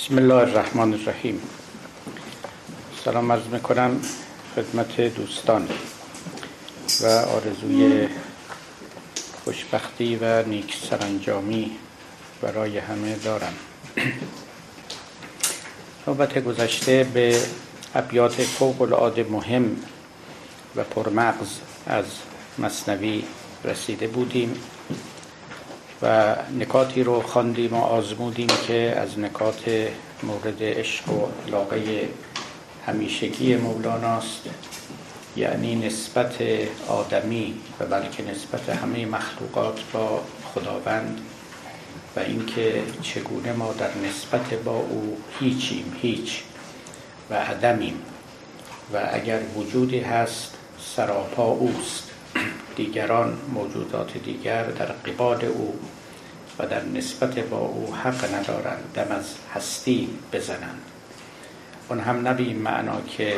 بسم 0.00 0.18
الله 0.18 0.34
الرحمن 0.34 0.92
الرحیم. 0.94 1.40
سلام 3.04 3.32
عرض 3.32 3.46
می‌کنم 3.52 4.00
خدمت 4.56 5.00
دوستان 5.00 5.68
و 7.00 7.06
آرزوی 7.06 8.08
خوشبختی 9.44 10.16
و 10.16 10.42
نیک 10.42 10.76
سرانجامی 10.90 11.70
برای 12.42 12.78
همه 12.78 13.16
دارم. 13.16 13.52
نوبت 16.06 16.38
گذشته 16.44 17.04
به 17.14 17.40
ابیات 17.94 18.42
فوق 18.42 18.82
العاده 18.82 19.24
مهم 19.24 19.76
و 20.76 20.84
پرمغز 20.84 21.48
از 21.86 22.04
مصنوی 22.58 23.24
رسیده 23.64 24.06
بودیم. 24.06 24.54
و 26.02 26.36
نکاتی 26.58 27.02
رو 27.02 27.20
خواندیم 27.20 27.74
و 27.74 27.82
آزمودیم 27.82 28.48
که 28.66 28.94
از 28.96 29.18
نکات 29.18 29.88
مورد 30.22 30.62
عشق 30.62 31.08
و 31.08 31.26
علاقه 31.46 32.08
همیشگی 32.86 33.56
مولاناست. 33.56 34.42
یعنی 35.36 35.74
نسبت 35.74 36.34
آدمی 36.88 37.54
و 37.80 37.86
بلکه 37.86 38.22
نسبت 38.30 38.68
همه 38.68 39.06
مخلوقات 39.06 39.80
با 39.92 40.20
خداوند 40.54 41.20
و 42.16 42.20
اینکه 42.20 42.82
چگونه 43.02 43.52
ما 43.52 43.72
در 43.72 43.90
نسبت 44.08 44.54
با 44.54 44.76
او 44.76 45.18
هیچیم 45.40 45.96
هیچ 46.02 46.42
و 47.30 47.34
عدمیم. 47.34 48.02
و 48.92 49.08
اگر 49.12 49.38
وجودی 49.56 50.00
هست 50.00 50.54
سراپا 50.96 51.44
اوست. 51.44 52.10
دیگران 52.84 53.38
موجودات 53.54 54.18
دیگر 54.18 54.64
در 54.64 54.86
قبال 54.86 55.44
او 55.44 55.78
و 56.58 56.66
در 56.66 56.84
نسبت 56.84 57.38
با 57.38 57.58
او 57.58 57.94
حق 57.94 58.34
ندارند 58.34 58.92
دم 58.94 59.14
از 59.16 59.24
هستی 59.54 60.08
بزنند. 60.32 60.80
اون 61.88 62.00
هم 62.00 62.28
نه 62.28 62.54
معنا 62.54 63.00
که 63.00 63.36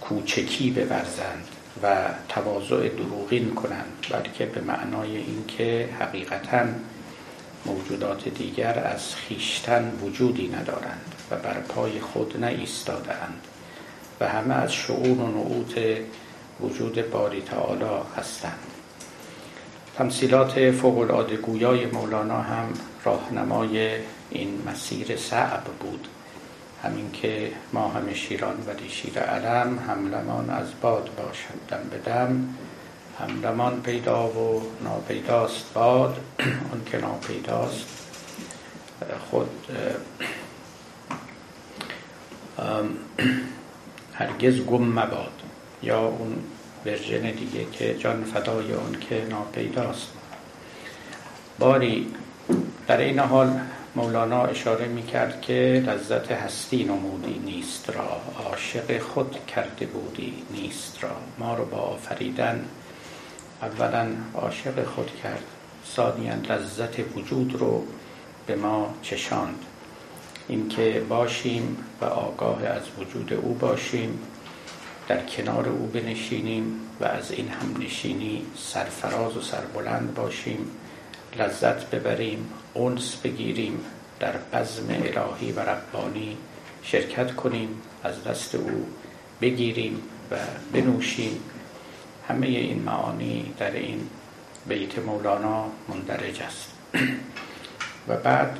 کوچکی 0.00 0.70
بورزند 0.70 1.48
و 1.82 1.96
تواضع 2.28 2.88
دروغین 2.88 3.54
کنند 3.54 4.06
بلکه 4.10 4.46
به 4.46 4.60
معنای 4.60 5.16
اینکه 5.16 5.88
حقیقتا 6.00 6.64
موجودات 7.66 8.28
دیگر 8.28 8.78
از 8.78 9.14
خیشتن 9.14 9.92
وجودی 10.02 10.48
ندارند 10.48 11.14
و 11.30 11.36
بر 11.36 11.60
پای 11.60 12.00
خود 12.00 12.36
نایستادهاند 12.40 13.40
و 14.20 14.28
همه 14.28 14.54
از 14.54 14.72
شعون 14.72 15.20
و 15.20 15.26
نعوت 15.26 15.98
وجود 16.60 17.10
باری 17.10 17.42
تعالی 17.42 18.02
هستند. 18.16 18.58
تمثیلات 19.98 20.70
فوق 20.70 20.98
العاده 20.98 21.36
گویای 21.36 21.86
مولانا 21.86 22.40
هم 22.40 22.72
راهنمای 23.04 23.90
این 24.30 24.62
مسیر 24.66 25.16
صعب 25.16 25.64
بود. 25.64 26.08
همین 26.82 27.12
که 27.12 27.52
ما 27.72 27.88
همه 27.88 28.14
شیران 28.14 28.56
ولی 28.66 28.88
شیر 28.88 29.18
علم 29.18 29.78
حملمان 29.78 30.50
از 30.50 30.66
باد 30.80 31.10
باشد 31.16 31.58
دم 31.68 31.88
به 31.90 31.98
دم. 31.98 32.54
حملمان 33.18 33.82
پیدا 33.82 34.28
و 34.28 34.62
ناپیداست 34.84 35.74
باد 35.74 36.20
اون 36.70 36.84
که 36.86 36.98
ناپیداست. 36.98 37.86
خود 39.30 39.50
هرگز 44.18 44.60
گم 44.60 44.84
مباد. 44.84 45.45
یا 45.82 46.06
اون 46.06 46.38
ورژن 46.86 47.30
دیگه 47.30 47.64
که 47.72 47.94
جان 47.98 48.24
فدای 48.24 48.72
اون 48.72 48.96
که 49.10 49.26
ناپیداست. 49.30 50.08
باری 51.58 52.14
در 52.86 52.98
این 52.98 53.18
حال 53.18 53.60
مولانا 53.96 54.44
اشاره 54.44 54.86
می 54.86 55.02
کرد 55.02 55.40
که 55.40 55.84
لذت 55.86 56.32
هستی 56.32 56.84
نمودی 56.84 57.38
نیست 57.44 57.90
را 57.90 58.20
عاشق 58.44 58.98
خود 58.98 59.46
کرده 59.46 59.86
بودی 59.86 60.34
نیست 60.50 61.04
را. 61.04 61.10
ما 61.38 61.54
رو 61.54 61.64
با 61.64 61.76
آفریدن 61.76 62.64
اولا 63.62 64.06
عاشق 64.34 64.84
خود 64.84 65.10
کرد. 65.22 65.44
ثانیا 65.94 66.34
لذت 66.34 67.16
وجود 67.16 67.54
رو 67.54 67.84
به 68.46 68.56
ما 68.56 68.94
چشاند. 69.02 69.58
اینکه 70.48 71.02
باشیم 71.08 71.76
و 72.00 72.04
آگاه 72.04 72.64
از 72.64 72.82
وجود 72.98 73.32
او 73.32 73.54
باشیم 73.54 74.18
در 75.08 75.26
کنار 75.26 75.68
او 75.68 75.86
بنشینیم 75.86 76.80
و 77.00 77.04
از 77.04 77.32
این 77.32 77.48
هم 77.48 77.82
نشینی 77.82 78.42
سرفراز 78.56 79.36
و 79.36 79.40
سربلند 79.40 80.14
باشیم 80.14 80.58
لذت 81.38 81.90
ببریم 81.90 82.48
اونس 82.74 83.16
بگیریم 83.16 83.80
در 84.20 84.32
بزم 84.52 84.86
الهی 84.88 85.52
و 85.52 85.60
ربانی 85.60 86.36
شرکت 86.82 87.34
کنیم 87.34 87.68
از 88.04 88.24
دست 88.24 88.54
او 88.54 88.86
بگیریم 89.40 90.02
و 90.30 90.36
بنوشیم. 90.72 91.40
همه 92.28 92.46
این 92.46 92.82
معانی 92.82 93.54
در 93.58 93.70
این 93.70 94.08
بیت 94.68 94.98
مولانا 94.98 95.66
مندرج 95.88 96.40
است. 96.42 96.72
و 98.08 98.16
بعد 98.16 98.58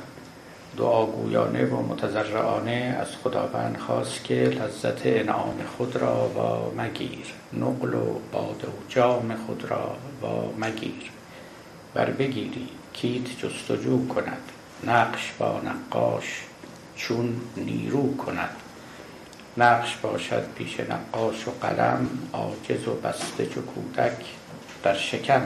دعاگویانه 0.77 1.65
و 1.65 1.81
متضرعانه 1.81 2.97
از 3.01 3.07
خداوند 3.23 3.77
خواست 3.77 4.23
که 4.23 4.35
لذت 4.35 5.01
انعام 5.05 5.57
خود 5.77 5.95
را 5.95 6.29
و 6.29 6.81
مگیر 6.81 7.25
نقل 7.53 7.93
و 7.93 8.19
باد 8.31 8.65
و 8.65 8.89
جام 8.89 9.35
خود 9.47 9.65
را 9.65 9.95
و 10.21 10.27
مگیر. 10.65 11.11
بر 11.93 12.09
بگیری 12.09 12.67
کیت 12.93 13.39
جستجو 13.39 14.07
کند 14.07 14.51
نقش 14.83 15.31
با 15.39 15.61
نقاش 15.61 16.43
چون 16.95 17.41
نیرو 17.57 18.17
کند. 18.17 18.55
نقش 19.57 19.95
باشد 19.95 20.43
پیش 20.55 20.79
نقاش 20.79 21.47
و 21.47 21.51
قلم 21.61 22.09
عاجز 22.33 22.87
و 22.87 22.93
بسته 22.93 23.45
چو 23.45 23.61
کودک 23.61 24.25
در 24.83 24.93
شکم. 24.95 25.41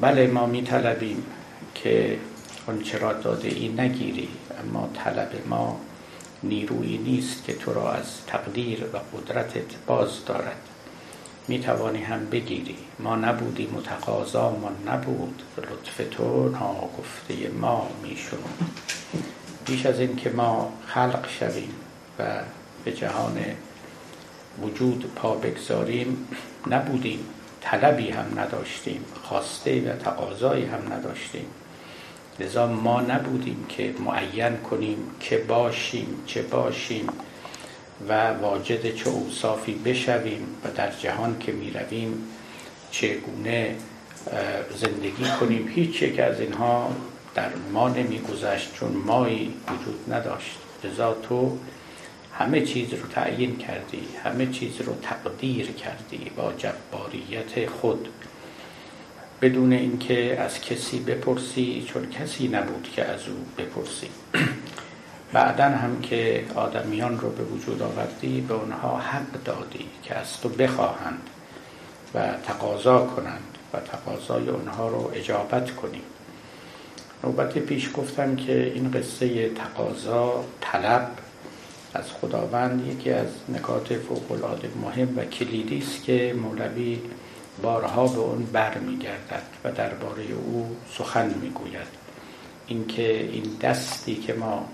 بله 0.00 0.26
ما 0.26 0.46
می 0.46 0.62
طلبیم 0.62 1.24
که 1.74 2.18
آن 2.68 2.82
چرا 2.82 3.12
داده 3.12 3.48
ای 3.48 3.68
نگیری. 3.68 4.28
اما 4.64 4.88
طلب 5.04 5.30
ما 5.46 5.80
نیرویی 6.42 6.98
نیست 6.98 7.44
که 7.44 7.52
تو 7.52 7.74
را 7.74 7.92
از 7.92 8.26
تقدیر 8.26 8.84
و 8.84 9.16
قدرتت 9.16 9.76
باز 9.86 10.24
دارد. 10.24 10.56
می 11.48 11.58
توانی 11.58 12.02
هم 12.02 12.30
بگیری. 12.30 12.76
ما 12.98 13.16
نبودیم 13.16 13.70
ما 14.34 14.92
نبود 14.92 15.42
لطف 15.58 16.16
تو 16.16 16.48
ناگفته 16.48 17.48
ما 17.60 17.88
می 18.02 18.16
بیش 19.66 19.86
از 19.86 20.00
این 20.00 20.16
که 20.16 20.30
ما 20.30 20.72
خلق 20.86 21.28
شویم 21.28 21.74
و 22.18 22.24
به 22.84 22.92
جهان 22.92 23.38
وجود 24.62 25.12
پا 25.16 25.34
بگذاریم 25.34 26.28
نبودیم. 26.66 27.18
طلبی 27.60 28.10
هم 28.10 28.40
نداشتیم. 28.40 29.04
خواسته 29.22 29.92
و 29.92 29.96
تقاضایی 29.96 30.64
هم 30.64 30.92
نداشتیم. 30.92 31.46
لذا 32.40 32.66
ما 32.66 33.00
نبودیم 33.00 33.66
که 33.68 33.94
معین 33.98 34.56
کنیم 34.56 34.98
که 35.20 35.38
باشیم 35.38 36.06
چه 36.26 36.42
باشیم 36.42 37.08
و 38.08 38.30
واجد 38.30 38.94
چه 38.94 39.10
اوصافی 39.10 39.74
بشویم 39.74 40.46
و 40.64 40.68
در 40.76 40.90
جهان 40.90 41.38
که 41.38 41.52
می 41.52 41.70
رویم 41.70 42.28
چگونه 42.90 43.76
زندگی 44.76 45.24
کنیم. 45.40 45.68
هیچ 45.68 46.02
یک 46.02 46.20
از 46.20 46.40
اینها 46.40 46.92
در 47.34 47.48
ما 47.72 47.88
نمی 47.88 48.18
گذشت 48.18 48.74
چون 48.74 48.92
مایی 48.92 49.54
وجود 49.68 50.14
نداشت. 50.14 50.58
لذا 50.84 51.14
تو 51.14 51.58
همه 52.38 52.60
چیز 52.60 52.94
رو 52.94 53.08
تعیین 53.08 53.58
کردی 53.58 54.02
همه 54.24 54.46
چیز 54.46 54.80
رو 54.80 54.94
تقدیر 55.02 55.66
کردی 55.66 56.30
با 56.36 56.52
جباریت 56.52 57.70
خود. 57.70 58.08
بدون 59.42 59.72
اینکه 59.72 60.40
از 60.40 60.60
کسی 60.60 61.00
بپرسی 61.00 61.84
چون 61.88 62.10
کسی 62.10 62.48
نبود 62.48 62.90
که 62.96 63.04
از 63.04 63.20
او 63.28 63.64
بپرسی. 63.64 64.08
بعدا 65.32 65.64
هم 65.64 66.00
که 66.00 66.44
آدمیان 66.54 67.20
رو 67.20 67.30
به 67.30 67.44
وجود 67.44 67.82
آوردی 67.82 68.40
به 68.40 68.54
اونها 68.54 68.98
حق 68.98 69.42
دادی 69.44 69.86
که 70.02 70.14
از 70.14 70.40
تو 70.40 70.48
بخواهند 70.48 71.30
و 72.14 72.32
تقاضا 72.46 73.06
کنند 73.06 73.58
و 73.72 73.80
تقاضای 73.80 74.48
اونها 74.48 74.88
رو 74.88 75.10
اجابت 75.14 75.70
کنی. 75.70 76.02
نوبت 77.24 77.58
پیش 77.58 77.90
گفتم 77.94 78.36
که 78.36 78.72
این 78.74 78.90
قصه 78.90 79.48
تقاضا 79.48 80.44
طلب 80.60 81.10
از 81.94 82.04
خداوند 82.12 82.86
یکی 82.86 83.10
از 83.10 83.26
نکات 83.48 83.94
فوق 83.94 84.32
العاده 84.32 84.68
مهم 84.82 85.18
و 85.18 85.24
کلیدی 85.24 85.78
است 85.78 86.04
که 86.04 86.34
مولوی 86.42 86.98
بارها 87.62 88.06
به 88.06 88.18
اون 88.18 88.44
بر 88.44 88.78
میگردد 88.78 89.42
و 89.64 89.72
درباره 89.72 90.22
او 90.24 90.76
سخن 90.90 91.34
می‌گوید. 91.42 91.86
اینکه 92.66 93.20
این 93.20 93.56
دستی 93.60 94.14
که 94.14 94.32
ما 94.32 94.68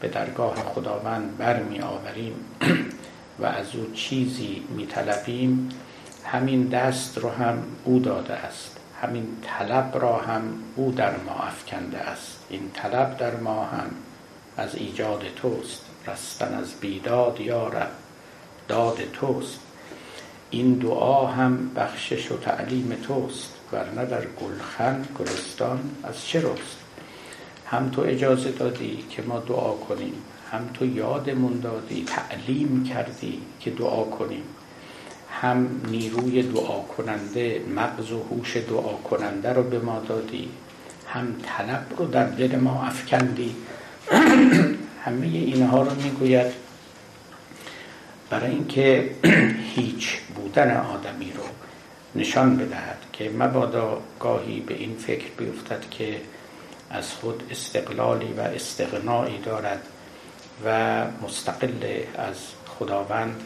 به 0.00 0.08
درگاه 0.08 0.54
خداوند 0.54 1.38
بر 1.38 1.62
می 1.62 1.80
آوریم 1.80 2.34
و 3.40 3.46
از 3.46 3.74
او 3.74 3.92
چیزی 3.92 4.62
می 4.76 4.86
طلبیم 4.86 5.68
همین 6.24 6.68
دست 6.68 7.18
رو 7.18 7.30
هم 7.30 7.62
او 7.84 7.98
داده 7.98 8.34
است. 8.34 8.76
همین 9.02 9.26
طلب 9.42 9.98
را 10.00 10.16
هم 10.16 10.42
او 10.76 10.92
در 10.92 11.16
ما 11.16 11.32
افکنده 11.32 11.98
است. 11.98 12.38
این 12.50 12.70
طلب 12.74 13.16
در 13.16 13.36
ما 13.36 13.64
هم 13.64 13.90
از 14.56 14.74
ایجاد 14.74 15.22
توست. 15.36 15.80
رستن 16.06 16.54
از 16.54 16.74
بیداد 16.80 17.40
یارب 17.40 17.90
داد 18.68 18.98
توست. 19.12 19.60
این 20.56 20.74
دعا 20.74 21.26
هم 21.26 21.70
بخشش 21.76 22.32
و 22.32 22.36
تعلیم 22.36 22.96
توست 23.02 23.52
ورنه 23.72 24.04
در 24.04 24.20
گلخن 24.20 25.04
گلستان 25.18 25.80
از 26.04 26.26
چه 26.26 26.40
روست 26.40 26.76
هم 27.66 27.90
تو 27.90 28.02
اجازه 28.02 28.50
دادی 28.50 29.04
که 29.10 29.22
ما 29.22 29.38
دعا 29.38 29.72
کنیم 29.72 30.12
هم 30.52 30.60
تو 30.74 30.86
یادمون 30.86 31.60
دادی 31.60 32.04
تعلیم 32.04 32.84
کردی 32.84 33.40
که 33.60 33.70
دعا 33.70 34.04
کنیم. 34.04 34.42
هم 35.30 35.80
نیروی 35.90 36.42
دعا 36.42 36.80
کننده 36.80 37.62
مغز 37.76 38.12
و 38.12 38.22
هوش 38.22 38.56
دعا 38.56 38.92
کننده 39.10 39.52
رو 39.52 39.62
به 39.62 39.78
ما 39.78 40.00
دادی 40.08 40.48
هم 41.08 41.34
طلب 41.42 41.86
رو 41.96 42.06
در 42.06 42.24
دل 42.24 42.56
ما 42.56 42.82
افکندی. 42.82 43.56
همه 45.04 45.26
اینها 45.26 45.82
رو 45.82 45.94
می‌گوید. 46.02 46.65
برای 48.30 48.50
اینکه 48.50 49.10
هیچ 49.76 50.18
بودن 50.34 50.76
آدمی 50.76 51.32
رو 51.32 51.44
نشان 52.14 52.56
بدهد 52.56 52.98
که 53.12 53.30
مبادا 53.30 54.00
گاهی 54.20 54.60
به 54.60 54.74
این 54.74 54.96
فکر 54.98 55.30
بیفتد 55.38 55.90
که 55.90 56.20
از 56.90 57.12
خود 57.12 57.42
استقلالی 57.50 58.32
و 58.32 58.40
استغنایی 58.40 59.38
دارد 59.38 59.86
و 60.64 61.04
مستقل 61.22 62.02
از 62.18 62.36
خداوند 62.78 63.42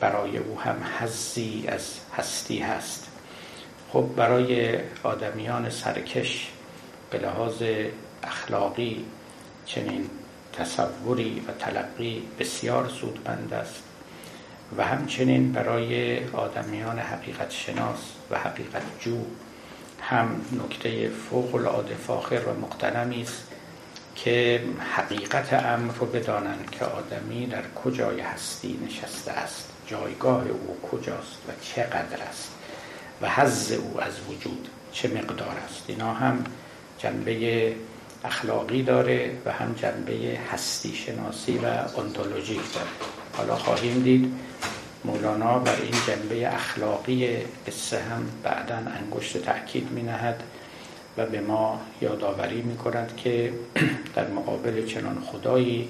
برای 0.00 0.38
او 0.38 0.60
هم 0.60 0.76
حزی 0.98 1.64
از 1.68 2.00
هستی 2.16 2.58
هست. 2.58 3.10
خب 3.92 4.04
برای 4.16 4.78
آدمیان 5.02 5.70
سرکش 5.70 6.50
به 7.10 7.18
لحاظ 7.18 7.62
اخلاقی 8.22 9.04
چنین 9.66 10.10
تصوری 10.52 11.44
و 11.48 11.52
تلقی 11.52 12.22
بسیار 12.38 12.88
سودمند 12.88 13.54
است. 13.54 13.82
و 14.78 14.84
همچنین 14.84 15.52
برای 15.52 16.18
آدمیان 16.28 16.98
حقیقت 16.98 17.50
شناس 17.50 17.98
و 18.30 18.38
حقیقت 18.38 18.82
جو 19.00 19.16
هم 20.00 20.40
نکته 20.52 21.08
فوق 21.08 21.54
العاده 21.54 21.94
فاخر 21.94 22.40
و 22.40 22.60
مقتنمی 22.60 23.22
است 23.22 23.44
که 24.16 24.64
حقیقت 24.94 25.52
امر 25.52 25.92
رو 25.92 26.06
بدانند 26.06 26.70
که 26.70 26.84
آدمی 26.84 27.46
در 27.46 27.62
کجای 27.84 28.20
هستی 28.20 28.78
نشسته 28.86 29.32
است 29.32 29.72
جایگاه 29.86 30.44
او 30.48 30.88
کجاست 30.90 31.38
و 31.48 31.52
چقدر 31.62 32.22
است 32.28 32.52
و 33.22 33.28
حز 33.28 33.72
او 33.72 34.00
از 34.00 34.20
وجود 34.28 34.68
چه 34.92 35.08
مقدار 35.08 35.56
است. 35.66 35.84
اینا 35.88 36.14
هم 36.14 36.44
جنبه 36.98 37.74
اخلاقی 38.24 38.82
داره 38.82 39.38
و 39.44 39.52
هم 39.52 39.72
جنبه 39.72 40.38
هستی 40.52 40.94
شناسی 40.94 41.58
و 41.58 41.66
انتولوژیک 42.00 42.72
داره. 42.74 43.23
حالا 43.36 43.56
خواهیم 43.56 44.02
دید 44.02 44.32
مولانا 45.04 45.58
بر 45.58 45.76
این 45.82 45.94
جنبه 46.06 46.54
اخلاقی 46.54 47.36
قصه 47.66 47.98
هم 47.98 48.26
بعدا 48.42 48.76
انگشت 48.76 49.38
تأکید 49.38 49.90
می 49.90 50.02
نهد 50.02 50.42
و 51.16 51.26
به 51.26 51.40
ما 51.40 51.80
یادآوری 52.00 52.62
می 52.62 52.76
کند 52.76 53.16
که 53.16 53.52
در 54.16 54.28
مقابل 54.28 54.86
چنان 54.86 55.20
خدایی 55.20 55.88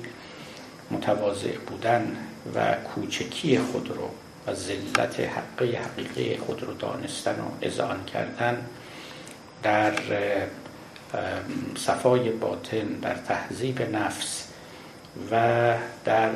متواضع 0.91 1.56
بودن 1.67 2.17
و 2.55 2.75
کوچکی 2.75 3.58
خود 3.58 3.88
رو 3.88 4.11
و 4.47 4.55
ذلت 4.55 5.20
حقی 5.20 5.73
حقیقی 5.73 6.37
خود 6.37 6.62
رو 6.62 6.75
دانستن 6.75 7.32
و 7.32 7.67
اذعان 7.67 8.05
کردن 8.05 8.67
در 9.62 9.93
صفای 11.76 12.31
باطن 12.31 12.87
در 13.02 13.14
تهذیب 13.14 13.97
نفس 13.97 14.44
و 15.31 15.75
در 16.05 16.31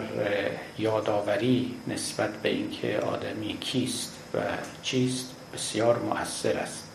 یادآوری 0.78 1.74
نسبت 1.88 2.36
به 2.42 2.48
اینکه 2.48 2.98
آدمی 2.98 3.58
کیست 3.60 4.12
و 4.34 4.38
چیست 4.82 5.26
بسیار 5.54 5.98
مؤثر 5.98 6.56
است. 6.56 6.88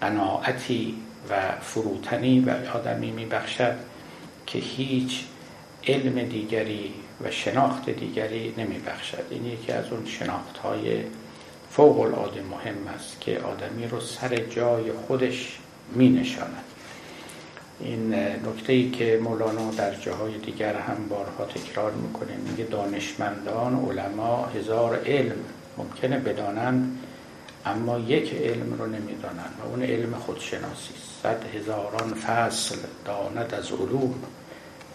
قناعتی 0.00 0.94
و 1.30 1.52
فروتنی 1.60 2.40
به 2.40 2.70
آدمی 2.70 3.10
میبخشد 3.10 3.74
که 4.46 4.58
هیچ 4.58 5.24
علم 5.86 6.28
دیگری 6.28 6.94
و 7.24 7.30
شناخت 7.30 7.90
دیگری 7.90 8.54
نمیبخشد. 8.56 9.24
این 9.30 9.46
یکی 9.46 9.72
از 9.72 9.92
اون 9.92 10.06
شناخت 10.06 10.58
های 10.58 11.02
فوق 11.70 12.00
العاده 12.00 12.42
مهم 12.42 12.88
است 12.94 13.20
که 13.20 13.40
آدمی 13.40 13.86
رو 13.86 14.00
سر 14.00 14.36
جای 14.36 14.92
خودش 14.92 15.58
می 15.92 16.08
نشاند 16.08 16.64
این 17.80 18.14
نکته 18.14 18.72
ای 18.72 18.90
که 18.90 19.20
مولانا 19.22 19.70
در 19.70 19.94
جاهای 19.94 20.38
دیگر 20.38 20.74
هم 20.74 21.08
بارها 21.08 21.44
تکرار 21.44 21.92
می‌کنه. 21.92 22.36
میگه 22.50 22.64
دانشمندان 22.64 23.88
علما 23.88 24.46
هزار 24.46 25.00
علم 25.06 25.36
ممکنه 25.78 26.18
بدانند 26.18 26.98
اما 27.66 27.98
یک 27.98 28.34
علم 28.34 28.74
رو 28.78 28.86
نمی‌دانند 28.86 29.54
و 29.64 29.68
اون 29.68 29.82
علم 29.82 30.14
خودشناسی 30.14 30.94
صد 31.22 31.44
هزاران 31.54 32.14
فصل 32.14 32.76
داند 33.04 33.54
از 33.54 33.72
علوم. 33.72 34.14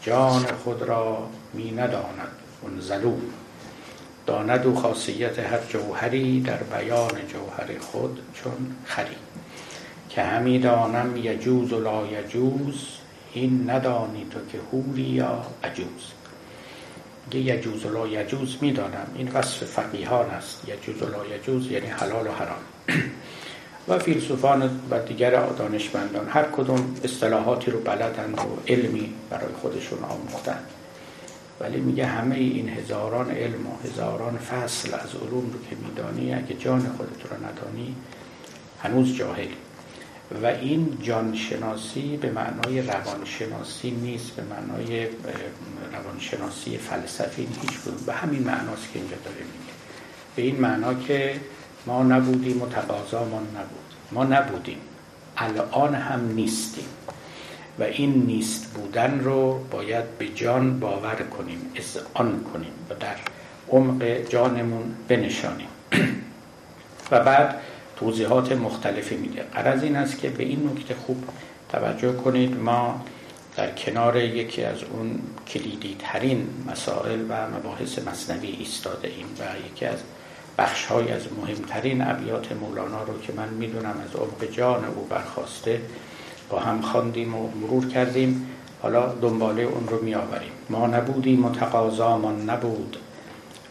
جان 0.02 0.46
خود 0.64 0.82
را 0.82 1.28
می 1.54 1.72
نداند 1.72 2.32
اون 2.62 2.82
ظلوم. 2.82 3.22
داند 4.26 4.66
و 4.66 4.76
خاصیت 4.76 5.40
هر 5.40 5.60
جوهری 5.70 6.42
در 6.42 6.58
بیان 6.58 7.12
جوهر 7.28 7.80
خود 7.80 8.20
چون 8.34 8.76
خری. 8.86 9.16
که 10.16 10.22
همی 10.22 10.60
دانم 10.60 11.18
یجوز 11.18 11.74
و 11.74 11.80
لا 11.80 12.06
یجوز 12.06 12.88
این 13.34 13.70
ندانی 13.70 14.26
تو 14.32 14.40
که 14.52 14.60
هوری 14.72 15.02
یا 15.02 15.46
عجوز. 15.64 16.12
یه 17.34 17.40
یجوز 17.40 17.86
و 17.86 17.90
لا 17.90 18.08
یجوز 18.08 18.58
می‌دانم. 18.62 19.08
این 19.16 19.28
وصف 19.28 19.64
فقیهان 19.64 20.30
است. 20.30 20.70
یجوز 20.70 21.02
و 21.02 21.06
لا 21.06 21.36
یجوز 21.36 21.72
یعنی 21.72 21.88
حلال 21.88 22.28
و 22.28 22.32
حرام. 22.32 22.64
و 23.88 24.00
فیلسوفان 24.00 24.80
و 24.90 25.00
دیگر 25.00 25.46
دانشمندان 25.46 26.30
هر 26.30 26.44
کدوم 26.44 26.96
اصطلاحاتی 27.04 27.72
رو 27.72 27.80
بلدند 27.80 28.40
و 28.40 28.72
علمی 28.72 29.14
برای 29.30 29.54
خودشون 29.62 30.04
آموختند. 30.04 30.66
ولی 31.60 31.82
میگه 31.82 32.06
همه 32.06 32.36
این 32.36 32.70
هزاران 32.70 33.32
علم 33.32 33.68
و 33.68 33.88
هزاران 33.88 34.38
فصل 34.38 34.94
از 34.94 35.16
علوم 35.16 35.52
رو 35.54 35.70
که 35.70 35.76
میدانی 35.76 36.34
اگه 36.34 36.56
جان 36.56 36.80
خودت 36.98 37.32
رو 37.32 37.38
ندانی 37.46 37.96
هنوز 38.84 39.16
جاهلی. 39.16 39.58
و 40.32 40.46
این 40.46 40.98
جانشناسی 41.02 42.18
به 42.18 42.32
معنای 42.32 42.82
روانشناسی 42.82 43.92
نیست 43.92 44.32
به 44.32 44.44
معنای 44.44 45.08
روانشناسی 45.94 46.78
فلسفی 46.78 47.48
هیچ 47.62 47.78
بود 47.78 48.06
به 48.06 48.14
همین 48.14 48.44
معناست 48.44 48.94
که 48.94 49.00
اینجا 49.00 49.16
داره 49.26 49.38
میگه. 49.38 49.74
به 50.36 50.42
این 50.42 50.62
معنا 50.62 50.94
که 50.94 51.40
ما 51.86 52.04
نبودیم 52.04 52.62
و 52.62 52.68
تقاضامان 52.70 53.44
نبود. 53.44 53.94
ما 54.12 54.24
نبودیم. 54.24 54.78
الان 55.38 55.96
هم 55.96 56.32
نیستیم. 56.32 56.86
و 57.80 57.84
این 57.84 58.26
نیست 58.26 58.74
بودن 58.74 59.20
رو 59.20 59.60
باید 59.72 60.18
به 60.18 60.28
جان 60.28 60.80
باور 60.80 61.16
کنیم 61.16 61.72
آن 62.14 62.44
کنیم 62.54 62.72
و 62.90 62.96
در 63.00 63.16
عمق 63.70 64.04
جانمون 64.30 64.96
بنشانیم. 65.08 65.68
و 67.12 67.20
بعد 67.20 67.56
توضیحات 68.04 68.52
مختلفی 68.52 69.16
میده. 69.16 69.42
قرض 69.42 69.84
این 69.84 69.96
است 69.96 70.20
که 70.20 70.30
به 70.30 70.44
این 70.44 70.70
نکته 70.70 70.96
خوب 70.96 71.24
توجه 71.70 72.14
کنید. 72.14 72.58
ما 72.58 73.02
در 73.56 73.72
کنار 73.72 74.18
یکی 74.18 74.64
از 74.64 74.78
اون 74.84 75.20
کلیدی 75.48 75.96
ترین 76.00 76.48
مسائل 76.72 77.20
و 77.30 77.34
مباحث 77.58 78.00
مصنوی 78.00 78.48
ایستاده 78.48 79.08
ایم 79.08 79.26
و 79.40 79.68
یکی 79.68 79.86
از 79.86 79.98
بخش 80.58 80.86
های 80.86 81.12
از 81.12 81.22
مهمترین 81.42 82.02
ابیات 82.02 82.52
مولانا 82.52 83.04
رو 83.04 83.22
که 83.22 83.34
من 83.34 83.50
می‌دونم 83.50 83.96
از 84.06 84.16
عمق 84.16 84.52
جان 84.52 84.86
او 84.86 85.08
برخواسته 85.10 85.82
با 86.50 86.60
هم 86.60 86.82
خواندیم 86.82 87.36
و 87.36 87.50
مرور 87.62 87.88
کردیم. 87.88 88.50
حالا 88.82 89.14
دنباله 89.14 89.64
اون 89.64 89.88
رو 89.88 90.04
میآوریم. 90.04 90.52
ما 90.70 90.88
نبودیم 90.88 91.40
متقاضامان 91.40 92.50
نبود. 92.50 92.98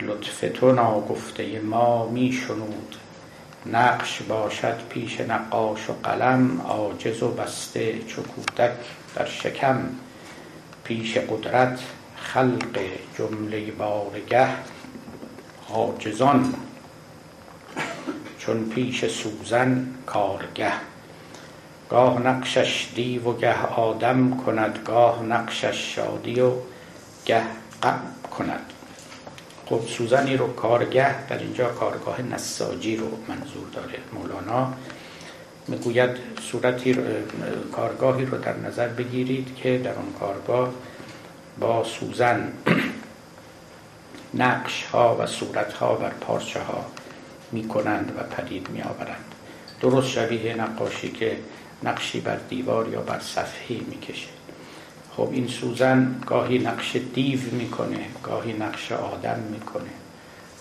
لطف 0.01 0.45
تو 0.55 0.73
ناگفته 0.73 1.61
ما 1.61 2.09
میشنود. 2.09 2.97
نقش 3.67 4.23
باشد 4.23 4.81
پیش 4.89 5.21
نقاش 5.21 5.91
و 5.91 5.93
قلم 6.03 6.61
عاجز 6.61 7.23
و 7.23 7.29
بسته 7.29 7.99
چو 8.07 8.23
کودک 8.23 8.73
در 9.15 9.27
شکم. 9.27 9.89
پیش 10.85 11.17
قدرت 11.17 11.81
خلق 12.17 12.79
جمله 13.19 13.71
بارگه 13.71 14.49
عاجزان. 15.71 16.55
چون 18.39 18.69
پیش 18.69 19.07
سوزن 19.07 19.87
کارگه. 20.07 20.73
گاه 21.91 22.21
نقشش 22.21 22.89
دیو 22.95 23.29
و 23.29 23.37
گه 23.37 23.63
آدم 23.67 24.37
کند 24.37 24.79
گاه 24.85 25.23
نقشش 25.23 25.95
شادی 25.95 26.41
و 26.41 26.53
گه 27.25 27.43
غم 27.83 28.01
کند. 28.39 28.72
خب 29.67 29.81
سوزنی 29.89 30.37
رو 30.37 30.53
کارگه 30.53 31.27
در 31.27 31.39
اینجا 31.39 31.69
کارگاه 31.69 32.23
نساجی 32.23 32.97
رو 32.97 33.07
منظور 33.29 33.69
داره. 33.73 33.99
مولانا 34.13 34.73
می‌گوید 35.69 36.11
صورتی 36.41 36.97
کارگاهی 37.73 38.25
رو 38.25 38.39
در 38.39 38.57
نظر 38.57 38.89
بگیرید 38.89 39.57
که 39.57 39.79
در 39.79 39.95
اون 39.95 40.13
کارگاه 40.21 40.73
با 41.61 41.85
سوزن 41.85 42.53
نقش 44.35 44.85
ها 44.85 45.17
و 45.21 45.27
صورت 45.27 45.73
ها 45.73 45.95
بر 45.95 46.11
پارچه 46.11 46.61
ها 46.61 46.85
می 47.53 47.69
کنند 47.69 48.13
و 48.19 48.35
پدید 48.35 48.71
می 48.71 48.83
آورند 48.83 49.25
درست 49.81 50.09
شبیه 50.09 50.55
نقاشی 50.55 51.09
که 51.09 51.37
نقشی 51.83 52.21
بر 52.21 52.37
دیوار 52.37 52.89
یا 52.89 53.01
بر 53.01 53.19
صفحه 53.19 53.77
می 53.91 54.01
کشه 54.01 54.32
خب 55.17 55.29
این 55.33 55.49
سوزن 55.49 56.15
گاهی 56.27 56.59
نقش 56.59 56.97
دیو 56.97 57.41
می‌کنه 57.53 58.07
گاهی 58.23 58.53
نقش 58.53 58.93
آدم 58.93 59.39
می‌کنه. 59.51 59.91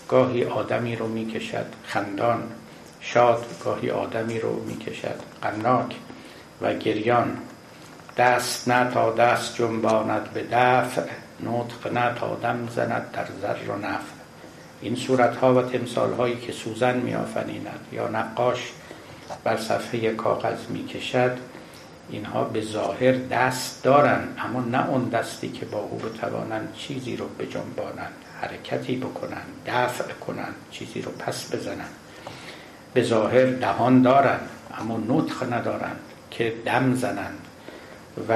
گاهی 0.08 0.44
آدمی 0.44 0.96
رو 0.96 1.08
می‌کشد 1.08 1.66
خندان 1.84 2.42
شاد 3.00 3.44
گاهی 3.64 3.90
آدمی 3.90 4.40
رو 4.40 4.64
می‌کشد 4.64 5.20
قناک 5.42 5.94
و 6.60 6.74
گریان. 6.74 7.38
دست 8.16 8.68
نه 8.68 8.90
تا 8.90 9.12
دست 9.12 9.56
جنباند 9.56 10.32
به 10.32 10.44
دفع 10.52 11.02
نطق 11.40 11.92
نه 11.92 12.14
تا 12.14 12.34
دم 12.42 12.68
زند 12.74 13.10
در 13.12 13.26
زر 13.42 13.70
و 13.70 13.78
نفع. 13.78 14.14
این 14.82 14.96
صورت 14.96 15.36
ها 15.36 15.54
و 15.54 15.62
تمثال 15.62 16.12
هایی 16.12 16.36
که 16.36 16.52
سوزن 16.52 16.96
می 16.96 17.16
یا 17.92 18.08
نقاش 18.08 18.72
بر 19.44 19.56
صفحه 19.56 20.14
کاغذ 20.14 20.58
می 20.68 20.86
کشد 20.86 21.38
اینها 22.10 22.44
به 22.44 22.60
ظاهر 22.60 23.12
دست 23.12 23.82
دارن 23.82 24.20
اما 24.38 24.60
نه 24.60 24.88
اون 24.88 25.08
دستی 25.08 25.48
که 25.48 25.66
با 25.66 25.78
او 25.78 25.98
بتوانند 25.98 26.74
چیزی 26.76 27.16
رو 27.16 27.28
بجنبانند 27.28 28.12
حرکتی 28.40 28.96
بکنند 28.96 29.46
دفع 29.66 30.12
کنند 30.12 30.54
چیزی 30.70 31.02
رو 31.02 31.10
پس 31.10 31.54
بزنند. 31.54 31.90
به 32.94 33.02
ظاهر 33.02 33.46
دهان 33.46 34.02
دارند 34.02 34.48
اما 34.78 35.02
نطق 35.08 35.52
ندارند 35.52 36.00
که 36.30 36.54
دم 36.64 36.94
زنند 36.94 37.38
و 38.28 38.32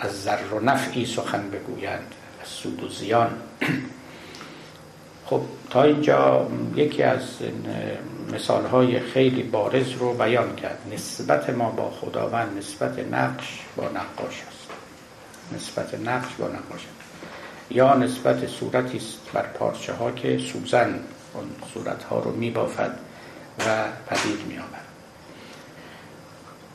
از 0.00 0.22
ذر 0.22 0.54
و 0.54 0.60
نفعی 0.60 1.06
سخن 1.06 1.50
بگویند 1.50 2.14
از 2.42 2.48
سود 2.48 2.84
و 2.84 2.88
زیان. 2.88 3.30
خب 5.30 5.40
تا 5.70 5.82
اینجا 5.82 6.46
یکی 6.76 7.02
از 7.02 7.20
مثال 8.32 8.66
های 8.66 9.00
خیلی 9.00 9.42
بارز 9.42 9.90
رو 9.92 10.14
بیان 10.14 10.56
کرد. 10.56 10.78
نسبت 10.92 11.50
ما 11.50 11.70
با 11.70 11.90
خداوند 11.90 12.58
نسبت 12.58 12.98
نقش 12.98 13.60
با 13.76 13.84
نقاش 13.84 14.42
است. 14.48 14.70
نسبت 15.56 16.00
نقش 16.00 16.34
با 16.34 16.46
نقاش 16.46 16.80
است. 16.80 17.10
یا 17.70 17.94
نسبت 17.94 18.46
صورتی 18.46 18.96
است 18.96 19.18
بر 19.32 19.42
پارچه 19.42 19.92
ها 19.92 20.10
که 20.10 20.38
سوزن 20.38 21.00
اون 21.34 21.44
صورت 21.74 22.02
ها 22.02 22.18
رو 22.18 22.30
میبافد 22.32 22.98
و 23.58 23.84
پدید 24.06 24.46
می 24.48 24.58
آورد 24.58 24.84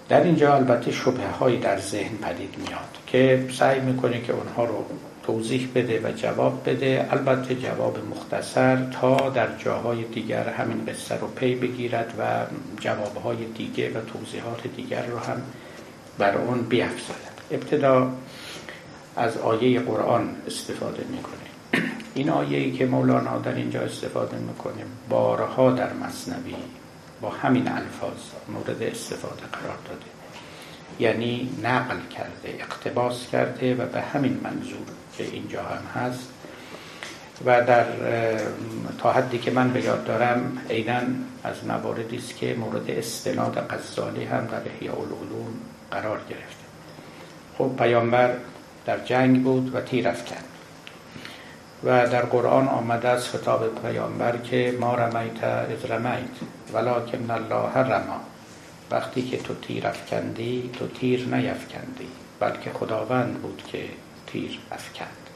در 0.10 0.24
اینجا 0.24 0.56
البته 0.56 0.92
شبه 0.92 1.28
هایی 1.28 1.60
در 1.60 1.80
ذهن 1.80 2.18
پدید 2.18 2.56
میاد 2.58 2.98
که 3.08 3.48
سعی 3.52 3.80
می‌کنه 3.80 4.22
که 4.22 4.34
اونها 4.34 4.66
رو 4.66 4.86
توضیح 5.28 5.70
بده 5.76 6.02
و 6.04 6.12
جواب 6.12 6.70
بده. 6.70 7.08
البته 7.12 7.56
جواب 7.56 7.98
مختصر 8.12 8.90
تا 8.92 9.30
در 9.30 9.48
جاهای 9.58 10.04
دیگر 10.04 10.50
همین 10.50 10.86
قصه 10.86 11.16
رو 11.16 11.28
پی 11.28 11.56
بگیرد 11.56 12.14
و 12.20 12.46
جوابهای 12.80 13.46
دیگه 13.46 13.90
و 13.90 14.02
توضیحات 14.02 14.68
دیگر 14.76 15.06
رو 15.06 15.18
هم 15.18 15.42
بر 16.18 16.38
اون 16.38 16.62
بیافزاید. 16.62 17.36
ابتدا 17.52 18.12
از 19.16 19.38
آیه 19.38 19.80
قرآن 19.80 20.36
استفاده 20.48 21.06
می‌کنه 21.10 21.34
این 22.16 22.30
آیه 22.30 22.72
که 22.72 22.86
مولانا 22.86 23.38
در 23.38 23.56
اینجا 23.56 23.82
استفاده 23.82 24.38
می‌کنه 24.38 24.86
بارها 25.10 25.72
در 25.72 25.94
مصنوی 25.94 26.56
با 27.22 27.30
همین 27.30 27.68
الفاظ 27.68 28.20
مورد 28.50 28.84
استفاده 28.84 29.42
قرار 29.52 29.78
داده. 29.86 30.06
یعنی 31.00 31.50
نقل 31.64 31.98
کرده 32.18 32.58
اقتباس 32.60 33.28
کرده 33.32 33.76
و 33.76 33.86
به 33.86 34.02
همین 34.02 34.40
منظور 34.44 34.86
که 35.18 35.24
اینجا 35.24 35.64
هم 35.64 36.02
هست. 36.02 36.30
و 37.46 37.62
در 37.62 37.86
تا 38.98 39.12
حدی 39.12 39.38
که 39.38 39.52
من 39.52 39.74
به 39.74 39.84
یاد 39.84 40.06
دارم 40.06 40.58
عینا 40.70 41.02
از 41.44 41.66
مواردی 41.68 42.18
است 42.18 42.38
که 42.38 42.56
مورد 42.60 42.90
استناد 42.90 43.68
غزالی 43.70 44.24
هم 44.24 44.46
در 44.46 44.62
احیاء 44.76 44.96
العلوم 44.96 45.54
قرار 45.92 46.20
گرفته 46.30 46.66
خب 47.58 47.72
پیامبر 47.78 48.34
در 48.86 49.00
جنگ 49.00 49.44
بود 49.44 49.76
و 49.76 49.82
تیر 49.82 50.08
افکند. 50.08 50.46
و 51.84 52.08
در 52.08 52.22
قرآن 52.22 52.68
آمده 52.68 53.08
از 53.08 53.30
خطاب 53.30 53.82
پیامبر 53.82 54.38
که 54.38 54.78
ما 54.80 54.96
رمیت 54.96 55.44
از 55.44 55.92
رمیت 55.92 56.30
ولکن 56.74 57.32
الله 57.32 57.78
رما. 57.78 58.22
وقتی 58.92 59.22
که 59.22 59.38
تو 59.38 59.54
تیر 59.54 59.88
افکندی 59.88 60.70
تو 60.80 60.88
تیر 60.88 61.20
نیفکندی 61.20 62.08
بلکه 62.40 62.70
خداوند 62.74 63.34
بود 63.34 63.64
که 63.72 63.84
تیر 64.36 64.60
افکند. 64.72 65.30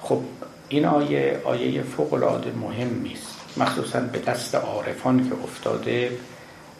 خب 0.00 0.20
این 0.68 0.84
آیه 0.84 1.40
آیه 1.44 1.82
فوق 1.82 2.12
العاده 2.14 2.52
مهمی 2.52 3.12
است 3.12 3.58
مخصوصا 3.58 4.00
به 4.00 4.18
دست 4.18 4.54
عارفان 4.54 5.28
که 5.28 5.34
افتاده 5.44 6.18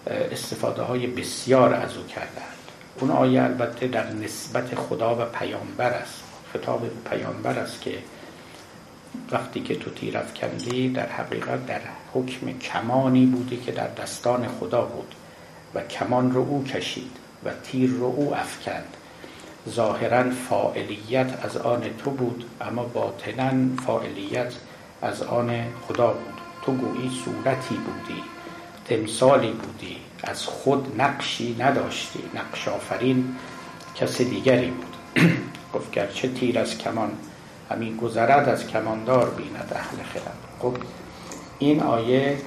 استفاده 0.07 0.83
های 0.83 1.07
بسیار 1.07 1.75
از 1.75 1.97
او 1.97 2.07
کردند 2.07 2.59
اون 3.01 3.11
آیه 3.11 3.43
البته 3.43 3.87
در 3.87 4.13
نسبت 4.13 4.75
خدا 4.75 5.15
و 5.15 5.25
پیامبر 5.25 5.91
است. 5.91 6.23
خطاب 6.53 6.89
پیامبر 7.11 7.59
است 7.59 7.81
که 7.81 7.99
وقتی 9.31 9.61
که 9.61 9.77
تو 9.77 9.91
تیر 9.91 10.19
افکندی 10.19 10.89
در 10.89 11.07
حقیقت 11.07 11.67
در 11.67 11.81
حکم 12.15 12.59
کمانی 12.59 13.27
بودی 13.27 13.57
که 13.57 13.73
در 13.73 13.89
دستان 13.89 14.49
خدا 14.49 14.85
بود 14.85 15.15
و 15.75 15.81
کمان 15.81 16.33
رو 16.33 16.41
او 16.41 16.65
کشید 16.65 17.17
و 17.45 17.51
تیر 17.63 17.91
رو 17.91 18.05
او 18.05 18.35
افکند. 18.35 18.97
ظاهرا 19.69 20.31
فاعلیت 20.31 21.45
از 21.45 21.57
آن 21.57 21.83
تو 21.99 22.11
بود 22.11 22.45
اما 22.61 22.85
باطنا 22.85 23.53
فاعلیت 23.87 24.53
از 25.03 25.23
آن 25.23 25.65
خدا 25.89 26.07
بود. 26.07 26.43
تو 26.63 26.73
گویی 26.73 27.11
صورتی 27.25 27.75
بودی 27.75 28.23
تمثالی 28.85 29.53
بودی 29.53 29.97
از 30.25 30.47
خود 30.47 31.01
نقشی 31.01 31.57
نداشتی 31.59 32.21
نقش 32.35 32.69
آفرین 32.69 33.37
کس 33.95 34.21
دیگری 34.21 34.71
بود. 34.71 34.97
گفت 35.75 35.91
گرچه 35.91 36.29
تیر 36.29 36.59
از 36.59 36.79
کمان 36.79 37.11
همین 37.71 37.97
گذرد 37.97 38.49
از 38.49 38.67
کماندار 38.67 39.31
بیند 39.31 39.73
اهل 39.75 40.03
خرد. 40.03 40.39
خب 40.59 40.77
این 41.59 41.83
آیه 41.83 42.39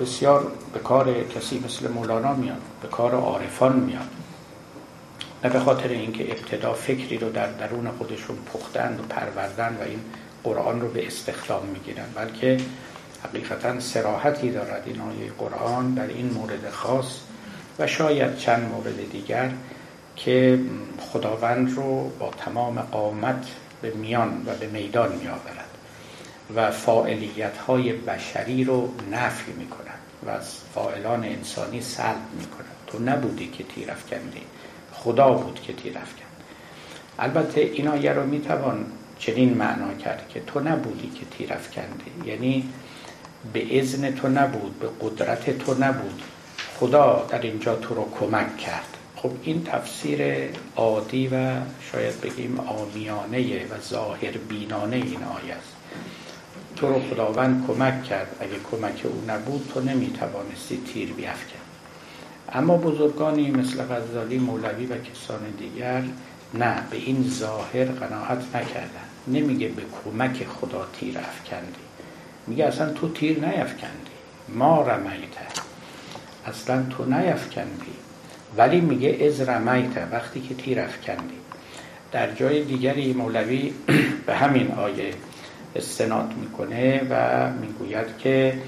بسیار 0.00 0.52
به 0.72 0.78
کار 0.78 1.22
کسی 1.22 1.62
مثل 1.64 1.92
مولانا 1.92 2.34
میاد 2.34 2.62
به 2.82 2.88
کار 2.88 3.14
عارفان 3.14 3.76
میاد. 3.76 4.08
نه 5.44 5.50
به 5.50 5.60
خاطر 5.60 5.88
اینکه 5.88 6.30
ابتدا 6.30 6.72
فکری 6.72 7.18
رو 7.18 7.30
در 7.30 7.46
درون 7.46 7.90
خودشون 7.90 8.36
پختند 8.36 9.00
و 9.00 9.02
پروردن 9.02 9.76
و 9.80 9.82
این 9.82 10.00
قرآن 10.44 10.80
رو 10.80 10.88
به 10.88 11.06
استخدام 11.06 11.66
می‌گیرن 11.66 12.06
بلکه 12.14 12.56
حقیقتا 13.24 13.80
سراحتی 13.80 14.50
دارد 14.50 14.82
این 14.86 15.00
آیه 15.00 15.32
قرآن 15.38 15.94
در 15.94 16.06
این 16.06 16.30
مورد 16.30 16.70
خاص 16.70 17.20
و 17.78 17.86
شاید 17.86 18.36
چند 18.36 18.68
مورد 18.68 19.10
دیگر 19.12 19.50
که 20.16 20.58
خداوند 21.12 21.76
رو 21.76 22.08
با 22.18 22.30
تمام 22.30 22.80
قامت 22.80 23.46
به 23.82 23.90
میان 23.90 24.42
و 24.46 24.54
به 24.54 24.66
میدان 24.66 25.12
می 25.12 25.28
آورد 25.28 25.68
و 26.54 26.70
فاعلیت 26.70 27.56
های 27.56 27.92
بشری 27.92 28.64
رو 28.64 28.94
نفی 29.12 29.52
می 29.52 29.68
کند 29.68 29.98
و 30.26 30.30
از 30.30 30.54
فاعلان 30.74 31.24
انسانی 31.24 31.80
سلب 31.80 32.16
می 32.38 32.46
کند 32.46 32.66
تو 32.86 32.98
نبودی 32.98 33.46
که 33.46 33.64
تیر 33.64 33.90
افکندی 33.90 34.42
خدا 35.04 35.30
بود 35.30 35.60
که 35.60 35.72
تیر 35.72 35.98
افکند. 35.98 36.28
البته 37.18 37.60
این 37.60 37.88
آیه 37.88 38.12
رو 38.12 38.26
می 38.26 38.40
توان 38.40 38.86
چنین 39.18 39.54
معنا 39.54 39.94
کرد 39.94 40.28
که 40.28 40.40
تو 40.40 40.60
نبودی 40.60 41.08
که 41.08 41.26
تیر 41.38 41.52
افکندی 41.52 42.30
یعنی 42.30 42.68
به 43.52 43.78
اذن 43.78 44.10
تو 44.10 44.28
نبود 44.28 44.78
به 44.80 44.88
قدرت 45.00 45.58
تو 45.58 45.74
نبود. 45.74 46.22
خدا 46.80 47.26
در 47.28 47.42
اینجا 47.42 47.76
تو 47.76 47.94
رو 47.94 48.08
کمک 48.20 48.56
کرد. 48.56 48.96
خب 49.16 49.30
این 49.42 49.64
تفسیر 49.64 50.48
عادی 50.76 51.28
و 51.28 51.52
شاید 51.92 52.20
بگیم 52.20 52.60
آمیانه 52.60 53.64
و 53.64 53.80
ظاهر 53.88 54.32
بینانه 54.48 54.96
این 54.96 55.22
آیه 55.22 55.54
است. 55.54 55.72
تو 56.76 56.88
رو 56.88 57.00
خداوند 57.10 57.66
کمک 57.66 58.04
کرد. 58.04 58.36
اگه 58.40 58.56
کمک 58.70 59.02
او 59.04 59.24
نبود 59.28 59.70
تو 59.74 59.80
نمی‌توانستی 59.80 60.82
تیر 60.92 61.12
بیافکن 61.12 61.67
اما 62.52 62.76
بزرگانی 62.76 63.50
مثل 63.50 63.82
غزالی 63.82 64.38
مولوی 64.38 64.86
و 64.86 64.98
کسان 64.98 65.40
دیگر 65.58 66.02
نه 66.54 66.74
به 66.90 66.96
این 66.96 67.30
ظاهر 67.30 67.84
قناعت 67.84 68.56
نکردن 68.56 69.08
نمیگه 69.26 69.68
به 69.68 69.82
کمک 70.04 70.46
خدا 70.46 70.86
تیر 71.00 71.18
افکندی. 71.18 71.88
میگه 72.46 72.64
اصلا 72.64 72.92
تو 72.92 73.12
تیر 73.12 73.46
نیفکندی. 73.46 74.18
ما 74.48 74.82
رمیته 74.82 75.40
اصلا 76.46 76.82
تو 76.90 77.04
نیفکندی. 77.04 77.92
ولی 78.56 78.80
میگه 78.80 79.24
از 79.26 79.40
رمیته 79.40 80.06
وقتی 80.12 80.40
که 80.40 80.54
تیر 80.54 80.80
افکندی. 80.80 81.38
در 82.12 82.32
جای 82.32 82.64
دیگری 82.64 83.12
مولوی 83.12 83.72
به 84.26 84.34
همین 84.36 84.72
آیه 84.72 85.14
استناد 85.76 86.34
می‌کنه 86.40 87.02
و 87.10 87.50
می‌گوید 87.50 88.18
که 88.18 88.58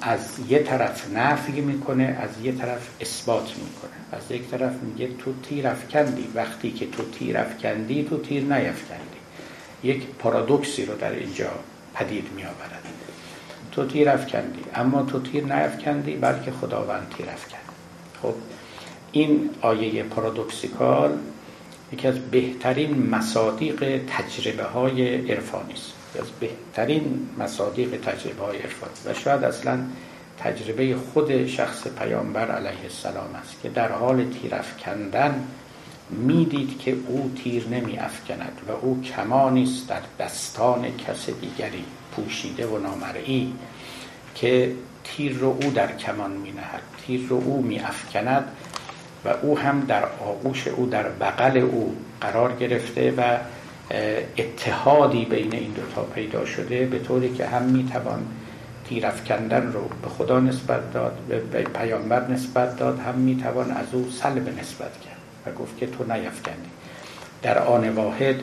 از 0.00 0.20
یه 0.48 0.58
طرف 0.58 1.10
نفی 1.14 1.60
می‌کنه 1.60 2.18
از 2.20 2.44
یه 2.44 2.52
طرف 2.52 2.88
اثبات 3.00 3.48
می‌کنه. 3.48 3.90
از 4.12 4.30
یک 4.30 4.50
طرف 4.50 4.72
میگه 4.82 5.08
تو 5.18 5.34
تیر 5.42 5.68
افکندی 5.68 6.28
وقتی 6.34 6.70
که 6.70 6.86
تو 6.86 7.02
تیر 7.10 7.38
افکندی 7.38 8.04
تو 8.04 8.18
تیر 8.18 8.42
نیفکندی 8.42 9.18
یک 9.82 10.06
پارادوکسی 10.06 10.86
رو 10.86 10.94
در 10.94 11.12
اینجا 11.12 11.50
پدید 11.94 12.26
می 12.36 12.42
آورد 12.42 12.84
تو 13.72 13.86
تیر 13.86 14.08
افکندی 14.08 14.60
اما 14.74 15.02
تو 15.02 15.22
تیر 15.22 15.44
نیفکندی 15.44 16.16
بلکه 16.16 16.50
خداوند 16.50 17.14
تیر 17.16 17.26
افکند. 17.30 17.60
خب 18.22 18.34
این 19.12 19.50
آیه 19.60 20.02
پارادوکسیکال 20.02 21.18
یکی 21.92 22.08
از 22.08 22.18
بهترین 22.18 23.08
مصادیق 23.10 24.00
تجربه 24.08 24.64
های 24.64 25.32
عرفانی 25.32 25.72
است. 25.72 25.93
از 26.18 26.26
بهترین 26.40 27.28
مصادیق 27.38 28.00
تجربه 28.00 28.44
های 28.44 28.58
عرفانی. 28.58 28.92
و 29.06 29.14
شاید 29.14 29.44
اصلا 29.44 29.78
تجربه 30.38 30.96
خود 30.96 31.46
شخص 31.46 31.86
پیامبر 31.86 32.50
علیه 32.50 32.82
السلام 32.82 33.34
است 33.42 33.62
که 33.62 33.68
در 33.68 33.92
حال 33.92 34.24
تیر 34.24 34.54
افکندن 34.54 35.44
می‌دید 36.10 36.78
که 36.78 36.96
او 37.08 37.32
تیر 37.42 37.68
نمی 37.68 37.98
افکند 37.98 38.60
و 38.68 38.72
او 38.72 39.02
کمانی 39.02 39.62
است 39.62 39.88
در 39.88 40.00
دستان 40.24 40.96
کس 40.96 41.30
دیگری 41.30 41.84
پوشیده 42.16 42.66
و 42.66 42.78
نامرئی 42.78 43.52
که 44.34 44.72
تیر 45.04 45.32
رو 45.32 45.58
او 45.62 45.70
در 45.70 45.96
کمان 45.96 46.30
می 46.30 46.50
نهد 46.50 46.82
تیر 47.06 47.26
رو 47.28 47.36
او 47.36 47.62
می 47.62 47.80
افکند 47.80 48.44
و 49.24 49.28
او 49.28 49.58
هم 49.58 49.80
در 49.80 50.04
آغوش 50.04 50.68
او 50.68 50.86
در 50.86 51.08
بغل 51.08 51.56
او 51.56 51.96
قرار 52.20 52.52
گرفته 52.52 53.14
و 53.16 53.38
اتحادی 54.38 55.24
بین 55.24 55.52
این 55.54 55.72
دوتا 55.72 56.02
پیدا 56.02 56.44
شده 56.44 56.86
به 56.86 56.98
طوری 56.98 57.34
که 57.34 57.46
هم 57.46 57.62
می‌توان 57.62 58.26
تیر 58.88 59.06
افکندن 59.06 59.72
رو 59.72 59.80
به 60.02 60.08
خدا 60.08 60.40
نسبت 60.40 60.92
داد 60.92 61.18
به 61.52 61.62
پیامبر 61.62 62.28
نسبت 62.28 62.76
داد 62.76 62.98
هم 62.98 63.14
می‌توان 63.14 63.70
از 63.70 63.86
او 63.92 64.10
سلب 64.10 64.48
نسبت 64.60 65.00
کرد 65.00 65.16
و 65.46 65.52
گفت 65.58 65.78
که 65.78 65.86
تو 65.86 66.04
نیفکندی 66.04 66.70
در 67.42 67.58
آن 67.58 67.88
واحد 67.88 68.36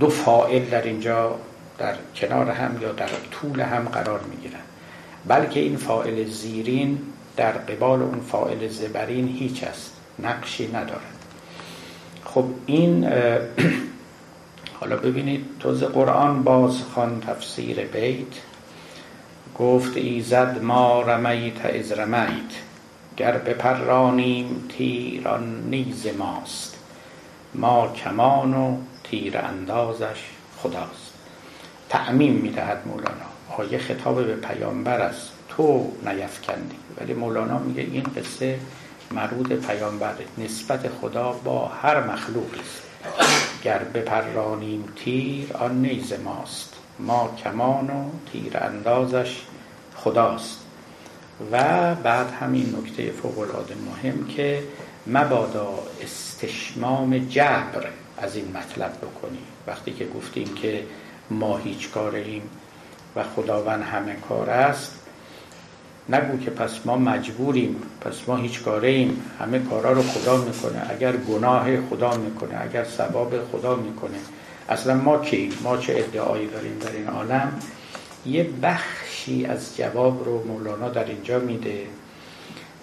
دو 0.00 0.08
فائل 0.08 0.64
در 0.64 0.82
اینجا 0.82 1.36
در 1.78 1.94
کنار 2.14 2.50
هم 2.50 2.82
یا 2.82 2.92
در 2.92 3.08
طول 3.30 3.60
هم 3.60 3.84
قرار 3.84 4.20
می‌گیرن 4.20 4.60
بلکه 5.26 5.60
این 5.60 5.76
فائل 5.76 6.24
زیرین 6.24 6.98
در 7.36 7.52
قبال 7.52 8.02
اون 8.02 8.20
فائل 8.20 8.68
زبرین 8.68 9.28
هیچ 9.28 9.64
است 9.64 9.92
نقشی 10.18 10.68
ندارد. 10.68 11.16
خب 12.24 12.44
این 12.66 13.08
حالا 14.80 14.96
ببینید 14.96 15.46
توز 15.60 15.84
قرآن 15.84 16.42
باز 16.42 16.82
خان 16.94 17.20
تفسیر 17.20 17.84
بیت. 17.86 18.26
گفت 19.58 19.96
ایزد 19.96 20.58
ما 20.62 21.02
رمیت 21.02 21.66
از 21.66 21.92
رمیت. 21.92 22.52
گر 23.16 23.38
بپرانیم 23.38 24.68
تیران 24.78 25.62
نیز 25.70 26.06
ماست. 26.18 26.76
ما 27.54 27.88
کمان 27.88 28.54
و 28.54 28.76
تیر 29.04 29.38
اندازش 29.38 30.24
خداست. 30.58 31.12
تعمیم 31.88 32.32
می‌دهد 32.32 32.82
مولانا. 32.86 33.26
آیه 33.58 33.78
خطاب 33.78 34.26
به 34.26 34.36
پیامبر 34.36 35.00
است 35.00 35.32
تو 35.48 35.92
نیفکندی 36.06 36.76
ولی 37.00 37.14
مولانا 37.14 37.58
میگه 37.58 37.82
این 37.82 38.02
قصه 38.16 38.58
مربوط 39.10 39.52
پیامبر 39.52 40.14
نسبت 40.38 40.88
خدا 41.00 41.32
با 41.32 41.66
هر 41.68 42.00
مخلوقی 42.00 42.60
است. 42.60 43.45
گر 43.66 43.78
بپرانیم 43.78 44.84
تیر 44.96 45.52
آن 45.52 45.82
نیز 45.82 46.12
ماست. 46.12 46.74
ما 46.98 47.34
کمان 47.44 47.90
و 47.90 48.10
تیر 48.32 48.58
اندازش 48.58 49.42
خداست. 49.96 50.60
و 51.52 51.94
بعد 51.94 52.30
همین 52.30 52.76
نکته 52.78 53.10
فوق 53.10 53.38
العاده 53.38 53.74
مهم 53.74 54.26
که 54.26 54.62
مبادا 55.06 55.68
استشمام 56.02 57.18
جبر 57.18 57.86
از 58.18 58.36
این 58.36 58.56
مطلب 58.56 58.92
بکنی 58.92 59.42
وقتی 59.66 59.92
که 59.92 60.06
گفتیم 60.06 60.54
که 60.54 60.82
ما 61.30 61.56
هیچ 61.56 61.90
کاریم 61.90 62.42
و 63.16 63.22
خداوند 63.22 63.82
همه 63.82 64.16
کار 64.28 64.50
است 64.50 65.05
نگو 66.08 66.38
که 66.38 66.50
پس 66.50 66.70
ما 66.84 66.96
مجبوریم 66.96 67.76
پس 68.00 68.14
ما 68.26 68.36
هیچ 68.36 68.62
کاره 68.62 68.88
ایم 68.88 69.22
همه 69.40 69.58
کارا 69.58 69.92
رو 69.92 70.02
خدا 70.02 70.36
می‌کنه. 70.36 70.82
اگر 70.90 71.16
گناه 71.16 71.80
خدا 71.80 72.16
می‌کنه 72.16 72.62
اگر 72.62 72.84
ثواب 72.84 73.34
خدا 73.52 73.76
می‌کنه. 73.76 74.18
اصلا 74.68 74.94
ما 74.94 75.18
کی؟ 75.18 75.52
ما 75.62 75.76
چه 75.76 75.94
ادعایی 75.96 76.46
داریم 76.46 76.78
در 76.78 76.92
این 76.92 77.08
عالم؟ 77.08 77.52
یه 78.26 78.50
بخشی 78.62 79.46
از 79.46 79.76
جواب 79.76 80.24
رو 80.24 80.44
مولانا 80.46 80.88
در 80.88 81.04
اینجا 81.04 81.38
میده. 81.38 81.86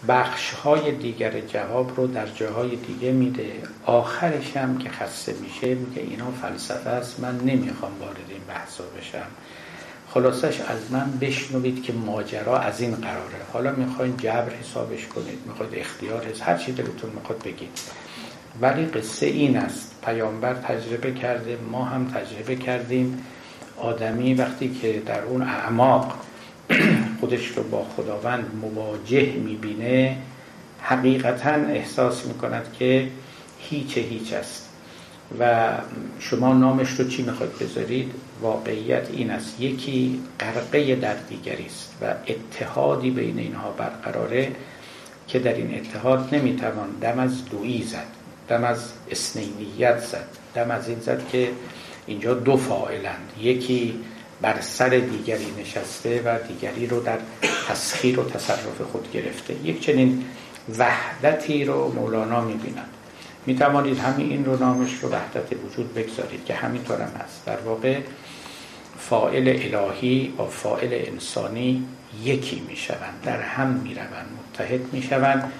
بخش 0.08 0.52
های 0.52 0.92
دیگر 0.92 1.40
جواب 1.40 1.92
رو 1.96 2.08
در 2.08 2.28
جاهای 2.28 2.76
دیگه 2.76 3.12
میده. 3.12 3.52
آخرش 3.86 4.58
هم 4.58 4.78
که 4.78 4.90
خسته 4.90 5.36
میشه 5.42 5.76
میگه 5.76 6.02
اینا 6.02 6.32
فلسفه 6.42 6.90
است. 6.90 7.20
من 7.20 7.38
نمی‌خوام 7.38 7.92
وارد 8.00 8.18
این 8.30 8.42
بحثا 8.48 8.84
بشم. 8.84 9.28
خلاصش 10.14 10.62
از 10.62 10.92
من 10.92 11.12
بشنوید 11.22 11.84
که 11.84 11.94
ماجرا 11.94 12.60
از 12.60 12.82
این 12.82 12.96
قراره. 12.96 13.38
حالا 13.54 13.72
می‌خواین 13.72 14.18
جبر 14.18 14.50
حسابش 14.62 15.08
کنید 15.08 15.40
می‌خواید 15.48 15.76
اختیار 15.76 16.26
حساب 16.26 16.48
هر 16.48 16.58
چی 16.58 16.72
دلتون 16.72 17.10
می‌خواد 17.16 17.44
بگید. 17.44 17.80
ولی 18.62 18.86
قصه 18.86 19.26
این 19.26 19.58
است. 19.58 19.96
پیامبر 20.06 20.54
تجربه 20.54 21.12
کرده 21.12 21.58
ما 21.72 21.86
هم 21.86 22.08
تجربه 22.08 22.56
کردیم. 22.56 23.24
آدمی 23.78 24.34
وقتی 24.34 24.80
که 24.82 25.02
در 25.06 25.22
اون 25.24 25.42
اعماق 25.42 26.14
خودش 27.20 27.48
رو 27.48 27.64
با 27.64 27.86
خداوند 27.98 28.46
مواجه 28.62 29.32
می‌بینه 29.32 30.18
حقیقتا 30.82 31.52
احساس 31.52 32.26
می‌کند 32.26 32.76
که 32.80 33.08
هیچ 33.60 33.98
هیچ 33.98 34.34
است. 34.34 34.70
و 35.40 35.72
شما 36.20 36.54
نامش 36.54 36.90
رو 36.90 37.08
چی 37.08 37.24
می‌خواید 37.24 37.60
بذارید؟ 37.60 38.12
واقعیت 38.44 39.08
این 39.12 39.32
است. 39.32 39.62
یکی 39.62 40.20
غرقه 40.40 40.96
در 40.96 41.16
دیگری 41.30 41.66
است 41.66 41.98
و 42.02 42.14
اتحادی 42.28 43.12
بین 43.12 43.40
اینها 43.40 43.72
برقراره 43.72 44.52
که 45.28 45.40
در 45.40 45.54
این 45.54 45.76
اتحاد 45.76 46.36
نمی‌توان 46.36 46.90
دم 47.02 47.20
از 47.20 47.46
دویی 47.46 47.84
زد 47.84 48.08
دم 48.48 48.64
از 48.64 48.94
اسنینیت 49.12 50.00
زد 50.00 50.28
دم 50.56 50.72
از 50.72 50.90
این 50.90 51.00
زد 51.00 51.28
که 51.32 51.52
اینجا 52.08 52.34
دو 52.34 52.58
فاعلند. 52.58 53.32
یکی 53.40 54.00
بر 54.42 54.62
سر 54.62 54.90
دیگری 54.90 55.48
نشسته 55.62 56.22
و 56.26 56.40
دیگری 56.48 56.88
رو 56.88 57.00
در 57.00 57.18
تسخیر 57.68 58.20
و 58.20 58.24
تصرف 58.30 58.82
خود 58.92 59.12
گرفته. 59.12 59.56
یک 59.64 59.82
چنین 59.82 60.26
وحدتی 60.78 61.66
رو 61.66 61.94
مولانا 61.94 62.42
می‌بیند. 62.42 62.90
می 63.46 63.56
توانید 63.56 64.00
همین 64.00 64.30
این 64.30 64.46
رو 64.46 64.60
نامش 64.60 64.94
رو 65.02 65.10
وحدت 65.10 65.54
وجود 65.66 65.94
بگذارید 65.94 66.46
که 66.46 66.54
همینطور 66.54 67.02
هم 67.02 67.12
هست. 67.24 67.46
در 67.46 67.60
واقع 67.60 68.00
فائل 69.10 69.48
الهی 69.48 70.34
با 70.38 70.48
فائل 70.48 70.90
انسانی 70.92 71.86
یکی 72.24 72.64
می 72.68 72.76
شوند 72.76 73.22
در 73.24 73.42
هم 73.42 73.68
می 73.68 73.96
روند 73.96 74.26
متحد 74.40 74.94
می 74.94 75.02
شوند 75.02 75.52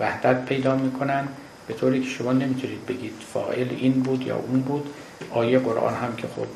وحدت 0.00 0.44
پیدا 0.44 0.76
می 0.76 0.92
کنند 0.92 1.28
به 1.66 1.74
طوری 1.74 2.00
که 2.00 2.08
شما 2.08 2.32
نمی‌تونید 2.32 2.86
بگید 2.86 3.12
فائل 3.32 3.68
این 3.70 3.92
بود 3.92 4.26
یا 4.26 4.36
اون 4.36 4.60
بود. 4.60 4.90
آیه 5.30 5.58
قرآن 5.58 5.94
هم 5.94 6.16
که 6.16 6.26
خب 6.36 6.46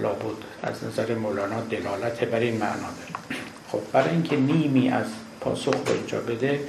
لابد 0.00 0.36
از 0.62 0.84
نظر 0.84 1.14
مولانا 1.14 1.60
دلالت 1.60 2.24
بر 2.24 2.38
این 2.38 2.54
معنا 2.54 2.76
داره. 2.76 3.40
خب 3.72 3.80
برای 3.92 4.10
اینکه 4.10 4.36
نیمی 4.36 4.88
از 4.88 5.06
پاسخ 5.40 5.74
رو 5.86 5.94
اینجا 5.94 6.20
بده 6.20 6.60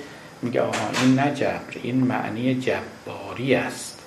میگه 0.42 0.62
آها 0.62 0.90
این 1.04 1.20
نه 1.20 1.36
جبر 1.36 1.74
این 1.84 1.96
معنی 1.96 2.56
جباری 2.56 3.56
است. 3.56 4.00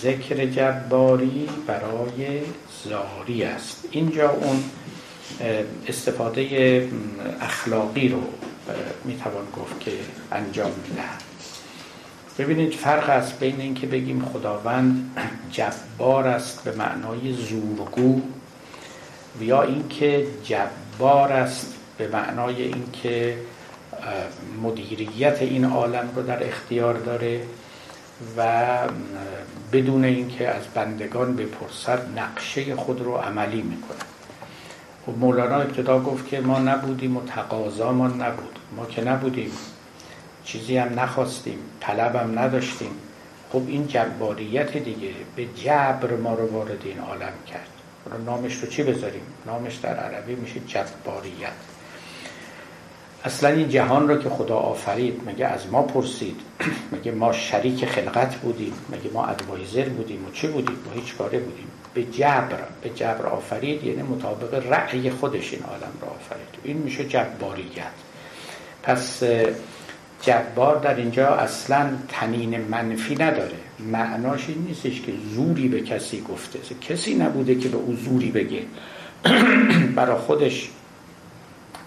ذکر 0.00 0.46
جباری 0.46 1.48
برای 1.66 2.40
زاری 2.84 3.42
است. 3.42 3.75
اینجا 3.96 4.30
اون 4.30 4.64
استفاده 5.88 6.88
اخلاقی 7.40 8.08
رو 8.08 8.20
می‌توان 9.04 9.44
گفت 9.56 9.80
که 9.80 9.90
انجام 10.32 10.70
می‌دهد. 10.88 11.22
ببینید 12.38 12.72
فرق 12.72 13.08
است 13.08 13.38
بین 13.38 13.60
اینکه 13.60 13.86
بگیم 13.86 14.24
خداوند 14.24 15.18
جبار 15.50 16.28
است 16.28 16.64
به 16.64 16.72
معنای 16.72 17.32
زورگو 17.32 18.20
و 19.40 19.42
یا 19.42 19.62
اینکه 19.62 20.26
جبار 20.44 21.32
است 21.32 21.74
به 21.98 22.08
معنای 22.08 22.62
اینکه 22.62 23.36
مدیریت 24.62 25.42
این 25.42 25.64
عالم 25.64 26.08
رو 26.16 26.22
در 26.22 26.46
اختیار 26.46 26.94
داره. 26.94 27.40
و 28.36 28.78
بدون 29.72 30.04
اینکه 30.04 30.48
از 30.48 30.62
بندگان 30.74 31.36
بپرسد 31.36 32.18
نقشه 32.18 32.76
خود 32.76 33.02
رو 33.02 33.16
عملی 33.16 33.62
می‌کنه. 33.62 33.98
خب 35.06 35.18
مولانا 35.18 35.56
ابتدا 35.56 36.00
گفت 36.00 36.28
که 36.28 36.40
ما 36.40 36.58
نبودیم 36.58 37.16
و 37.16 37.24
تقاضامان 37.26 38.22
نبود. 38.22 38.58
ما 38.76 38.86
که 38.86 39.04
نبودیم. 39.04 39.50
چیزی 40.44 40.76
هم 40.76 41.00
نخواستیم. 41.00 41.58
طلبم 41.80 42.38
نداشتیم. 42.38 42.90
خب 43.52 43.62
این 43.66 43.86
جباریت 43.86 44.76
دیگه 44.76 45.10
به 45.36 45.46
جبر 45.46 46.16
ما 46.16 46.34
رو 46.34 46.46
وارد 46.46 46.82
این 46.84 46.98
عالم 46.98 47.32
کرد. 47.46 47.68
نامش 48.26 48.54
رو 48.54 48.68
چی 48.68 48.82
بذاریم؟ 48.82 49.22
نامش 49.46 49.74
در 49.74 49.96
عربی 49.96 50.34
میشه 50.34 50.60
جباریت. 50.66 51.75
اصلا 53.26 53.48
این 53.48 53.68
جهان 53.68 54.08
را 54.08 54.16
که 54.18 54.28
خدا 54.28 54.56
آفرید 54.56 55.20
مگه 55.26 55.46
از 55.46 55.66
ما 55.72 55.82
پرسید؟ 55.82 56.40
مگه 56.92 57.12
ما 57.12 57.32
شریک 57.32 57.84
خلقت 57.84 58.36
بودیم؟ 58.36 58.72
مگه 58.90 59.10
ما 59.12 59.26
ادوایزر 59.26 59.88
بودیم؟ 59.88 60.24
و 60.24 60.30
چه 60.32 60.48
بودیم؟ 60.48 60.76
و 60.76 61.00
هیچ 61.00 61.16
کاره 61.16 61.38
بودیم. 61.38 61.66
به 61.94 62.04
جبر 62.04 62.58
به 62.82 62.90
جبر 62.90 63.26
آفرید 63.26 63.84
یعنی 63.84 64.02
مطابق 64.02 64.72
رأی 64.72 65.10
خودش 65.10 65.52
این 65.52 65.62
عالم 65.62 65.92
را 66.02 66.08
آفرید. 66.08 66.48
این 66.64 66.76
میشه 66.76 67.04
جباریت. 67.04 67.96
پس 68.82 69.22
جبار 70.22 70.76
در 70.76 70.94
اینجا 70.94 71.28
اصلا 71.28 71.90
تنین 72.08 72.60
منفی 72.60 73.14
نداره. 73.14 73.58
معناش 73.92 74.48
این 74.48 74.64
نیستش 74.68 75.00
که 75.00 75.12
زوری 75.34 75.68
به 75.68 75.80
کسی 75.80 76.20
گفته. 76.20 76.58
کسی 76.80 77.14
نبوده 77.14 77.54
که 77.54 77.68
به 77.68 77.76
او 77.76 77.96
زوری 77.96 78.30
بگه. 78.30 78.62
برا 79.96 80.18
خودش 80.18 80.70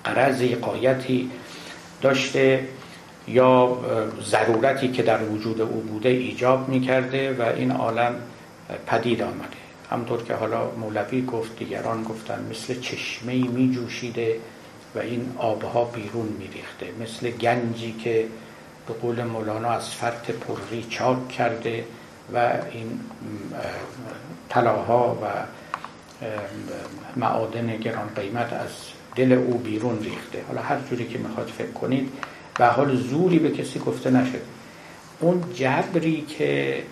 قرضی 0.04 0.56
قایتی 0.56 1.32
داشته 2.02 2.68
یا 3.28 3.78
ضرورتی 4.24 4.88
که 4.88 5.04
در 5.04 5.24
وجود 5.24 5.62
او 5.62 5.82
بوده 5.82 6.10
ایجاب 6.10 6.70
می‌کرده 6.70 7.34
و 7.34 7.42
این 7.42 7.72
عالم 7.72 8.16
پدید 8.88 9.22
آمده. 9.22 9.60
همطور 9.92 10.24
که 10.24 10.34
حالا 10.34 10.72
مولوی 10.72 11.22
گفت 11.22 11.60
دیگران 11.60 12.04
گفتن 12.04 12.46
مثل 12.52 12.80
چشمه 12.80 13.34
می 13.34 13.72
جوشیده 13.72 14.40
و 14.96 15.00
این 15.00 15.32
آبها 15.38 15.84
بیرون 15.84 16.28
میریخته. 16.40 16.86
مثل 17.02 17.30
گنجی 17.32 17.92
که 18.04 18.28
به 18.88 18.94
قول 18.94 19.24
مولانا 19.24 19.70
از 19.70 19.90
فرط 19.90 20.32
پرری 20.32 20.86
چاک 20.90 21.28
کرده 21.30 21.86
و 22.34 22.54
این 22.72 23.00
طلاها 24.50 25.18
و 25.22 25.26
معادن 27.16 27.78
گران 27.78 28.10
قیمت 28.16 28.54
از 28.54 28.70
دل 29.20 29.32
او 29.32 29.58
بیرون 29.58 30.00
ریخته. 30.04 30.44
حالا 30.48 30.62
هر 30.62 30.78
جوری 30.90 31.06
که 31.06 31.18
می‌خواد 31.18 31.48
فکر 31.58 31.72
کنید. 31.72 32.10
و 32.60 32.70
حال 32.70 32.96
زوری 32.96 33.40
به 33.40 33.52
کسی 33.52 33.80
گفته 33.80 34.10
نشده 34.10 34.42
اون 35.20 35.44
جبری 35.54 36.22
که 36.38 36.84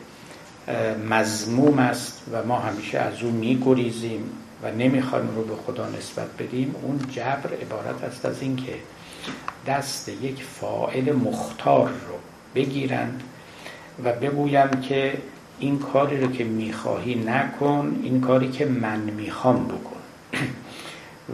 مزموم 1.10 1.80
است 1.80 2.24
و 2.32 2.44
ما 2.44 2.60
همیشه 2.60 2.98
از 3.00 3.24
او 3.24 3.32
میگریزیم 3.32 4.22
و 4.64 4.72
نمی‌خوایم 4.72 5.28
رو 5.36 5.44
به 5.44 5.56
خدا 5.66 5.90
نسبت 5.90 6.28
بدیم 6.40 6.76
اون 6.82 7.00
جبر 7.12 7.50
عبارت 7.62 8.04
است 8.04 8.26
از 8.26 8.42
اینکه 8.42 8.74
دست 9.68 10.10
یک 10.10 10.44
فائل 10.44 11.12
مختار 11.12 11.88
رو 11.88 12.16
بگیرند 12.56 13.24
و 14.04 14.14
بگویند 14.14 14.82
که 14.82 15.18
این 15.60 15.80
کاری 15.80 16.22
رو 16.22 16.32
که 16.32 16.44
می‌خواهی 16.44 17.16
نکن 17.16 18.00
این 18.04 18.22
کاری 18.22 18.50
که 18.52 18.66
من 18.66 19.00
می‌خوام 19.00 19.68
بکن. 19.68 19.97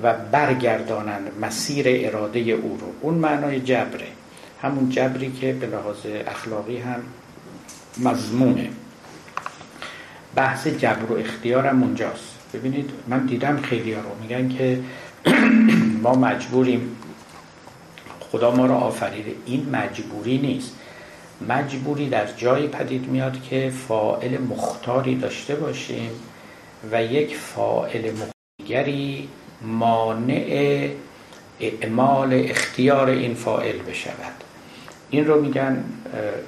و 0.04 0.14
برگردانند 0.32 1.32
مسیر 1.42 1.86
اراده 1.90 2.40
او 2.40 2.78
رو. 2.82 2.88
اون 3.02 3.14
معنای 3.14 3.60
جبره. 3.60 4.08
همون 4.62 4.90
جبری 4.90 5.32
که 5.32 5.54
به 5.54 5.68
لحاظ 5.68 5.98
اخلاقی 6.28 6.78
هم 6.78 7.02
مضمونه. 7.98 8.70
بحث 10.36 10.68
جبر 10.68 11.12
و 11.12 11.18
اختیارم 11.18 11.84
اونجاست. 11.84 12.34
ببینید 12.54 12.90
من 13.08 13.26
دیدم 13.26 13.62
خیلی 13.62 13.94
ها 13.94 14.02
رو. 14.02 14.10
میگن 14.22 14.50
که 14.50 14.80
ما 16.04 16.16
مجبوریم. 16.16 16.96
خدا 18.20 18.56
ما 18.56 18.66
رو 18.66 18.74
آفریده 18.74 19.32
این 19.46 19.70
مجبوری 19.70 20.38
نیست. 20.38 20.76
مجبوری 21.50 22.10
در 22.10 22.26
جایی 22.38 22.68
پدید 22.68 23.08
میاد 23.08 23.42
که 23.42 23.74
فائل 23.88 24.42
مختاری 24.42 25.16
داشته 25.16 25.56
باشیم 25.56 26.12
و 26.92 27.04
یک 27.04 27.38
فائل 27.38 28.12
مختگری 28.12 29.30
مانع 29.64 30.90
اعمال 31.60 32.34
اختیار 32.34 33.10
این 33.10 33.34
فائل 33.34 33.78
بشود. 33.78 34.34
این 35.10 35.28
رو 35.28 35.42
میگن 35.42 35.84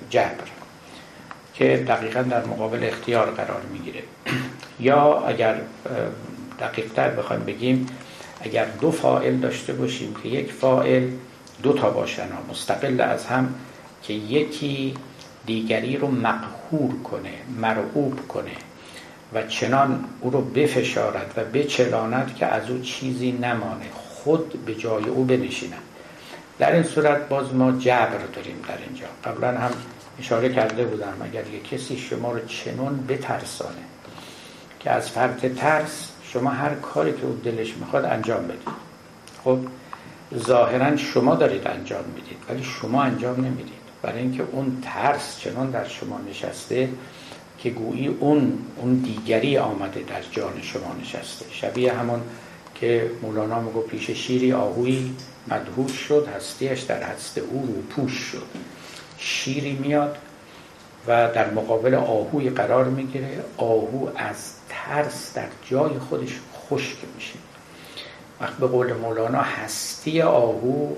جبر 0.10 0.47
که 1.54 1.86
دقیقا 1.88 2.21
در 2.21 2.45
مقابل 2.45 2.84
اختیار 2.84 3.32
قرار 3.32 3.62
می‌گیره. 3.73 4.04
یا 4.80 5.19
اگر 5.19 5.62
دقیق 6.60 6.93
تر 6.93 7.10
بخوایم 7.10 7.43
بگیم 7.43 7.88
اگر 8.41 8.65
دو 8.65 8.91
فائل 8.91 9.38
داشته 9.38 9.73
باشیم 9.73 10.15
که 10.23 10.30
یک 10.30 10.51
فائل 10.51 11.08
دو 11.63 11.73
تا 11.73 11.89
باشن 11.89 12.28
مستقل 12.49 13.01
از 13.01 13.25
هم 13.25 13.54
که 14.04 14.13
یکی 14.13 14.93
دیگری 15.45 15.97
رو 15.97 16.08
مقهور 16.12 17.01
کنه 17.04 17.34
مرعوب 17.60 18.28
کنه 18.28 18.51
و 19.36 19.48
چنان 19.48 20.06
او 20.21 20.30
رو 20.30 20.41
بفشارد 20.41 21.34
و 21.38 21.43
بچلاند 21.43 22.36
که 22.36 22.45
از 22.45 22.69
او 22.69 22.82
چیزی 22.82 23.32
نمانه. 23.32 23.86
خود 23.93 24.65
به 24.65 24.76
جای 24.76 25.04
او 25.04 25.24
بنشیند. 25.26 25.82
در 26.60 26.71
این 26.71 26.84
صورت 26.84 27.30
باز 27.30 27.54
ما 27.54 27.71
جبر 27.71 28.26
داریم 28.36 28.56
در 28.67 28.78
اینجا. 28.88 29.06
قبلا 29.24 29.60
هم 29.60 29.71
اشاره 30.19 30.50
کرده 30.50 30.84
بودم 30.84 31.13
اگر 31.24 31.48
یک 31.48 31.69
کسی 31.69 31.98
شما 31.98 32.32
رو 32.32 32.39
چنون 32.45 33.08
بترسانه 33.08 33.86
که 34.80 34.91
از 34.91 35.10
فرط 35.10 35.45
ترس 35.45 36.10
شما 36.24 36.50
هر 36.50 36.74
کاری 36.76 37.12
که 37.12 37.24
او 37.24 37.41
دلش 37.43 37.74
می‌خواد 37.78 38.06
انجام 38.06 38.43
بدید. 38.43 38.67
خب 39.43 39.60
ظاهرا 40.38 40.98
شما 40.98 41.36
دارید 41.36 41.67
انجام 41.67 42.04
می‌دید 42.15 42.38
ولی 42.50 42.63
شما 42.63 43.04
انجام 43.04 43.36
نمی‌دید. 43.36 43.86
برای 44.02 44.19
اینکه 44.19 44.43
اون 44.52 44.78
ترس 44.82 45.39
چنان 45.39 45.69
در 45.69 45.88
شما 45.88 46.19
نشسته 46.30 46.89
که 47.65 47.71
گویی 47.71 48.08
اون 48.08 48.58
اون 48.75 48.93
دیگری 48.93 49.58
آمده 49.58 49.99
در 49.99 50.21
جان 50.32 50.62
شما 50.62 50.95
نشسته. 51.01 51.45
شبیه 51.51 51.93
همون 51.93 52.21
که 52.75 53.12
مولانا 53.21 53.62
میگو 53.62 53.82
پیش 53.82 54.10
شیری 54.10 54.54
آهوی 54.54 55.12
مدهوش 55.47 55.91
شد 55.91 56.28
هستیش 56.36 56.80
در 56.82 57.04
هست 57.04 57.38
او 57.38 57.67
رو 57.67 57.82
پوش 57.82 58.12
شد. 58.12 58.47
شیری 59.17 59.71
میاد 59.73 60.17
و 61.08 61.32
در 61.36 61.49
مقابل 61.49 61.93
آهوی 61.93 62.49
قرار 62.49 62.86
می‌گیره. 62.86 63.43
آهو 63.58 64.10
از 64.15 64.54
ترس 64.69 65.34
در 65.34 65.47
جای 65.69 65.99
خودش 66.10 66.39
خشک 66.69 66.97
میشه. 67.15 67.39
وقت 68.41 68.58
به 68.58 68.67
قول 68.67 68.93
مولانا 68.93 69.41
هستی 69.41 70.21
آهو 70.21 70.95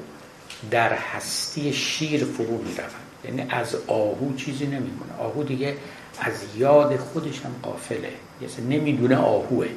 در 0.72 0.94
هستی 0.94 1.74
شیر 1.74 2.26
فرو 2.26 2.58
می‌روند 2.58 2.92
یعنی 3.26 3.46
از 3.50 3.76
آهو 3.88 4.36
چیزی 4.36 4.66
نمیمونه. 4.66 5.14
آهو 5.20 5.44
دیگه 5.44 5.78
از 6.22 6.34
یاد 6.58 6.98
خودش 6.98 7.42
هم 7.42 7.52
قافله 7.64 8.12
یعنی 8.42 8.78
نمی‌دونه 8.78 9.18
آهوه. 9.18 9.68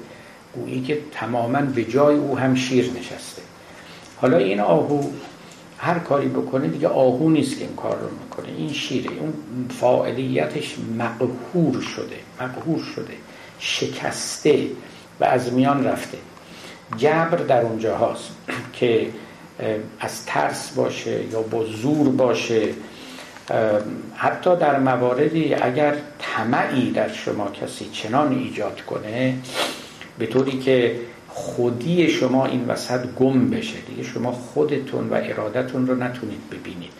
گویی 0.54 0.82
که 0.82 0.98
تماما 1.12 1.60
به 1.60 1.84
جای 1.84 2.16
او 2.16 2.38
هم 2.38 2.54
شیر 2.54 2.90
نشسته. 3.00 3.42
حالا 4.16 4.36
این 4.36 4.60
آهو 4.60 5.10
هر 5.78 5.98
کاری 5.98 6.28
بکنه 6.28 6.68
دیگه 6.68 6.88
آهو 6.88 7.30
نیست 7.30 7.58
که 7.58 7.64
این 7.64 7.76
کار 7.76 7.98
رو 7.98 8.08
می‌کنه. 8.22 8.56
این 8.56 8.72
شیره 8.72 9.10
اون 9.20 9.32
فاعلیتش 9.68 10.76
مقهور 10.98 11.80
شده 11.80 12.16
مقهور 12.40 12.82
شده 12.82 13.14
شکسته 13.58 14.66
و 15.20 15.24
از 15.24 15.52
میان 15.52 15.84
رفته. 15.84 16.18
جبر 16.96 17.36
در 17.36 17.62
اونجا 17.62 17.96
هاست 17.96 18.30
که 18.78 19.10
از 20.00 20.26
ترس 20.26 20.70
باشه 20.70 21.24
یا 21.32 21.42
با 21.42 21.64
زور 21.64 22.08
باشه. 22.08 22.68
حتی 24.16 24.56
در 24.56 24.78
مواردی 24.78 25.54
اگر 25.54 25.94
طمعی 26.18 26.90
در 26.90 27.12
شما 27.12 27.50
کسی 27.50 27.90
چنان 27.92 28.32
ایجاد 28.32 28.80
کنه 28.80 29.38
به 30.18 30.26
طوری 30.26 30.58
که 30.58 31.00
خودی 31.28 32.08
شما 32.08 32.46
این 32.46 32.64
وسط 32.68 33.06
گم 33.06 33.50
بشه. 33.50 33.78
دیگه 33.80 34.02
شما 34.02 34.32
خودتون 34.32 35.08
و 35.08 35.14
ارادتون 35.14 35.86
رو 35.86 35.94
نتونید 35.94 36.50
ببینید. 36.50 36.92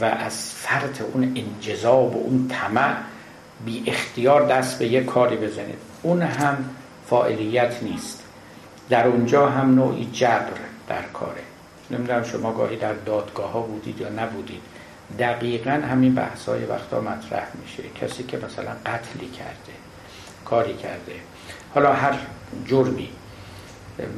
و 0.00 0.04
از 0.04 0.52
فرط 0.52 1.02
اون 1.12 1.36
انجذاب 1.36 2.16
و 2.16 2.22
اون 2.24 2.48
طمع 2.48 2.96
بی 3.64 3.82
اختیار 3.86 4.46
دست 4.46 4.78
به 4.78 4.86
یک 4.86 5.04
کاری 5.04 5.36
بزنید. 5.36 5.78
اون 6.02 6.22
هم 6.22 6.64
فاعلیت 7.06 7.82
نیست. 7.82 8.22
در 8.88 9.06
اونجا 9.06 9.48
هم 9.48 9.74
نوعی 9.74 10.08
جبر 10.12 10.58
در 10.88 11.02
کاره. 11.02 11.42
نمی‌دونم 11.90 12.24
شما 12.24 12.52
گاهی 12.52 12.76
در 12.76 12.92
دادگاه 12.92 13.52
ها 13.52 13.60
بودید 13.60 14.00
یا 14.00 14.08
نبودید. 14.08 14.71
دقیقا 15.18 15.70
همین 15.70 16.14
بحث 16.14 16.48
های 16.48 16.64
وقتا 16.64 17.00
مطرح 17.00 17.46
میشه. 17.62 17.82
کسی 18.00 18.22
که 18.22 18.36
مثلا 18.36 18.70
قتلی 18.86 19.28
کرده 19.28 19.72
کاری 20.44 20.74
کرده. 20.74 21.12
حالا 21.74 21.92
هر 21.92 22.18
جرمی. 22.66 23.08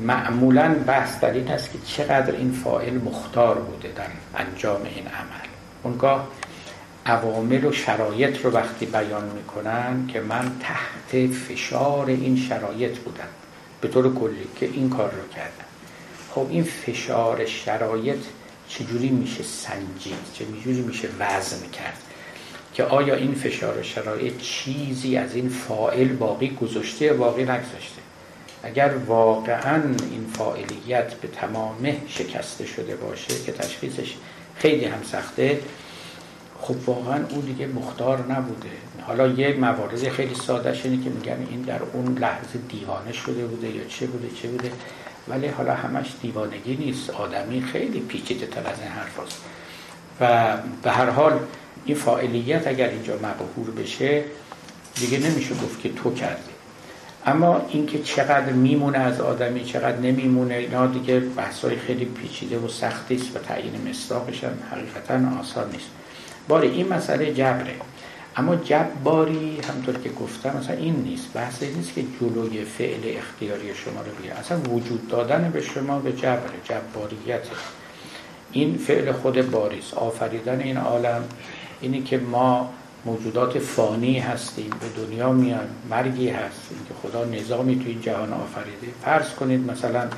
معمولا 0.00 0.74
بحث 0.86 1.20
در 1.20 1.30
این 1.30 1.48
است 1.48 1.72
که 1.72 1.78
چقدر 1.84 2.32
این 2.32 2.52
فاعل 2.52 2.94
مختار 2.94 3.58
بوده 3.58 3.92
در 3.96 4.06
انجام 4.34 4.82
این 4.82 5.06
عمل. 5.06 5.48
اونگاه 5.82 6.28
عوامل 7.06 7.64
و 7.64 7.72
شرایط 7.72 8.44
رو 8.44 8.50
وقتی 8.50 8.86
بیان 8.86 9.24
می‌کنن 9.24 10.06
که 10.06 10.20
من 10.20 10.52
تحت 10.60 11.26
فشار 11.32 12.06
این 12.06 12.36
شرایط 12.36 12.98
بودم. 12.98 13.28
به 13.80 13.88
طور 13.88 14.14
کلی 14.14 14.46
که 14.56 14.66
این 14.66 14.90
کار 14.90 15.10
رو 15.10 15.28
کردم. 15.34 15.64
خب 16.30 16.46
این 16.50 16.64
فشار 16.64 17.44
شرایط 17.44 18.20
چجوری 18.68 19.08
میشه 19.08 19.42
سنجید؟ 19.42 20.14
چجوری 20.34 20.80
میشه 20.80 21.08
وزن 21.18 21.70
کرد؟ 21.72 21.98
که 22.74 22.84
آیا 22.84 23.14
این 23.14 23.34
فشار 23.34 23.82
شرایط 23.82 24.40
چیزی 24.40 25.16
از 25.16 25.34
این 25.34 25.48
فائل 25.48 26.08
باقی 26.08 26.48
گذاشته 26.48 27.04
یا 27.04 27.14
باقی 27.14 27.42
نگذاشته؟ 27.42 28.02
اگر 28.62 28.94
واقعا 29.06 29.82
این 30.10 30.26
فاعلیت 30.34 31.14
به 31.14 31.28
تمامه 31.28 31.96
شکسته 32.08 32.66
شده 32.66 32.96
باشه 32.96 33.42
که 33.46 33.52
تشخیصش 33.52 34.14
خیلی 34.56 34.84
هم 34.84 35.02
سخته 35.02 35.60
خب 36.60 36.88
واقعا 36.88 37.26
اون 37.30 37.40
دیگه 37.40 37.66
مختار 37.66 38.32
نبوده. 38.32 38.68
حالا 39.06 39.26
یه 39.26 39.56
موارد 39.56 40.08
خیلی 40.08 40.34
ساده 40.34 40.80
اینه 40.84 41.04
که 41.04 41.10
میگن 41.10 41.46
این 41.50 41.62
در 41.62 41.80
اون 41.92 42.18
لحظه 42.18 42.58
دیوانه 42.68 43.12
شده 43.12 43.46
بوده 43.46 43.68
یا 43.68 43.84
چه 43.84 44.06
بوده 44.06 44.28
چه 44.42 44.48
بوده؟ 44.48 44.70
ولی 45.28 45.46
حالا 45.46 45.74
همش 45.74 46.06
دیوانگی 46.22 46.76
نیست. 46.76 47.10
آدمی 47.10 47.62
خیلی 47.62 48.00
پیچیده 48.00 48.46
تر 48.46 48.60
از 48.60 48.80
این 48.80 48.88
حرف 48.88 49.20
هست. 49.20 49.40
و 50.20 50.56
به 50.82 50.90
هر 50.90 51.10
حال 51.10 51.40
این 51.84 51.96
فاعلیت 51.96 52.66
اگر 52.66 52.88
اینجا 52.88 53.14
مبهور 53.14 53.70
بشه 53.70 54.24
دیگه 54.94 55.18
نمیشه 55.18 55.54
گفت 55.54 55.80
که 55.80 55.92
تو 55.92 56.14
کردی. 56.14 56.50
اما 57.26 57.66
اینکه 57.68 58.02
چقدر 58.02 58.52
میمونه 58.52 58.98
از 58.98 59.20
آدمی 59.20 59.64
چقدر 59.64 59.98
نمیمونه 59.98 60.54
اینا 60.54 60.86
دیگه 60.86 61.20
بحثای 61.20 61.76
خیلی 61.76 62.04
پیچیده 62.04 62.58
و 62.58 62.68
سختی 62.68 63.14
است 63.14 63.36
و 63.36 63.38
تعیین 63.38 63.88
مصداقش 63.88 64.44
هم 64.44 64.58
حقیقتا 64.70 65.40
آسان 65.40 65.70
نیست. 65.70 65.88
باری 66.48 66.68
این 66.68 66.88
مسئله 66.88 67.34
جبره. 67.34 67.74
اما 68.36 68.56
جباری 68.56 69.60
همطور 69.68 69.94
که 69.94 70.10
گفتم 70.10 70.56
مثلا 70.56 70.76
این 70.76 70.94
نیست. 70.94 71.32
بحث 71.34 71.62
این 71.62 71.74
نیست 71.74 71.94
که 71.94 72.04
جلوی 72.20 72.64
فعل 72.64 73.18
اختیاری 73.18 73.74
شما 73.74 74.00
رو 74.00 74.22
بیاره. 74.22 74.40
اصلا 74.40 74.58
وجود 74.58 75.08
دادن 75.08 75.50
به 75.50 75.60
شما 75.60 75.98
به 75.98 76.12
جبره 76.12 76.58
جباریت. 76.64 77.42
این 78.52 78.78
فعل 78.78 79.12
خود 79.12 79.50
باریست. 79.50 79.94
آفریدن 79.94 80.60
این 80.60 80.76
عالم 80.76 81.24
اینی 81.80 82.02
که 82.02 82.18
ما 82.18 82.70
موجودات 83.04 83.58
فانی 83.58 84.18
هستیم 84.18 84.70
به 84.80 85.02
دنیا 85.02 85.32
میان 85.32 85.68
مرگی 85.90 86.28
هست. 86.28 86.60
که 86.88 87.08
خدا 87.08 87.24
نظامی 87.24 87.76
تو 87.76 87.84
این 87.86 88.00
جهان 88.00 88.32
آفریده. 88.32 88.86
فرض 89.04 89.30
کنید 89.30 89.70
مثلا 89.70 90.08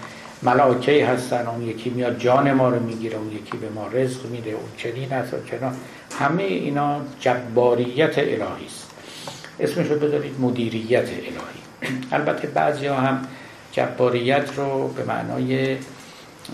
ملائکه 0.42 1.06
هستن 1.06 1.46
اون 1.46 1.62
یکی 1.62 1.90
میاد 1.90 2.18
جان 2.18 2.52
ما 2.52 2.68
رو 2.68 2.82
می‌گیره 2.82 3.16
اون 3.16 3.32
یکی 3.32 3.56
به 3.56 3.68
ما 3.68 3.86
رزق 3.86 4.26
میده 4.26 4.50
اون 4.50 4.68
چنین 4.76 5.12
هست 5.12 5.34
و 5.34 5.36
چنان. 5.50 5.76
همه 6.18 6.42
اینا 6.42 7.00
جباریت 7.20 8.18
الهی 8.18 8.66
است. 8.66 8.90
اسمش 9.60 9.86
رو 9.86 9.98
بذارید 9.98 10.40
مدیریت 10.40 11.08
الهی. 11.08 12.00
البته 12.12 12.48
بعضی 12.48 12.86
ها 12.86 12.96
هم 12.96 13.28
جباریت 13.72 14.50
رو 14.56 14.88
به 14.88 15.04
معنای 15.04 15.76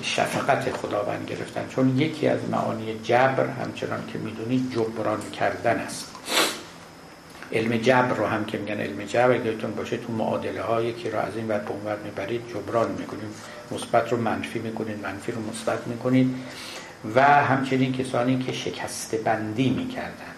شفقت 0.03 0.71
خداوند 0.71 1.29
گرفتن 1.31 1.69
چون 1.69 1.99
یکی 1.99 2.29
از 2.29 2.41
معانی 2.51 2.95
جبر 3.03 3.47
همچنان 3.47 4.01
که 4.13 4.19
می‌دونید 4.19 4.73
جبران 4.75 5.21
کردن 5.39 5.77
است. 5.77 6.09
علم 7.53 7.77
جبر 7.77 8.15
رو 8.15 8.27
هم 8.27 8.45
که 8.45 8.59
میگن 8.59 8.81
علم 8.81 9.05
جبر 9.05 9.47
یادتون 9.47 9.71
باشه 9.71 9.97
تو 9.97 10.13
معادله 10.13 10.63
های 10.63 10.93
که 10.93 11.11
رو 11.11 11.19
از 11.19 11.37
این 11.37 11.49
ور 11.49 11.59
به 11.59 11.71
اون 11.71 11.99
می‌برید 12.05 12.41
جبران 12.49 12.91
می‌کنید. 12.91 13.35
مثبت 13.71 14.13
رو 14.13 14.21
منفی 14.21 14.59
می‌کنید 14.59 15.03
منفی 15.03 15.33
رو 15.33 15.39
مثبت 15.51 15.87
می‌کنید. 15.87 16.35
و 17.15 17.25
همچنین 17.25 17.93
کسانی 17.93 18.39
که 18.39 18.53
شکسته 18.53 19.17
بندی 19.17 19.71
می‌کردن 19.71 20.33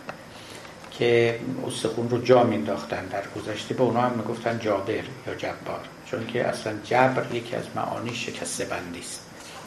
که 0.91 1.41
استخون 1.67 2.11
رو 2.11 2.23
جا 2.23 2.45
مینداختن 2.45 3.07
در 3.07 3.23
گذشته. 3.37 3.75
به 3.75 3.83
اونا 3.83 4.01
هم 4.01 4.13
می‌گفتن 4.13 4.59
جابر 4.59 5.05
یا 5.27 5.35
جبار 5.35 5.81
چون 6.07 6.27
که 6.27 6.45
اصلا 6.45 6.73
جبر 6.85 7.35
یکی 7.35 7.57
از 7.57 7.65
معانی 7.77 8.15
شکسته 8.15 8.65
بندی 8.65 9.01
است. 9.01 9.21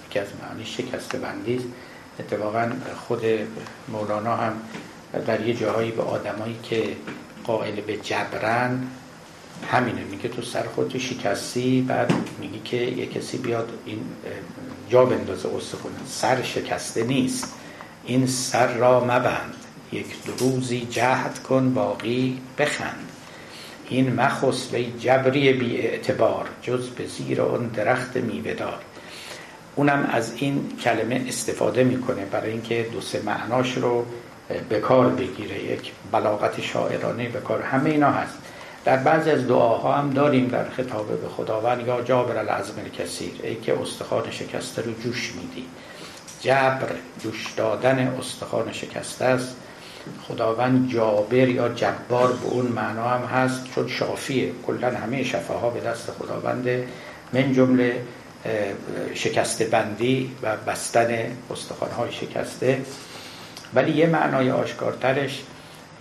یکی 0.10 0.20
از 0.20 0.28
معانی 0.42 0.66
شکسته 0.66 1.18
بندی 1.18 1.56
است. 1.56 1.66
اتفاقا 2.20 2.72
خود 3.08 3.22
مولانا 3.88 4.36
هم 4.36 4.54
در 5.28 5.48
یه 5.48 5.54
جاهایی 5.54 5.92
به 5.92 6.04
آدمایی 6.04 6.60
که 6.64 6.84
قائل 7.44 7.82
به 7.82 7.98
جبرن 7.98 8.88
همینه 9.72 10.04
میگه 10.04 10.30
تو 10.30 10.42
سر 10.42 10.64
خودتو 10.64 11.00
شکستی 11.00 11.82
بعد 11.82 12.14
میگی 12.40 12.60
که 12.60 12.78
یه 12.78 13.06
کسی 13.06 13.38
بیاد 13.38 13.70
این 13.86 14.00
جا 14.90 15.06
بندازه 15.06 15.50
استخونه 15.56 15.96
سر 16.08 16.44
شکسته 16.44 17.04
نیست. 17.04 17.54
این 18.06 18.28
سر 18.28 18.74
را 18.74 19.04
مبند. 19.04 19.54
یک 19.92 20.06
دو 20.26 20.34
روزی 20.46 20.88
جهد 20.90 21.40
کن 21.44 21.74
باقی 21.74 22.42
بخند. 22.58 23.10
این 23.90 24.14
مخص 24.14 24.66
به 24.66 24.84
جبری 24.84 25.54
بی 25.54 25.78
اعتبار 25.78 26.46
جز 26.62 26.90
به 26.90 27.06
زیر 27.08 27.42
اون 27.42 27.68
درخت 27.68 28.18
میوهدار. 28.18 28.80
اونم 29.76 30.10
از 30.14 30.34
این 30.36 30.70
کلمه 30.84 31.26
استفاده 31.28 31.84
می‌کنه 31.84 32.26
برای 32.26 32.52
اینکه 32.52 32.88
دو 32.94 33.02
سه 33.02 33.22
معناش 33.22 33.78
رو 33.78 34.06
به 34.70 34.80
کار 34.80 35.10
بگیره. 35.10 35.64
یک 35.64 35.92
بلاغت 36.12 36.62
شاعرانه 36.62 37.30
به 37.30 37.40
کار. 37.40 37.62
همه 37.62 37.90
اینا 37.90 38.12
هست. 38.12 38.38
در 38.88 38.98
بعضی 38.98 39.32
از 39.32 39.48
دعاها 39.48 39.94
هم 39.94 40.10
داریم 40.10 40.48
در 40.48 40.70
خطاب 40.70 41.22
به 41.22 41.28
خداوند 41.28 41.88
یا 41.88 42.02
جابر 42.02 42.38
العظم 42.38 42.74
کثیر 43.00 43.32
ای 43.44 43.56
که 43.56 43.82
استخوان 43.82 44.32
شکسته 44.32 44.82
رو 44.82 44.94
جوش 44.94 45.34
میدی. 45.36 45.66
جبر 46.42 46.88
جوش 47.24 47.54
دادن 47.58 48.00
استخوان 48.00 48.72
شکسته 48.72 49.26
است. 49.26 49.56
خداوند 50.28 50.90
جابر 50.90 51.48
یا 51.50 51.70
جبار 51.70 52.34
به 52.34 52.46
اون 52.46 52.66
معنا 52.66 53.08
هم 53.08 53.22
هست 53.22 53.64
چون 53.76 53.88
شافیه. 53.88 54.52
کلا 54.68 54.98
همه 54.98 55.24
شفاها 55.24 55.70
به 55.70 55.80
دست 55.80 56.12
خداوند 56.12 56.68
من 57.34 57.54
جمله 57.54 58.02
شکسته 59.14 59.66
بندی 59.66 60.32
و 60.44 60.58
بستن 60.58 61.38
استخوانهای 61.52 62.12
شکسته. 62.12 62.82
ولی 63.74 63.92
یه 63.92 64.08
معنای 64.08 64.52
آشکارترش 64.52 65.44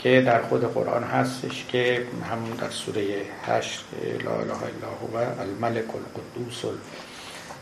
که 0.06 0.20
در 0.20 0.42
خود 0.42 0.74
قرآن 0.74 1.04
هستش 1.04 1.64
که 1.68 2.06
همون 2.30 2.50
در 2.50 2.70
سوره 2.70 3.06
هشت 3.46 3.84
لا 4.24 4.30
اله 4.30 4.42
الا 4.42 4.88
هو 5.02 5.40
الملک 5.40 5.84
القدوس 5.94 6.64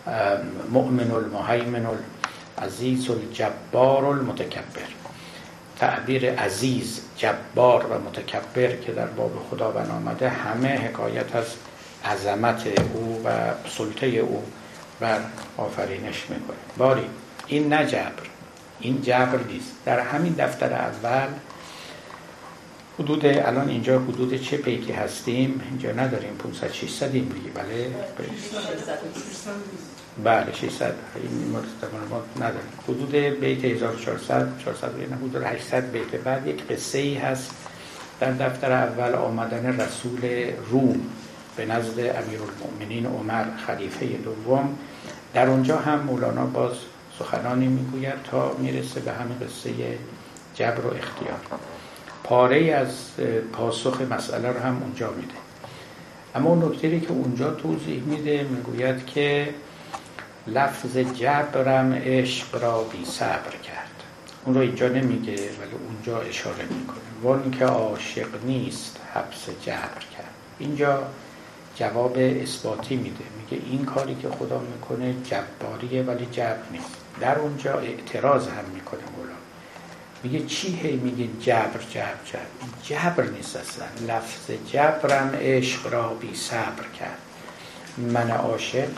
المؤمن 0.06 1.10
المهیمن 1.10 1.86
العزیز 2.58 3.10
الجبار 3.10 4.04
المتکبر. 4.04 4.88
تعبیر 5.78 6.34
عزیز 6.34 7.00
جبار 7.16 7.86
و 7.86 7.98
متکبر 8.08 8.76
که 8.76 8.92
در 8.92 9.06
باب 9.06 9.46
خداوند 9.50 9.90
آمده 9.90 10.28
همه 10.28 10.68
حکایت 10.68 11.36
از 11.36 11.46
عظمت 12.04 12.66
او 12.94 13.22
و 13.24 13.30
سلطه 13.68 14.06
او 14.06 14.42
بر 15.00 15.20
آفرینش 15.56 16.22
می‌کنه. 16.28 16.56
باری 16.76 17.06
این 17.46 17.72
نه 17.72 17.86
جبر 17.86 18.22
این 18.80 19.02
جبر 19.02 19.38
نیست. 19.48 19.72
در 19.84 20.00
همین 20.00 20.32
دفتر 20.32 20.72
اول 20.72 21.28
حدود 22.98 23.26
الان 23.26 23.68
اینجا 23.68 23.98
حدود 23.98 24.42
چه 24.42 24.56
بیتی 24.56 24.92
هستیم؟ 24.92 25.60
اینجا 25.70 25.92
نداریم. 25.92 26.36
500 26.36 26.72
600 26.72 27.14
این 27.14 27.24
دیگه. 27.24 27.50
بله. 27.54 27.90
بله 30.24 30.52
600 30.52 30.94
این 31.14 31.50
ما 31.50 32.22
نداریم. 32.36 32.68
حدود 32.88 33.12
بیت 33.40 33.64
1400 33.64 34.58
400 34.64 34.88
حدود 35.22 35.42
800 35.42 35.90
بیت 35.90 36.06
بعد 36.06 36.46
یک 36.46 36.66
قصه 36.68 36.98
ای 36.98 37.14
هست. 37.14 37.50
در 38.20 38.32
دفتر 38.32 38.72
اول 38.72 39.14
آمدن 39.14 39.80
رسول 39.80 40.50
روم 40.70 41.00
به 41.56 41.66
نزد 41.66 41.98
امیرالمؤمنین 41.98 43.06
عمر 43.06 43.44
خلیفه 43.66 44.06
دوم. 44.06 44.78
در 45.34 45.48
اونجا 45.48 45.78
هم 45.78 45.98
مولانا 45.98 46.46
باز 46.46 46.72
سخنانی 47.18 47.66
می‌گوید 47.66 48.22
تا 48.30 48.56
می‌رسه 48.58 49.00
به 49.00 49.12
همین 49.12 49.38
قصه 49.38 49.70
جبر 50.54 50.86
و 50.86 50.94
اختیار. 50.96 51.40
پاره 52.24 52.72
از 52.72 53.10
پاسخ 53.52 54.00
مسئله 54.00 54.48
رو 54.48 54.60
هم 54.60 54.82
اونجا 54.82 55.10
میده. 55.10 55.34
اما 56.34 56.50
اون 56.50 56.64
نکته 56.64 57.00
که 57.00 57.10
اونجا 57.10 57.50
توضیح 57.50 58.02
میده 58.02 58.42
می‌گوید 58.42 59.06
که 59.06 59.48
لفظ 60.46 60.96
جبرم 60.96 61.92
عشق 61.92 62.62
را 62.62 62.82
بی 62.82 63.04
صبر 63.04 63.56
کرد. 63.62 63.90
اون 64.44 64.54
رو 64.54 64.60
اینجا 64.60 64.88
نمیگه 64.88 65.34
ولی 65.34 65.74
اونجا 65.88 66.20
اشاره 66.20 66.64
می‌کنه. 66.80 66.98
وان 67.22 67.50
که 67.50 67.64
عاشق 67.64 68.44
نیست 68.44 69.00
حبس 69.14 69.48
جبر 69.66 70.04
کرد. 70.16 70.34
اینجا 70.58 71.02
جواب 71.76 72.16
اثباتی 72.18 72.96
میده. 72.96 73.24
میگه 73.40 73.64
این 73.70 73.84
کاری 73.84 74.14
که 74.14 74.28
خدا 74.28 74.58
می‌کنه 74.58 75.14
جباریه 75.24 76.02
ولی 76.02 76.26
جبر 76.26 76.62
نیست. 76.72 76.96
در 77.20 77.38
اونجا 77.38 77.78
اعتراض 77.78 78.48
هم 78.48 78.64
می‌کنه. 78.74 79.00
میگه 80.24 80.46
چی 80.46 80.76
هی 80.82 80.96
میگه 80.96 81.28
جبر 81.40 81.80
جبر 81.90 82.14
جبر؟ 82.24 82.42
جبر 82.82 83.30
نیست 83.30 83.56
اصلا. 83.56 84.14
لفظ 84.14 84.50
جبرم 84.72 85.30
عشق 85.40 85.92
را 85.92 86.14
بی 86.14 86.34
صبر 86.34 86.84
کرد. 86.98 87.18
من 87.98 88.30
عاشق 88.30 88.88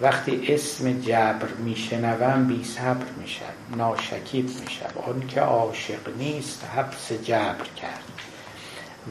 وقتی 0.00 0.54
اسم 0.54 1.00
جبر 1.00 1.48
میشنوم 1.64 2.44
بی 2.46 2.64
صبر 2.64 3.06
میشم 3.20 3.76
ناشکیب 3.76 4.46
میشم 4.46 4.90
اون 5.06 5.28
که 5.28 5.40
عاشق 5.40 6.16
نیست 6.18 6.64
حبس 6.76 7.12
جبر 7.12 7.66
کرد. 7.76 8.04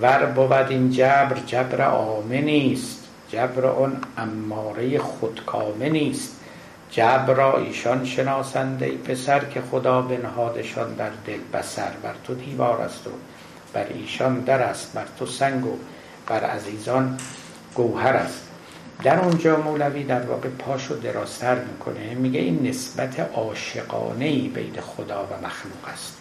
ور 0.02 0.26
بود 0.26 0.54
این 0.54 0.92
جبر 0.92 1.40
جبر 1.46 1.82
آمه 1.82 2.42
نیست 2.42 3.04
جبر 3.30 3.66
اون 3.66 3.98
اماره 4.18 5.00
خودکامه 5.00 5.90
نیست 5.90 6.40
جبر 6.92 7.34
را 7.34 7.58
ایشان 7.58 8.06
شناسند 8.06 8.84
ای 8.84 8.98
پسر 8.98 9.40
که 9.46 9.62
خدا 9.62 10.02
بنهادشان 10.02 10.94
در 10.94 11.10
دل 11.28 11.40
بسر 11.54 11.92
بر 12.04 12.14
تو 12.24 12.34
دیوار 12.34 12.82
است 12.82 13.08
و 13.08 13.12
بر 13.74 13.86
ایشان 13.90 14.40
در 14.40 14.62
است 14.62 14.94
بر 14.94 15.06
تو 15.20 15.26
سنگ 15.26 15.66
و 15.66 15.78
بر 16.28 16.44
عزیزان 16.44 17.18
گوهر 17.76 18.14
است. 18.14 18.48
در 19.04 19.20
اونجا 19.20 19.58
مولوی 19.62 20.04
در 20.04 20.22
واقع 20.22 20.50
پاشو 20.50 20.96
دراستر 20.96 21.56
می‌کنه. 21.56 22.14
میگه 22.14 22.40
این 22.40 22.68
نسبت 22.68 23.20
عاشقانه 23.20 24.26
ای 24.26 24.48
بین 24.48 24.82
خدا 24.82 25.24
و 25.24 25.46
مخلوق 25.46 25.94
است. 25.94 26.18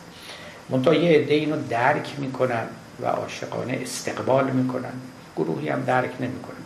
منتها 0.70 0.94
یه 0.94 1.18
عده 1.18 1.35
اینو 1.35 1.57
درک 1.70 2.11
می‌کنن 2.18 2.66
و 3.03 3.07
عاشقانه 3.07 3.79
استقبال 3.83 4.50
می‌کنن. 4.50 4.92
گروهی 5.37 5.68
هم 5.68 5.83
درک 5.83 6.11
نمی‌کنن. 6.20 6.63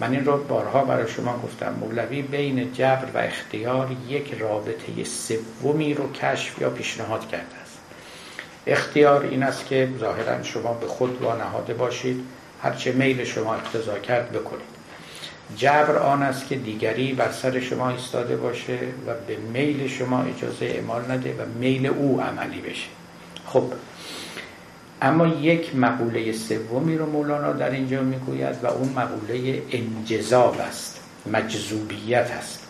من 0.00 0.12
این 0.12 0.24
رو 0.24 0.44
بارها 0.44 0.84
برای 0.84 1.08
شما 1.08 1.38
گفتم 1.44 1.74
مولوی 1.80 2.22
بین 2.22 2.72
جبر 2.72 3.08
و 3.14 3.18
اختیار 3.18 3.96
یک 4.08 4.34
رابطه 4.34 5.04
سومی 5.04 5.94
رو 5.94 6.12
کشف 6.12 6.60
یا 6.60 6.70
پیشنهاد 6.70 7.28
کرده 7.28 7.56
است. 7.62 7.78
اختیار 8.66 9.22
این 9.22 9.42
است 9.42 9.66
که 9.66 9.88
ظاهرا 10.00 10.42
شما 10.42 10.72
به 10.72 10.86
خود 10.86 11.22
وانهاده 11.22 11.74
باشید 11.74 12.24
هرچه 12.62 12.92
میل 12.92 13.24
شما 13.24 13.54
اقتضا 13.54 13.98
کرد 13.98 14.32
بکنید. 14.32 14.78
جبر 15.56 15.96
آن 15.96 16.22
است 16.22 16.48
که 16.48 16.56
دیگری 16.56 17.12
بر 17.12 17.32
سر 17.32 17.60
شما 17.60 17.90
ایستاده 17.90 18.36
باشه 18.36 18.78
و 19.06 19.14
به 19.26 19.36
میل 19.36 19.88
شما 19.88 20.22
اجازه 20.22 20.66
اعمال 20.66 21.10
نده 21.10 21.32
و 21.32 21.46
میل 21.58 21.86
او 21.86 22.20
عملی 22.20 22.60
بشه. 22.60 22.88
خب 23.46 23.72
اما 25.02 25.26
یک 25.26 25.76
مقوله 25.76 26.32
سومی 26.32 26.96
رو 26.96 27.10
مولانا 27.10 27.52
در 27.52 27.70
اینجا 27.70 28.02
می‌گوید 28.02 28.56
و 28.62 28.66
اون 28.66 28.88
مقوله 28.88 29.62
انجذاب 29.70 30.60
است 30.60 31.00
مجذوبیت 31.32 32.30
است. 32.30 32.66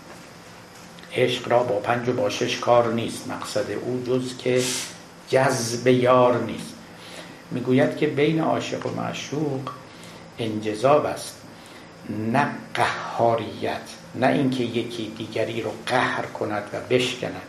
عشق 1.15 1.49
را 1.49 1.63
با 1.63 1.79
پنج 1.79 2.09
و 2.09 2.13
با 2.13 2.31
شش 2.31 2.59
کار 2.59 2.93
نیست 2.93 3.29
مقصد 3.29 3.71
او 3.71 4.03
جز 4.07 4.37
که 4.39 4.63
جذب 5.29 5.87
یار 5.87 6.43
نیست. 6.45 6.75
می‌گوید 7.51 7.97
که 7.97 8.07
بین 8.07 8.41
عاشق 8.41 8.87
و 8.87 8.91
معشوق 8.91 9.71
انجذاب 10.39 11.07
است 11.07 11.37
نه 12.33 12.47
قهاریت 12.75 13.81
نه 14.15 14.27
اینکه 14.27 14.65
یکی 14.65 15.13
دیگری 15.19 15.63
رو 15.63 15.71
قهر 15.87 16.23
کند 16.23 16.63
و 16.73 16.77
بشکند. 16.91 17.43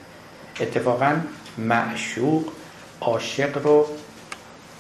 اتفاقا 0.60 1.16
معشوق 1.58 2.44
عاشق 3.02 3.58
رو 3.58 3.88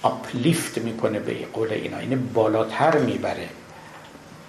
اپلیفت 0.04 0.78
می‌کنه 0.78 1.20
به 1.20 1.36
قول 1.54 1.72
اینا. 1.72 1.98
اینه 1.98 2.16
بالاتر 2.16 2.98
می‌بره. 2.98 3.50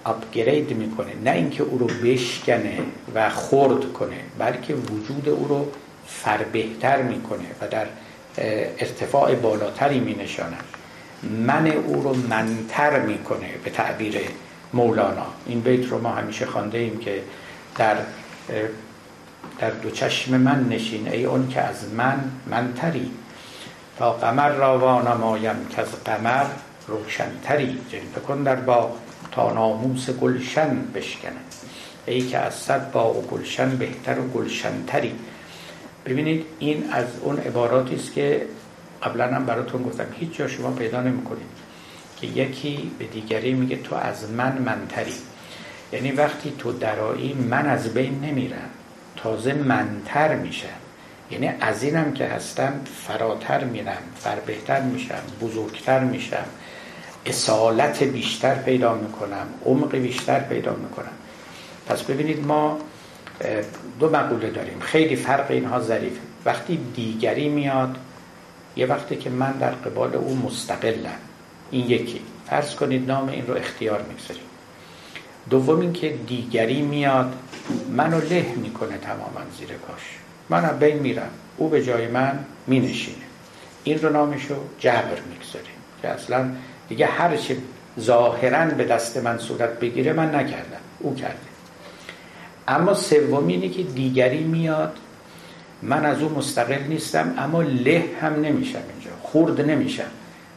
اپگرید 0.05 0.77
می‌کنه. 0.77 1.11
نه 1.25 1.31
اینکه 1.31 1.63
او 1.63 1.77
رو 1.77 1.87
بشکنه 1.87 2.79
و 3.15 3.29
خرد 3.29 3.93
کنه 3.93 4.17
بلکه 4.39 4.73
وجود 4.73 5.29
او 5.29 5.47
رو 5.47 5.67
فربهتر 6.07 7.01
می‌کنه 7.01 7.45
و 7.61 7.67
در 7.67 7.85
ارتفاع 8.37 9.35
بالاتری 9.35 9.99
مینشانه. 9.99 10.57
من 11.23 11.67
او 11.67 12.03
رو 12.03 12.13
منتر 12.13 12.99
می‌کنه 12.99 13.49
به 13.63 13.69
تعبیر 13.69 14.15
مولانا. 14.73 15.25
این 15.45 15.61
بیت 15.61 15.89
رو 15.89 16.01
ما 16.01 16.09
همیشه 16.09 16.45
خانده 16.45 16.77
ایم 16.77 16.97
که 16.97 17.21
در 17.77 17.97
در 19.59 19.69
دو 19.69 19.89
چشم 19.89 20.37
من 20.37 20.69
نشین. 20.69 21.07
ای 21.07 21.25
اون 21.25 21.47
که 21.47 21.61
از 21.61 21.93
من 21.93 22.23
منتری. 22.47 23.11
تا 23.97 24.11
قمر 24.11 24.49
را 24.49 24.79
وانمایم 24.79 25.65
که 25.69 25.81
از 25.81 26.03
قمر 26.03 26.45
روشنتری 26.87 27.81
جلوه 27.89 28.27
کن 28.27 28.43
در 28.43 28.55
باغ 28.55 28.97
تا 29.31 29.53
ناموس 29.53 30.09
گلشن 30.09 30.77
بشکنه 30.95 31.41
ای 32.05 32.21
که 32.21 32.37
از 32.37 32.53
صد 32.53 32.91
باغ 32.91 33.17
و 33.17 33.21
گلشن 33.21 33.77
بهتر 33.77 34.19
و 34.19 34.27
گلشنتری. 34.27 35.15
ببینید 36.05 36.45
این 36.59 36.89
از 36.91 37.05
اون 37.21 37.37
عباراتی 37.37 37.95
است 37.95 38.13
که 38.13 38.45
قبلا 39.03 39.27
هم 39.27 39.45
براتون 39.45 39.83
گفتم. 39.83 40.05
هیچ 40.19 40.33
جا 40.33 40.47
شما 40.47 40.71
پیدا 40.71 41.01
نمی‌کنید. 41.01 41.47
که 42.21 42.27
یکی 42.27 42.91
به 42.99 43.05
دیگری 43.05 43.53
میگه 43.53 43.75
تو 43.75 43.95
از 43.95 44.29
من 44.29 44.57
منتری. 44.57 45.13
یعنی 45.93 46.11
وقتی 46.11 46.53
تو 46.59 46.71
درایی 46.71 47.33
من 47.33 47.65
از 47.65 47.93
بین 47.93 48.19
نمیرم 48.19 48.69
تازه 49.15 49.53
منتر 49.53 50.35
میشم. 50.35 50.67
یعنی 51.31 51.51
از 51.59 51.83
اینم 51.83 52.13
که 52.13 52.25
هستم 52.25 52.81
فراتر 53.07 53.63
میرم 53.63 53.97
فربهتر 54.19 54.81
میشم 54.81 55.21
بزرگتر 55.41 55.99
میشم. 55.99 56.45
اصالت 57.25 58.03
بیشتر 58.03 58.55
پیدا 58.55 58.93
می‌کنم 58.93 59.47
عمق 59.65 59.95
بیشتر 59.95 60.39
پیدا 60.39 60.73
می‌کنم. 60.73 61.11
پس 61.87 62.01
ببینید 62.01 62.45
ما 62.45 62.77
دو 63.99 64.09
مقوله 64.09 64.49
داریم. 64.49 64.79
خیلی 64.79 65.15
فرق 65.15 65.51
اینها 65.51 65.79
ظریفه 65.79 66.19
وقتی 66.45 66.79
دیگری 66.95 67.49
میاد 67.49 67.95
یه 68.75 68.85
وقتی 68.85 69.15
که 69.15 69.29
من 69.29 69.51
در 69.51 69.71
قبال 69.71 70.15
او 70.15 70.35
مستقلم. 70.35 71.19
این 71.71 71.89
یکی. 71.89 72.21
فرض 72.49 72.75
کنید 72.75 73.07
نام 73.11 73.29
این 73.29 73.47
رو 73.47 73.53
اختیار 73.53 74.01
می‌گذاریم. 74.01 74.43
دوم 75.49 75.79
اینکه 75.79 76.09
دیگری 76.27 76.81
میاد 76.81 77.33
منو 77.89 78.19
له 78.19 78.53
می‌کنه 78.55 78.97
تماما 78.97 79.41
زیر 79.59 79.67
پاش 79.67 80.20
من 80.51 80.65
از 80.65 80.79
بین 80.79 80.99
میرم. 80.99 81.29
او 81.57 81.69
به 81.69 81.83
جای 81.83 82.07
من 82.07 82.39
مینشینه. 82.67 83.17
این 83.83 83.99
رو 83.99 84.09
نامشو 84.09 84.55
جبر 84.79 85.19
می‌گذاریم. 85.29 85.71
که 86.01 86.07
اصلا 86.07 86.51
دیگه 86.89 87.05
هر 87.05 87.37
چه 87.37 87.57
ظاهرا 87.99 88.65
به 88.65 88.83
دست 88.83 89.17
من 89.17 89.37
صورت 89.37 89.79
بگیره 89.79 90.13
من 90.13 90.35
نکردم. 90.35 90.81
او 90.99 91.15
کرده. 91.15 91.35
اما 92.67 92.93
سوم 92.93 93.47
اینه 93.47 93.69
که 93.69 93.83
دیگری 93.83 94.43
میاد. 94.43 94.97
من 95.81 96.05
از 96.05 96.21
او 96.21 96.29
مستقل 96.29 96.83
نیستم 96.89 97.33
اما 97.37 97.61
له 97.61 98.05
هم 98.21 98.33
نمیشم 98.33 98.79
اینجا. 98.93 99.11
خورد 99.21 99.61
نمیشم. 99.61 100.11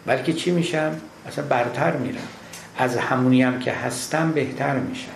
بلکه 0.06 0.32
چی 0.32 0.50
میشم؟ 0.50 1.00
اصلا 1.28 1.44
برتر 1.44 1.96
میرم. 1.96 2.28
از 2.78 2.96
همونی 2.96 3.42
هم 3.42 3.58
که 3.58 3.72
هستم 3.72 4.32
بهتر 4.32 4.76
میشم. 4.76 5.08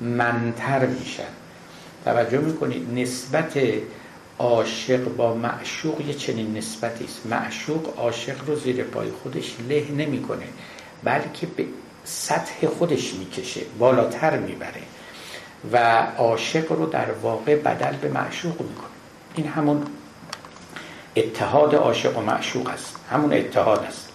منتر 0.00 0.86
میشم. 0.86 1.32
توجه 2.04 2.38
می‌کنید 2.38 2.88
نسبت 2.94 3.58
عاشق 4.42 5.04
با 5.04 5.34
معشوق 5.34 6.00
یه 6.00 6.14
چنین 6.14 6.56
نسبتی 6.56 7.04
است. 7.04 7.26
معشوق 7.26 7.98
عاشق 7.98 8.36
رو 8.46 8.56
زیر 8.56 8.84
پای 8.84 9.10
خودش 9.22 9.56
له 9.68 9.90
نمی‌کنه 9.90 10.46
بلکه 11.04 11.46
به 11.46 11.64
سطح 12.04 12.66
خودش 12.66 13.14
می‌کشه 13.14 13.60
بالاتر 13.78 14.38
می‌بره 14.38 14.82
و 15.72 16.06
عاشق 16.18 16.72
رو 16.72 16.86
در 16.86 17.12
واقع 17.12 17.56
بدل 17.56 17.96
به 17.96 18.08
معشوق 18.08 18.60
می‌کنه. 18.60 18.90
این 19.34 19.46
همون 19.46 19.82
اتحاد 21.16 21.74
عاشق 21.74 22.18
و 22.18 22.20
معشوق 22.20 22.68
است. 22.68 22.96
همون 23.10 23.32
اتحاد 23.32 23.84
است. 23.84 24.08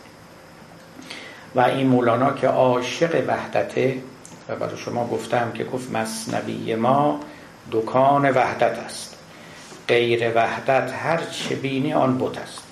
و 1.55 1.59
این 1.59 1.87
مولانا 1.87 2.33
که 2.33 2.47
عاشق 2.47 3.23
وحدته 3.27 4.01
و 4.49 4.55
برای 4.55 4.77
شما 4.77 5.07
گفتم 5.07 5.51
که 5.51 5.63
گفت 5.63 5.91
مصنوی 5.91 6.75
ما 6.75 7.19
دکان 7.71 8.29
وحدت 8.29 8.77
است. 8.77 9.16
غیر 9.87 10.31
وحدت 10.35 10.91
هر 10.93 11.19
چه 11.31 11.55
بینی 11.55 11.93
آن 11.93 12.17
بود 12.17 12.37
است. 12.37 12.63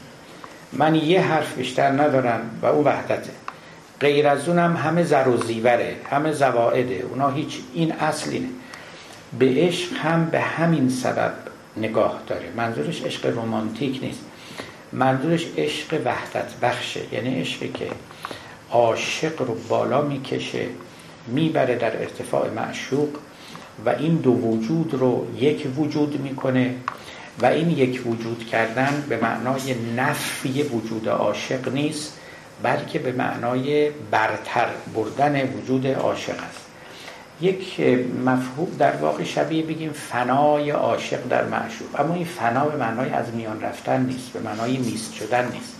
من 0.73 0.95
یه 0.95 1.21
حرف 1.21 1.55
بیشتر 1.55 1.89
ندارم 1.89 2.59
و 2.61 2.65
او 2.65 2.85
وحدته. 2.85 3.31
غیر 3.99 4.27
از 4.27 4.49
اونم 4.49 4.75
همه 4.75 5.03
زر 5.03 5.27
و 5.27 5.37
زیوره 5.37 5.95
همه 6.09 6.31
زوائده. 6.31 7.05
اونا 7.09 7.29
هیچ 7.29 7.57
این 7.73 7.91
اصلینه 7.91 8.47
به 9.39 9.53
عشق 9.57 9.93
هم 9.93 10.25
به 10.25 10.39
همین 10.39 10.89
سبب 10.89 11.33
نگاه 11.77 12.21
داره. 12.27 12.45
منظورش 12.55 13.01
عشق 13.01 13.25
رومانتیک 13.25 14.03
نیست. 14.03 14.25
منظورش 14.93 15.45
عشق 15.57 16.01
وحدت 16.05 16.53
بخشه. 16.61 17.01
یعنی 17.11 17.41
عشقی 17.41 17.67
که 17.67 17.87
عاشق 18.71 19.41
رو 19.41 19.57
بالا 19.69 20.01
می‌کشه 20.01 20.65
می‌بره 21.27 21.75
در 21.75 21.97
ارتفاع 21.97 22.49
معشوق 22.49 23.09
و 23.85 23.89
این 23.89 24.15
دو 24.15 24.31
وجود 24.31 24.93
رو 24.93 25.27
یک 25.39 25.67
وجود 25.77 26.21
می‌کنه. 26.21 26.75
و 27.41 27.45
این 27.45 27.69
یک 27.69 28.07
وجود 28.07 28.45
کردن 28.45 29.03
به 29.09 29.17
معنای 29.17 29.75
نفی 29.95 30.63
وجود 30.63 31.09
عاشق 31.09 31.73
نیست 31.73 32.13
بلکه 32.63 32.99
به 32.99 33.11
معنای 33.11 33.89
برتر 34.11 34.67
بردن 34.95 35.53
وجود 35.53 35.87
عاشق 35.87 36.43
است. 36.49 36.65
یک 37.41 37.79
مفهوم 38.25 38.75
در 38.79 38.95
واقع 38.95 39.23
شبیه 39.23 39.63
بگیم 39.63 39.91
فنای 39.91 40.71
عاشق 40.71 41.27
در 41.27 41.43
معشوق 41.43 41.99
اما 41.99 42.13
این 42.13 42.25
فنا 42.25 42.65
به 42.65 42.77
معنای 42.77 43.09
از 43.09 43.33
میان 43.33 43.61
رفتن 43.61 44.05
نیست 44.05 44.29
به 44.29 44.39
معنای 44.39 44.77
نیست 44.77 45.13
شدن 45.13 45.51
نیست. 45.51 45.74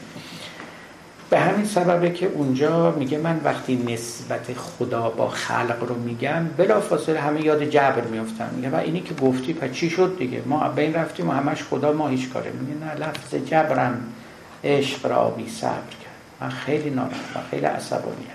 به 1.35 1.41
همین 1.41 1.65
سببه 1.65 2.09
که 2.09 2.25
اونجا 2.25 2.91
میگه 2.91 3.17
من 3.17 3.41
وقتی 3.43 3.75
نسبت 3.75 4.53
خدا 4.57 5.09
با 5.09 5.29
خلق 5.29 5.83
رو 5.87 5.95
میگم 5.95 6.47
بلا 6.57 6.81
فاصله 6.81 7.19
همه 7.19 7.45
یاد 7.45 7.63
جبر 7.63 8.01
میفتم 8.01 8.49
میگه 8.55 8.69
و 8.69 8.75
اینی 8.75 9.01
که 9.01 9.13
گفتی 9.13 9.53
پس 9.53 9.71
چی 9.71 9.89
شد 9.89 10.17
دیگه؟ 10.17 10.41
ما 10.45 10.69
بین 10.69 10.93
رفتیم 10.93 11.29
و 11.29 11.31
همش 11.31 11.63
خدا 11.63 11.93
ما 11.93 12.07
هیچ 12.07 12.29
کاره 12.29 12.51
میگه 12.51 12.85
نه 12.85 13.07
لفظ 13.07 13.35
جبرم 13.35 14.01
عشق 14.63 15.05
را 15.05 15.29
بی 15.29 15.49
صبر 15.49 15.69
کرد. 15.71 16.41
من 16.41 16.49
خیلی 16.49 16.89
ناراحت 16.89 17.35
و 17.35 17.39
خیلی 17.51 17.65
عصبانیم. 17.65 18.27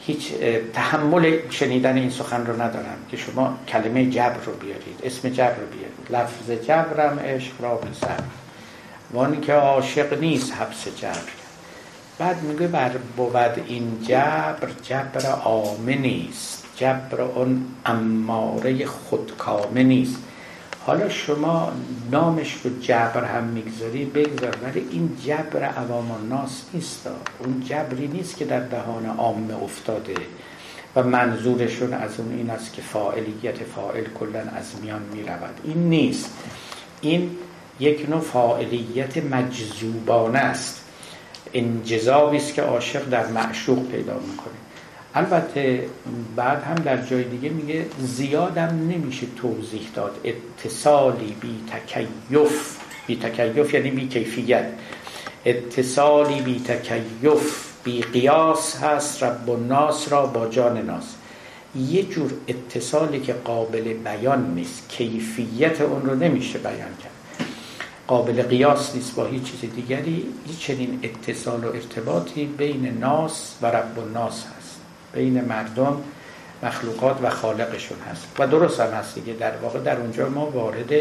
هیچ 0.00 0.32
تحمل 0.72 1.38
شنیدن 1.50 1.96
این 1.96 2.10
سخن 2.10 2.46
رو 2.46 2.62
ندارم 2.62 2.98
که 3.10 3.16
شما 3.16 3.58
کلمه 3.68 4.10
جبر 4.10 4.44
رو 4.46 4.52
بیارید 4.52 5.00
اسم 5.02 5.28
جبر 5.28 5.56
رو 5.56 5.66
بیارید. 5.66 6.10
لفظ 6.10 6.66
جبرم 6.66 7.18
عشق 7.18 7.52
را 7.60 7.74
بی 7.74 7.94
صبر. 8.00 8.24
وانی 9.12 9.36
که 9.36 9.52
عاشق 9.52 10.20
نیست 10.20 10.52
حبس 10.52 10.88
جبر. 11.00 11.43
بعد 12.18 12.42
میگه 12.42 12.66
بر 12.66 12.90
بود 13.16 13.36
این 13.66 13.98
جبر 14.02 14.68
جبر 14.82 15.26
آمه 15.44 15.96
نیست. 15.96 16.64
جبر 16.76 17.20
اون 17.20 17.66
اماره 17.86 18.86
خودکامه 18.86 19.82
نیست. 19.82 20.16
حالا 20.86 21.08
شما 21.08 21.72
نامش 22.10 22.54
رو 22.64 22.80
جبر 22.80 23.24
هم 23.24 23.44
می‌گذاری 23.44 24.04
بگذار 24.04 24.56
ولی 24.64 24.86
این 24.90 25.16
جبر 25.24 25.64
عوام 25.64 26.10
الناس 26.10 26.62
نیست. 26.74 27.08
اون 27.38 27.64
جبری 27.68 28.08
نیست 28.08 28.36
که 28.36 28.44
در 28.44 28.60
دهان 28.60 29.06
عامه 29.06 29.62
افتاده 29.62 30.14
و 30.96 31.02
منظورشون 31.02 31.92
از 31.92 32.20
اون 32.20 32.32
این 32.32 32.50
است 32.50 32.72
که 32.72 32.82
فاعلیت 32.82 33.64
فاعل 33.76 34.04
کلا 34.04 34.40
از 34.40 34.72
میان 34.82 35.02
می 35.12 35.22
رود 35.22 35.60
این 35.64 35.88
نیست. 35.88 36.30
این 37.00 37.30
یک 37.80 38.08
نوع 38.10 38.20
فاعلیت 38.20 39.16
مجذوبانه 39.16 40.38
است. 40.38 40.83
انجذابی 41.54 42.36
است 42.36 42.54
که 42.54 42.62
عاشق 42.62 43.08
در 43.08 43.26
معشوق 43.26 43.88
پیدا 43.90 44.14
می‌کنه. 44.14 44.54
البته 45.14 45.86
بعد 46.36 46.62
هم 46.62 46.74
در 46.74 47.02
جای 47.02 47.24
دیگه 47.24 47.48
میگه 47.48 47.86
زیادم 47.98 48.88
نمیشه 48.90 49.26
توضیح 49.36 49.88
داد. 49.94 50.20
اتصالی 50.24 51.36
بی 51.40 51.60
تکیف. 51.72 52.76
بی 53.06 53.16
تکیف 53.16 53.74
یعنی 53.74 53.90
بی 53.90 54.08
کیفیت. 54.08 54.66
اتصالی 55.44 56.40
بی 56.40 56.60
تکیف. 56.60 57.72
بی 57.84 58.02
قیاس 58.02 58.76
هست. 58.76 59.22
رب 59.22 59.50
الناس 59.50 60.12
را 60.12 60.26
با 60.26 60.48
جان 60.48 60.78
ناس. 60.78 61.14
یه 61.76 62.02
جور 62.02 62.32
اتصالی 62.48 63.20
که 63.20 63.32
قابل 63.32 63.92
بیان 63.92 64.54
نیست. 64.54 64.88
کیفیت 64.88 65.80
اون 65.80 66.02
رو 66.02 66.14
نمیشه 66.14 66.58
بیان 66.58 66.96
کرد. 67.02 67.13
قابل 68.08 68.42
قیاس 68.42 68.94
نیست 68.94 69.14
با 69.14 69.26
هیچ 69.26 69.42
چیز 69.42 69.70
دیگری 69.74 70.26
هیچ 70.46 70.58
چنین 70.58 71.00
اتصال 71.02 71.64
و 71.64 71.66
ارتباطی 71.66 72.46
بین 72.46 72.98
ناس 72.98 73.54
و 73.62 73.66
رب 73.66 73.98
الناس 73.98 74.44
هست. 74.46 74.80
بین 75.12 75.44
مردم 75.44 76.02
مخلوقات 76.62 77.18
و 77.22 77.30
خالقشون 77.30 77.98
هست. 78.10 78.26
و 78.38 78.46
درست 78.46 78.80
هم 78.80 78.90
هست 78.90 79.14
دیگه. 79.14 79.32
در 79.32 79.56
واقع 79.56 79.78
در 79.78 79.96
اونجا 79.96 80.28
ما 80.28 80.46
وارد 80.50 80.92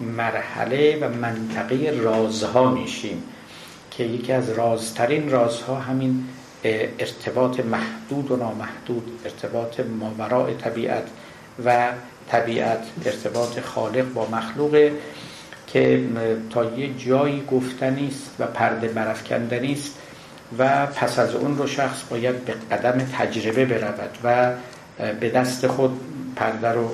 مرحله 0.00 0.98
و 1.00 1.08
منطقه 1.08 2.00
رازها 2.02 2.70
میشیم 2.70 3.22
که 3.90 4.04
یکی 4.04 4.32
از 4.32 4.50
رازترین 4.50 5.30
رازها 5.30 5.74
همین 5.74 6.24
ارتباط 6.64 7.60
محدود 7.60 8.30
و 8.30 8.36
نامحدود 8.36 9.20
ارتباط 9.24 9.80
ماورای 9.80 10.54
طبیعت 10.54 11.04
و 11.64 11.88
طبیعت 12.28 12.86
ارتباط 13.04 13.60
خالق 13.60 14.12
با 14.12 14.26
مخلوق 14.32 14.90
که 15.72 16.04
تا 16.50 16.64
یه 16.64 16.94
جایی 16.98 17.42
گفتنی 17.50 18.08
است 18.08 18.30
و 18.38 18.46
پرده 18.46 18.88
برافکندنی 18.88 19.72
است 19.72 19.98
و 20.58 20.86
پس 20.86 21.18
از 21.18 21.34
اون 21.34 21.58
رو 21.58 21.66
شخص 21.66 22.02
باید 22.10 22.44
به 22.44 22.54
قدم 22.70 23.06
تجربه 23.18 23.64
برود 23.64 24.18
و 24.24 24.52
به 25.20 25.30
دست 25.30 25.66
خود 25.66 26.00
پرده 26.36 26.68
رو 26.68 26.90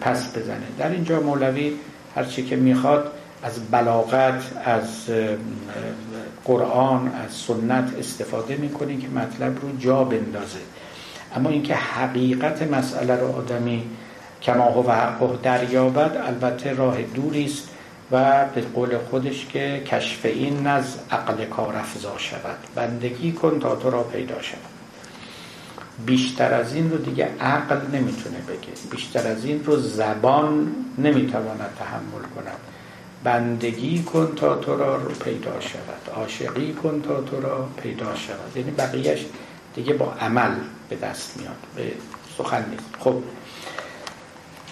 پس 0.00 0.36
بزنه. 0.36 0.66
در 0.78 0.90
اینجا 0.90 1.20
مولوی 1.20 1.72
هرچی 2.16 2.42
که 2.42 2.56
می‌خواد 2.56 3.12
از 3.42 3.70
بلاغت 3.70 4.42
از 4.64 5.10
قرآن 6.44 7.06
از 7.08 7.32
سنت 7.32 7.98
استفاده 7.98 8.56
می‌کنه 8.56 8.96
که 8.96 9.08
مطلب 9.08 9.60
رو 9.62 9.76
جا 9.78 10.04
بندازه. 10.04 10.58
اما 11.36 11.50
اینکه 11.50 11.74
حقیقت 11.74 12.62
مسئله 12.62 13.16
رو 13.16 13.36
آدمی 13.36 13.82
کما 14.42 14.82
و 14.82 14.92
حقه 14.92 15.38
دریابد 15.42 16.22
البته 16.26 16.72
راه 16.72 17.02
دوری 17.02 17.44
است 17.44 17.68
و 18.12 18.44
به 18.54 18.60
قول 18.60 18.98
خودش 18.98 19.46
که 19.46 19.82
کشف 19.86 20.24
این 20.24 20.66
از 20.66 20.96
عقل 21.10 21.44
کار 21.44 21.76
افزا 21.76 22.18
شود. 22.18 22.58
بندگی 22.74 23.32
کن 23.32 23.58
تا 23.60 23.76
تو 23.76 23.90
را 23.90 24.02
پیدا 24.02 24.42
شود. 24.42 24.70
بیشتر 26.06 26.54
از 26.54 26.74
این 26.74 26.90
رو 26.90 26.98
دیگه 26.98 27.28
عقل 27.40 27.76
نمی‌تونه 27.92 28.38
بگه. 28.48 28.90
بیشتر 28.90 29.26
از 29.26 29.44
این 29.44 29.64
رو 29.64 29.76
زبان 29.76 30.74
نمی‌تواند 30.98 31.70
تحمل 31.78 32.22
کند. 32.36 32.56
بندگی 33.24 34.02
کن 34.02 34.32
تا 34.36 34.56
تو 34.56 34.76
را 34.76 34.96
رو 34.96 35.10
پیدا 35.10 35.60
شود. 35.60 36.14
عاشقی 36.14 36.72
کن 36.72 37.02
تا 37.02 37.20
تو 37.20 37.40
را 37.40 37.68
پیدا 37.82 38.14
شود. 38.16 38.56
یعنی 38.56 38.70
بقیهش 38.70 39.26
دیگه 39.74 39.94
با 39.94 40.12
عمل 40.20 40.50
به 40.88 40.96
دست 40.96 41.36
میاد. 41.36 41.56
به 41.76 41.92
سخن 42.38 42.64
نیست. 42.70 42.84
خب 43.00 43.14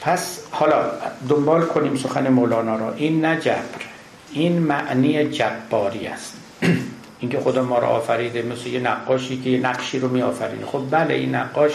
پس 0.01 0.41
حالا 0.51 0.91
دنبال 1.29 1.63
کنیم 1.63 1.97
سخن 1.97 2.29
مولانا 2.29 2.77
را 2.77 2.93
این 2.93 3.25
نه 3.25 3.41
جبر 3.41 3.85
این 4.33 4.59
معنی 4.59 5.25
جباری 5.25 6.07
است. 6.07 6.35
اینکه 7.21 7.41
خدا 7.41 7.63
ما 7.63 7.79
را 7.79 7.89
آفریده 7.89 8.43
مثل 8.43 8.67
یه 8.67 8.81
نقاشی 8.81 9.41
که 9.41 9.51
یه 9.51 9.61
نقشی 9.61 9.99
رو 9.99 10.09
می 10.09 10.23
آفرینه 10.23 10.67
خب 10.67 10.83
بله 10.91 11.15
این 11.15 11.35
نقاش 11.35 11.73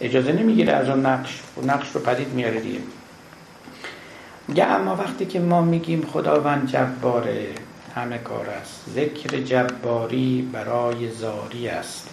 اجازه 0.00 0.32
نمی‌گیره 0.32 0.72
از 0.72 0.88
اون 0.88 1.06
نقش. 1.06 1.40
و 1.56 1.66
نقش 1.66 1.90
رو 1.94 2.00
پدید 2.00 2.28
میاره 2.28 2.60
دیگه. 2.60 2.78
میگه 4.48 4.64
اما 4.64 4.96
وقتی 4.96 5.26
که 5.26 5.40
ما 5.40 5.62
میگیم 5.62 6.02
خداوند 6.12 6.68
جباره 6.68 7.46
همه 7.94 8.18
کار 8.18 8.46
است. 8.62 8.84
ذکر 8.94 9.40
جباری 9.40 10.48
برای 10.52 11.10
زاری 11.10 11.68
است. 11.68 12.08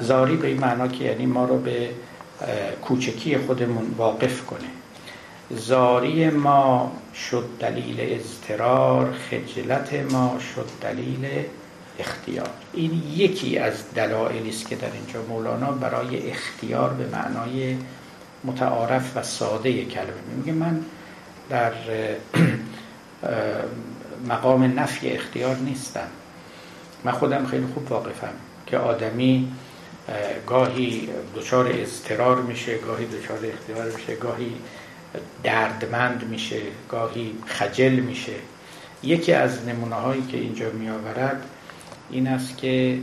زاری 0.00 0.36
به 0.36 0.48
این 0.48 0.60
معنا 0.60 0.88
که 0.88 1.04
یعنی 1.04 1.26
ما 1.26 1.44
رو 1.44 1.58
به 1.58 1.88
کوچکی 2.82 3.38
خودمون 3.38 3.94
واقف 3.96 4.46
کنه 4.46 4.68
زاری 5.50 6.30
ما 6.30 6.92
شد 7.14 7.44
دلیل 7.60 7.96
اضطرار 8.00 9.12
خجلت 9.12 10.12
ما 10.12 10.38
شد 10.54 10.68
دلیل 10.80 11.28
اختیار. 11.98 12.50
این 12.72 13.02
یکی 13.16 13.58
از 13.58 13.94
دلایلی 13.94 14.48
است 14.48 14.68
که 14.68 14.76
در 14.76 14.92
اینجا 14.92 15.22
مولانا 15.28 15.70
برای 15.72 16.30
اختیار 16.30 16.90
به 16.90 17.06
معنای 17.06 17.76
متعارف 18.44 19.16
و 19.16 19.22
ساده 19.22 19.84
کلمه 19.84 20.10
میگه. 20.36 20.52
من 20.52 20.84
در 21.50 21.72
مقام 24.28 24.80
نفی 24.80 25.08
اختیار 25.08 25.56
نیستم. 25.56 26.08
من 27.04 27.12
خودم 27.12 27.46
خیلی 27.46 27.66
خوب 27.74 27.92
واقفم 27.92 28.32
که 28.66 28.78
آدمی 28.78 29.52
گاهی 30.46 31.08
دچار 31.36 31.72
اضطرار 31.72 32.42
میشه 32.42 32.78
گاهی 32.78 33.06
دچار 33.06 33.38
اختیار 33.38 33.90
میشه 33.90 34.16
گاهی 34.16 34.54
دردمند 35.42 36.24
میشه 36.30 36.60
گاهی 36.88 37.34
خجل 37.46 37.92
میشه. 37.92 38.32
یکی 39.02 39.32
از 39.32 39.68
نمونه 39.68 39.94
هایی 39.94 40.22
که 40.22 40.36
اینجا 40.36 40.70
میآورد 40.70 41.44
این 42.10 42.28
است 42.28 42.58
که 42.58 42.98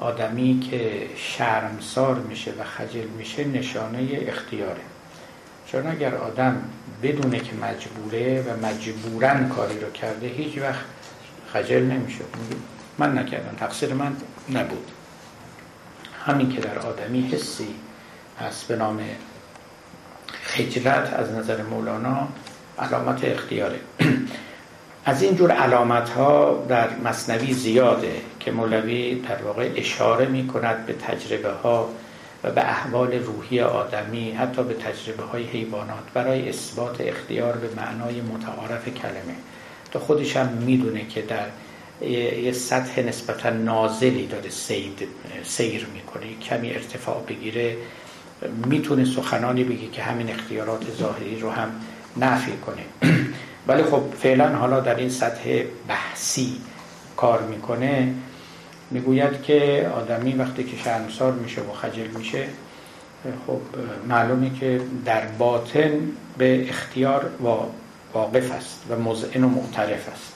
آدمی 0.00 0.68
که 0.70 1.06
شرمسار 1.16 2.14
میشه 2.14 2.50
و 2.50 2.64
خجل 2.64 3.06
میشه 3.18 3.44
نشانه 3.44 4.08
اختیاره. 4.28 4.80
چون 5.66 5.86
اگر 5.86 6.14
آدم 6.14 6.62
بدونه 7.02 7.38
که 7.38 7.52
مجبوره 7.54 8.42
و 8.42 8.66
مجبورن 8.66 9.48
کاری 9.48 9.80
رو 9.80 9.90
کرده 9.90 10.26
هیچ 10.26 10.58
وقت 10.58 10.84
خجل 11.52 11.82
نمیشه. 11.82 12.24
من 12.98 13.18
نکردم 13.18 13.56
تقصیر 13.56 13.94
من 13.94 14.16
نبود. 14.52 14.90
همین 16.26 16.52
که 16.52 16.60
در 16.60 16.78
آدمی 16.78 17.28
حسی 17.32 17.74
هست 18.40 18.68
به 18.68 18.76
نام 18.76 19.00
خجلت 20.42 21.12
از 21.12 21.32
نظر 21.32 21.62
مولانا 21.62 22.28
علامت 22.78 23.24
اختیاره. 23.24 23.80
از 25.04 25.22
این 25.22 25.36
جور 25.36 25.50
علامت 25.50 26.10
ها 26.10 26.64
در 26.68 26.88
مصنوی 27.04 27.52
زیاده 27.52 28.12
که 28.40 28.50
مولوی 28.50 29.14
در 29.14 29.42
واقع 29.42 29.70
اشاره 29.76 30.26
می 30.26 30.46
کند 30.46 30.86
به 30.86 30.92
تجربه 30.92 31.50
ها 31.50 31.88
و 32.44 32.50
به 32.50 32.60
احوال 32.60 33.12
روحی 33.12 33.60
آدمی 33.60 34.32
حتی 34.32 34.62
به 34.62 34.74
تجربه 34.74 35.22
های 35.22 35.42
حیوانات 35.42 36.04
برای 36.14 36.48
اثبات 36.48 37.00
اختیار 37.00 37.56
به 37.56 37.68
معنای 37.76 38.20
متعارف 38.20 38.88
کلمه. 38.88 39.36
تو 39.92 39.98
خودش 39.98 40.36
هم 40.36 40.48
می‌دونه 40.48 41.06
که 41.06 41.22
در 41.22 41.46
یه 42.00 42.52
سطح 42.52 43.00
نسبتا 43.00 43.50
نازلی 43.50 44.26
داره 44.26 44.50
سید 44.50 45.08
سیر 45.44 45.86
می‌کنه. 45.94 46.26
کمی 46.42 46.70
ارتفاع 46.70 47.22
بگیره. 47.28 47.76
می‌تونه 48.66 49.04
سخنانی 49.04 49.64
بگی 49.64 49.88
که 49.88 50.02
همین 50.02 50.30
اختیارات 50.30 50.84
ظاهری 50.98 51.40
رو 51.40 51.50
هم 51.50 51.70
نفی 52.16 52.52
کنه. 52.66 53.12
ولی 53.68 53.82
خب 53.82 54.02
فعلا 54.18 54.56
حالا 54.56 54.80
در 54.80 54.94
این 54.94 55.10
سطح 55.10 55.62
بحثی 55.88 56.60
کار 57.16 57.42
می‌کنه. 57.42 58.14
می‌گوید 58.90 59.42
که 59.42 59.90
آدمی 59.94 60.32
وقتی 60.32 60.64
که 60.64 60.76
شرمسار 60.76 61.32
میشه 61.32 61.60
و 61.60 61.72
خجل 61.72 62.06
میشه 62.06 62.46
خب 63.46 63.60
معلومه 64.08 64.50
که 64.60 64.80
در 65.04 65.26
باطن 65.26 65.90
به 66.38 66.68
اختیار 66.68 67.30
واقف 68.14 68.52
است 68.52 68.80
و 68.90 68.96
مزعن 68.98 69.44
و 69.44 69.48
معترف 69.48 70.08
است. 70.08 70.35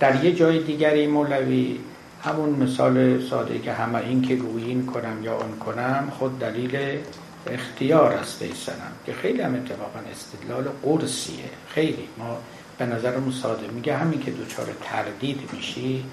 در 0.00 0.24
یه 0.24 0.34
جای 0.34 0.58
دیگری 0.58 1.06
مولوی 1.06 1.78
همون 2.22 2.50
مثال 2.50 3.26
ساده 3.30 3.58
که 3.58 3.72
همه 3.72 3.98
این 3.98 4.22
که 4.22 4.36
گویین 4.36 4.86
کنم 4.86 5.22
یا 5.22 5.36
اون 5.36 5.58
کنم 5.58 6.12
خود 6.18 6.38
دلیل 6.38 6.98
اختیار 7.46 8.12
است 8.12 8.42
ایسنم 8.42 8.92
که 9.06 9.12
خیلی 9.12 9.40
هم 9.40 9.54
اتفاقا 9.54 9.98
استدلال 10.12 10.64
قرصیه. 10.82 11.44
خیلی. 11.68 12.08
ما 12.18 12.38
به 12.78 12.86
نظرمون 12.86 13.32
ساده. 13.32 13.68
میگه 13.68 13.96
همین 13.96 14.20
که 14.20 14.30
دوچار 14.30 14.66
تردید 14.82 15.40
میشی 15.52 16.04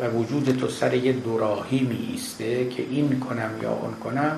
و 0.00 0.08
وجود 0.08 0.56
تو 0.56 0.68
سر 0.68 0.94
یه 0.94 1.12
دوراهی 1.12 1.80
می 1.80 2.08
ایسته 2.12 2.68
که 2.68 2.82
این 2.90 3.20
کنم 3.20 3.50
یا 3.62 3.72
اون 3.72 3.94
کنم 3.94 4.36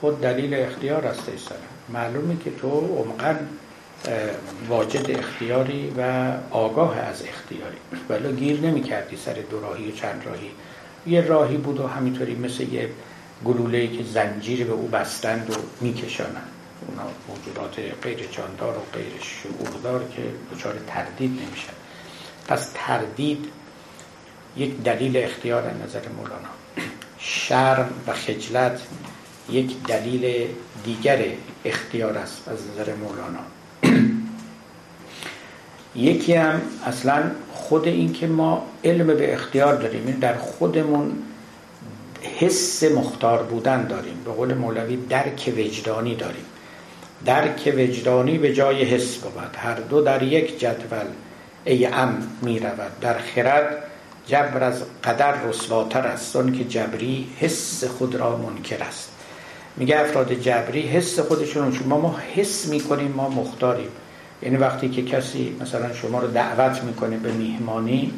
خود 0.00 0.20
دلیل 0.20 0.54
اختیار 0.54 1.06
است 1.06 1.24
سر 1.24 1.54
معلومه 1.92 2.36
که 2.44 2.50
تو 2.50 2.68
عمقا 2.68 3.34
واجد 4.68 5.10
اختیاری 5.10 5.92
و 5.96 6.32
آگاه 6.50 6.98
از 6.98 7.22
اختیاری. 7.22 7.76
ولی 8.08 8.32
گیر 8.32 8.60
نمی 8.60 8.82
کردی 8.82 9.16
سر 9.16 9.34
دو 9.50 9.60
راهی 9.60 9.88
و 9.88 9.94
چند 9.94 10.22
راهی. 10.26 10.50
یه 11.06 11.20
راهی 11.20 11.56
بود 11.56 11.80
و 11.80 11.86
همینطوری 11.86 12.34
مثل 12.34 12.62
یه 12.62 12.90
گلوله 13.44 13.86
که 13.86 14.04
زنجیر 14.04 14.64
به 14.64 14.72
او 14.72 14.88
بستند 14.88 15.50
و 15.50 15.54
میکشانند. 15.80 16.48
اونا 16.88 17.02
موجودات 17.28 17.78
غیر 18.02 18.26
جاندار 18.32 18.78
و 18.78 18.80
غیر 18.92 19.12
شعوردار 19.20 20.04
که 20.16 20.22
دچار 20.54 20.74
تردید 20.86 21.30
نمیشن. 21.30 21.72
پس 22.48 22.70
تردید 22.74 23.46
یک 24.56 24.82
دلیل 24.82 25.16
اختیار 25.16 25.62
از 25.62 25.76
نظر 25.88 26.08
مولانا. 26.08 26.48
شرم 27.18 27.90
و 28.06 28.12
خجلت 28.12 28.80
یک 29.50 29.82
دلیل 29.82 30.48
دیگر 30.84 31.24
اختیار 31.64 32.18
است 32.18 32.48
از 32.48 32.58
نظر 32.70 32.94
مولانا. 32.94 33.40
یکی 35.96 36.34
هم 36.34 36.60
اصلا 36.86 37.22
خود 37.52 37.86
این 37.86 38.12
که 38.12 38.26
ما 38.26 38.66
علم 38.84 39.06
به 39.06 39.34
اختیار 39.34 39.74
داریم 39.74 40.06
این 40.06 40.16
در 40.16 40.34
خودمون 40.34 41.12
حس 42.38 42.82
مختار 42.82 43.42
بودن 43.42 43.86
داریم. 43.86 44.22
به 44.24 44.30
قول 44.30 44.54
مولوی 44.54 44.96
درک 44.96 45.52
وجدانی 45.56 46.14
داریم. 46.14 46.44
درک 47.24 47.74
وجدانی 47.76 48.38
به 48.38 48.54
جای 48.54 48.84
حس 48.84 49.16
بود. 49.16 49.56
هر 49.56 49.74
دو 49.74 50.02
در 50.02 50.22
یک 50.22 50.60
جدول 50.60 51.06
ای 51.64 51.86
ام 51.86 52.28
می 52.42 52.58
رود. 52.58 53.00
در 53.00 53.18
خرد 53.18 53.82
جبر 54.26 54.64
از 54.64 54.82
قدر 55.04 55.42
رسواتر 55.42 56.06
است 56.06 56.36
اون 56.36 56.52
که 56.52 56.64
جبری 56.64 57.28
حس 57.38 57.84
خود 57.84 58.14
را 58.14 58.36
منکر 58.36 58.82
است. 58.82 59.09
میگه 59.76 60.00
افراد 60.00 60.32
جبری 60.32 60.80
حس 60.80 61.18
خودشون 61.18 61.72
ما 61.86 62.00
ما 62.00 62.16
حس 62.34 62.68
می‌کنیم 62.68 63.12
ما 63.16 63.28
مختاریم. 63.28 63.88
یعنی 64.42 64.56
وقتی 64.56 64.88
که 64.88 65.02
کسی 65.02 65.56
مثلا 65.60 65.94
شما 65.94 66.18
رو 66.18 66.28
دعوت 66.28 66.84
می‌کنه 66.84 67.16
به 67.16 67.32
میهمانی 67.32 68.12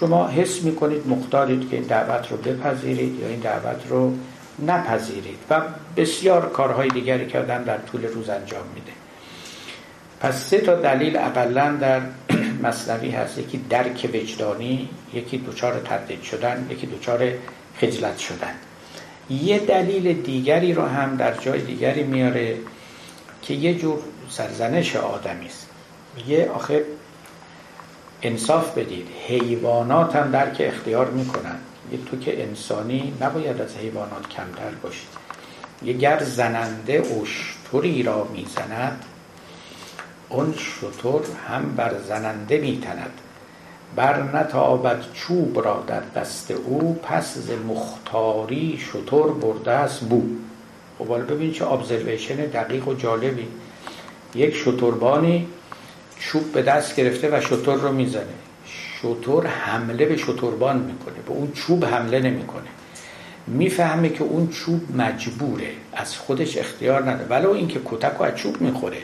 شما 0.00 0.28
حس 0.28 0.62
می‌کنید 0.62 1.08
مختارید 1.08 1.70
که 1.70 1.76
این 1.76 1.84
دعوت 1.84 2.30
رو 2.30 2.36
بپذیرید 2.36 3.20
یا 3.20 3.28
این 3.28 3.40
دعوت 3.40 3.82
رو 3.88 4.14
نپذیرید 4.66 5.38
و 5.50 5.60
بسیار 5.96 6.50
کارهای 6.50 6.88
دیگری 6.88 7.26
کردن 7.26 7.62
در 7.62 7.78
طول 7.78 8.04
روز 8.04 8.28
انجام 8.28 8.64
میده. 8.74 8.92
پس 10.20 10.46
سه 10.46 10.58
تا 10.58 10.74
دلیل 10.74 11.16
اقلا 11.16 11.76
در 11.80 12.00
مصنوی 12.64 13.10
هست. 13.10 13.38
یکی 13.38 13.64
درک 13.70 14.10
وجدانی 14.14 14.88
یکی 15.14 15.38
دوچار 15.38 15.80
تردید 15.84 16.22
شدن 16.22 16.66
یکی 16.70 16.86
دوچار 16.86 17.32
خجلت 17.80 18.18
شدن. 18.18 18.54
یه 19.30 19.58
دلیل 19.58 20.22
دیگری 20.22 20.72
رو 20.74 20.82
هم 20.82 21.16
در 21.16 21.34
جای 21.34 21.60
دیگری 21.60 22.02
میاره 22.02 22.58
که 23.42 23.54
یه 23.54 23.74
جور 23.74 23.98
سرزنش 24.28 24.96
آدمی 24.96 25.46
است. 25.46 25.68
میگه 26.16 26.50
آخه 26.50 26.84
انصاف 28.22 28.78
بدید. 28.78 29.08
حیوانات 29.28 30.16
هم 30.16 30.30
درک 30.30 30.56
اختیار 30.60 31.10
می‌کنن. 31.10 31.56
یه 31.92 31.98
تو 32.10 32.18
که 32.18 32.42
انسانی 32.42 33.14
نباید 33.20 33.60
از 33.60 33.76
حیوانات 33.76 34.28
کمتر 34.28 34.70
باشید 34.82 35.08
یه 35.84 35.92
گر 35.92 36.22
زننده 36.22 37.02
اشتری 37.22 38.02
را 38.02 38.24
می‌زند 38.24 39.04
اون 40.28 40.54
شطور 40.58 41.22
هم 41.48 41.74
بر 41.76 41.94
زننده 42.08 42.58
میتند. 42.58 43.12
بر 43.96 44.22
نتابد 44.22 45.04
چوب 45.14 45.64
را 45.64 45.84
در 45.86 46.02
دست 46.16 46.50
او 46.50 47.00
پس 47.02 47.38
ز 47.38 47.50
مختاری 47.68 48.80
شطور 48.92 49.32
برده 49.32 49.70
است 49.70 50.00
بو. 50.00 50.22
خب 50.98 51.06
حالا 51.08 51.24
ببین 51.24 51.52
چه 51.52 51.66
ابزرویشن 51.66 52.36
دقیق 52.36 52.88
و 52.88 52.94
جالبی. 52.94 53.46
یک 54.34 54.54
شطوربانی 54.54 55.48
چوب 56.18 56.52
به 56.52 56.62
دست 56.62 56.96
گرفته 56.96 57.38
و 57.38 57.40
شطور 57.40 57.78
رو 57.78 57.92
می‌زنه. 57.92 58.24
شطور 58.66 59.46
حمله 59.46 60.06
به 60.06 60.16
شطوربان 60.16 60.76
می‌کنه 60.76 61.14
به 61.26 61.32
اون 61.32 61.52
چوب 61.52 61.84
حمله 61.84 62.20
نمی‌کنه. 62.20 62.68
می‌فهمه 63.46 64.08
که 64.08 64.24
اون 64.24 64.48
چوب 64.48 64.96
مجبوره 64.96 65.70
از 65.92 66.16
خودش 66.16 66.58
اختیار 66.58 67.10
نداره 67.10 67.26
ولو 67.30 67.50
اینکه 67.50 67.80
کتک 67.84 68.20
و 68.20 68.24
از 68.24 68.34
چوب 68.34 68.60
می‌خوره. 68.60 68.98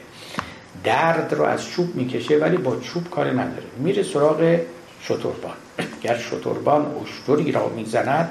درد 0.84 1.34
رو 1.34 1.44
از 1.44 1.68
چوب 1.68 1.94
می‌کشه 1.94 2.38
ولی 2.38 2.56
با 2.56 2.76
چوب 2.76 3.10
کار 3.10 3.30
نداره. 3.30 3.66
میره 3.78 4.02
سراغ 4.02 4.58
شطوربان 5.00 5.56
گر 6.02 6.18
شطوربان 6.18 6.86
اشتری 7.02 7.52
را 7.52 7.68
می‌زند 7.68 8.30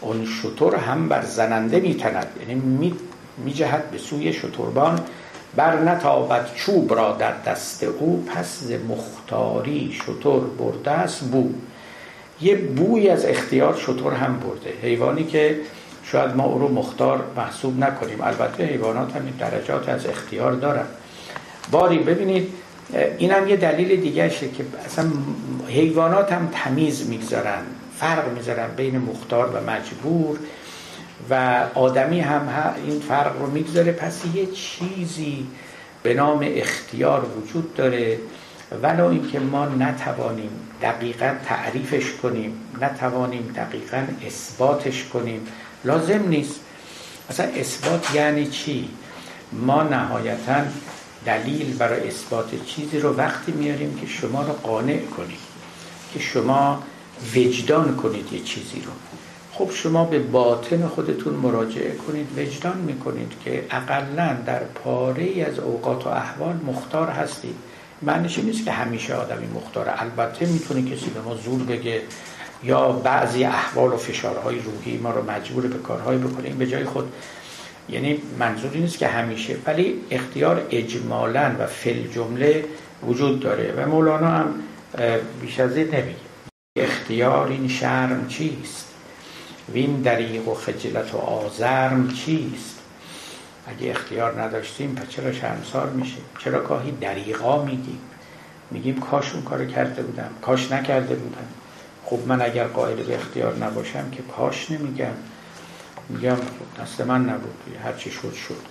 اون 0.00 0.24
شطور 0.24 0.76
هم 0.76 1.08
بر 1.08 1.22
زننده 1.22 1.80
میتند. 1.80 2.26
یعنی 2.40 2.54
می 2.54 2.94
میجهد 3.44 3.90
به 3.90 3.98
سوی 3.98 4.32
شطوربان 4.32 5.00
بر 5.56 5.82
نتابد 5.82 6.54
چوب 6.54 6.94
را 6.94 7.12
در 7.12 7.32
دست 7.46 7.82
او. 7.82 8.24
پس 8.34 8.62
مختاری 8.88 9.96
شطور 10.06 10.40
برده 10.40 10.90
است 10.90 11.20
بو. 11.20 11.50
یه 12.40 12.56
بوی 12.56 13.08
از 13.08 13.24
اختیار 13.24 13.76
شطور 13.76 14.12
هم 14.12 14.38
برده. 14.38 14.72
حیوانی 14.82 15.24
که 15.24 15.60
شاید 16.04 16.36
ما 16.36 16.44
او 16.44 16.58
رو 16.58 16.68
مختار 16.68 17.24
محسوب 17.36 17.78
نکنیم. 17.78 18.20
البته 18.20 18.64
حیوانات 18.64 19.16
هم 19.16 19.22
درجات 19.38 19.88
از 19.88 20.06
اختیار 20.06 20.52
دارن. 20.52 20.86
باری 21.70 21.98
ببینید 21.98 22.48
این 23.18 23.30
هم 23.30 23.48
یه 23.48 23.56
دلیل 23.56 24.00
دیگه 24.00 24.28
شه 24.28 24.48
که 24.48 24.64
اصلا 24.86 25.06
حیوانات 25.68 26.32
هم 26.32 26.48
تمیز 26.52 27.08
می‌گذارن 27.08 27.62
فرق 27.98 28.32
می‌ذارن 28.32 28.68
بین 28.76 28.98
مختار 28.98 29.46
و 29.46 29.70
مجبور 29.70 30.38
و 31.30 31.64
آدمی 31.74 32.20
هم 32.20 32.74
این 32.86 33.00
فرق 33.00 33.38
رو 33.38 33.50
می‌گذاره. 33.50 33.92
پس 33.92 34.22
یه 34.34 34.46
چیزی 34.46 35.46
به 36.02 36.14
نام 36.14 36.40
اختیار 36.42 37.26
وجود 37.38 37.74
داره. 37.74 38.18
ولو 38.82 39.06
اینکه 39.06 39.40
ما 39.40 39.66
نتوانیم 39.66 40.50
دقیقا 40.82 41.34
تعریفش 41.46 42.12
کنیم 42.22 42.52
نتوانیم 42.80 43.52
دقیقا 43.56 44.02
اثباتش 44.26 45.04
کنیم 45.04 45.46
لازم 45.84 46.28
نیست. 46.28 46.60
اصلا 47.30 47.46
اثبات 47.46 48.14
یعنی 48.14 48.46
چی؟ 48.46 48.88
ما 49.52 49.82
نهایتا 49.82 50.62
دلیل 51.26 51.76
برای 51.76 52.08
اثبات 52.08 52.64
چیزی 52.66 52.98
رو 52.98 53.16
وقتی 53.16 53.52
میاریم 53.52 53.98
که 54.00 54.06
شما 54.06 54.42
رو 54.42 54.52
قانع 54.52 54.98
کنیم 54.98 55.38
که 56.12 56.20
شما 56.20 56.82
وجدان 57.36 57.96
کنید 57.96 58.32
یه 58.32 58.40
چیزی 58.40 58.82
رو. 58.86 58.92
خب 59.52 59.70
شما 59.74 60.04
به 60.04 60.18
باطن 60.18 60.86
خودتون 60.86 61.34
مراجعه 61.34 61.96
کنید 61.96 62.38
وجدان 62.38 62.78
می‌کنید 62.78 63.32
که 63.44 63.64
اقلا 63.70 64.36
در 64.46 64.64
پاره 64.64 65.22
ای 65.22 65.44
از 65.44 65.58
اوقات 65.58 66.06
و 66.06 66.08
احوال 66.08 66.56
مختار 66.66 67.08
هستید. 67.08 67.54
معنیش 68.02 68.38
نیست 68.38 68.64
که 68.64 68.70
همیشه 68.72 69.14
آدمی 69.14 69.46
مختاره. 69.46 70.02
البته 70.02 70.46
می‌تونه 70.46 70.82
کسی 70.82 71.10
به 71.10 71.20
ما 71.20 71.34
زور 71.34 71.62
بگه 71.62 72.02
یا 72.64 72.92
بعضی 72.92 73.44
احوال 73.44 73.92
و 73.92 73.96
فشارهای 73.96 74.58
روحی 74.58 74.98
ما 74.98 75.10
رو 75.10 75.30
مجبور 75.30 75.66
به 75.66 75.78
کارهایی 75.78 76.18
بکنه. 76.18 76.48
این 76.48 76.58
به 76.58 76.66
جای 76.66 76.84
خود 76.84 77.12
یعنی 77.88 78.22
منظوری 78.38 78.80
نیست 78.80 78.98
که 78.98 79.08
همیشه 79.08 79.56
ولی 79.66 79.94
اختیار 80.10 80.66
اجمالا 80.70 81.56
و 81.58 81.66
فل 81.66 82.06
جمله 82.14 82.64
وجود 83.06 83.40
داره 83.40 83.72
و 83.72 83.88
مولانا 83.88 84.28
هم 84.28 84.54
بیش 85.40 85.60
از 85.60 85.76
این 85.76 85.86
نمیگه. 85.86 86.16
اختیار 86.76 87.48
این 87.48 87.68
شرم 87.68 88.28
چیست؟ 88.28 88.88
وین 89.72 90.02
دریق 90.02 90.48
و 90.48 90.54
خجلت 90.54 91.14
و 91.14 91.18
آزرم 91.18 92.08
چیست؟ 92.08 92.78
اگه 93.66 93.90
اختیار 93.90 94.42
نداشتیم 94.42 94.94
پس 94.94 95.08
چرا 95.08 95.32
شرمسار 95.32 95.90
میشیم؟ 95.90 96.24
چرا 96.38 96.62
گاهی 96.62 96.90
دریقا 96.90 97.64
میگیم؟ 97.64 97.98
میگیم 98.70 99.00
کاش 99.00 99.32
اون 99.34 99.42
کارو 99.42 99.64
کرده 99.64 100.02
بودم 100.02 100.30
کاش 100.42 100.72
نکرده 100.72 101.14
بودم. 101.14 101.46
خب 102.04 102.18
من 102.26 102.42
اگر 102.42 102.64
قائل 102.64 103.02
به 103.02 103.14
اختیار 103.14 103.56
نباشم 103.56 104.10
که 104.10 104.22
کاش 104.22 104.70
نمیگم. 104.70 105.14
میگم 106.08 106.36
دست 106.80 107.00
من 107.00 107.24
نبود 107.24 107.54
هرچی 107.84 108.10
شد 108.10 108.32
شد. 108.32 108.62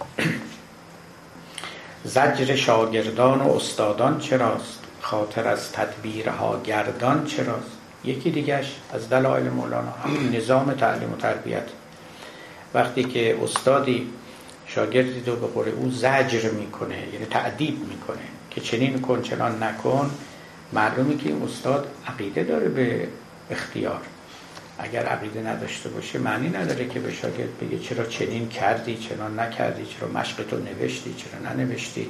زجر 2.03 2.55
شاگردان 2.55 3.41
و 3.41 3.51
استادان 3.51 4.19
چراست؟ 4.19 4.79
خاطر 5.01 5.47
از 5.47 5.71
تدبیرها 5.71 6.61
گردان 6.63 7.25
چراست؟ 7.25 7.71
یکی 8.03 8.32
دیگهش 8.32 8.75
از 8.93 9.09
دلایل 9.09 9.49
مولانا 9.49 9.91
همین 9.91 10.36
نظام 10.36 10.73
تعلیم 10.73 11.13
و 11.13 11.15
تربیت. 11.15 11.67
وقتی 12.73 13.03
که 13.03 13.38
استادی 13.43 14.09
شاگردی 14.67 15.23
رو 15.25 15.36
به 15.36 15.47
قول 15.47 15.69
او 15.69 15.91
زجر 15.91 16.49
می‌کنه 16.49 16.97
یعنی 17.13 17.25
تعدیب 17.25 17.79
می‌کنه 17.89 18.27
که 18.49 18.61
چنین 18.61 19.01
کن 19.01 19.21
چنان 19.21 19.63
نکن 19.63 20.11
معلومه 20.73 21.17
که 21.17 21.36
استاد 21.45 21.88
عقیده 22.07 22.43
داره 22.43 22.69
به 22.69 23.07
اختیار. 23.51 24.01
اگر 24.84 25.05
عقیده 25.05 25.41
نداشته 25.41 25.89
باشه 25.89 26.19
معنی 26.19 26.49
نداره 26.49 26.88
که 26.88 26.99
به 26.99 27.11
شاگرد 27.11 27.59
بگه 27.61 27.79
چرا 27.79 28.05
چنین 28.05 28.49
کردی 28.49 28.97
چنان 28.97 29.39
نکردی 29.39 29.86
چرا 29.86 30.07
مشق 30.07 30.43
تو 30.43 30.57
نوشتی 30.57 31.13
چرا 31.13 31.53
ننوشتی 31.53 32.07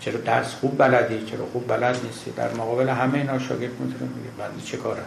چرا 0.00 0.20
درس 0.20 0.54
خوب 0.54 0.78
بلدی 0.78 1.26
چرا 1.30 1.46
خوب 1.52 1.68
بلد 1.68 1.96
نیستی. 2.04 2.30
در 2.30 2.52
مقابل 2.52 2.88
همه 2.88 3.18
اینا 3.18 3.38
شاگرد 3.38 3.80
می‌تونه 3.80 4.10
بگه 4.10 4.30
بنده 4.38 4.62
چه 4.64 4.76
کارم 4.76 5.04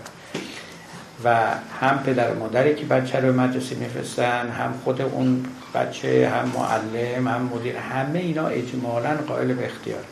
و 1.23 1.35
هم 1.81 1.99
پدر 2.05 2.31
و 2.31 2.39
مادری 2.39 2.75
که 2.75 2.85
بچه 2.85 3.19
رو 3.19 3.39
مدرسه 3.39 3.75
میفرستن 3.75 4.49
هم 4.49 4.73
خود 4.83 5.01
اون 5.01 5.45
بچه 5.73 6.29
هم 6.29 6.51
معلم 6.55 7.27
هم 7.27 7.41
مدیر 7.41 7.75
همه 7.75 8.19
اینا 8.19 8.47
اجمالا 8.47 9.15
قائل 9.27 9.53
به 9.53 9.65
اختیار. 9.65 10.03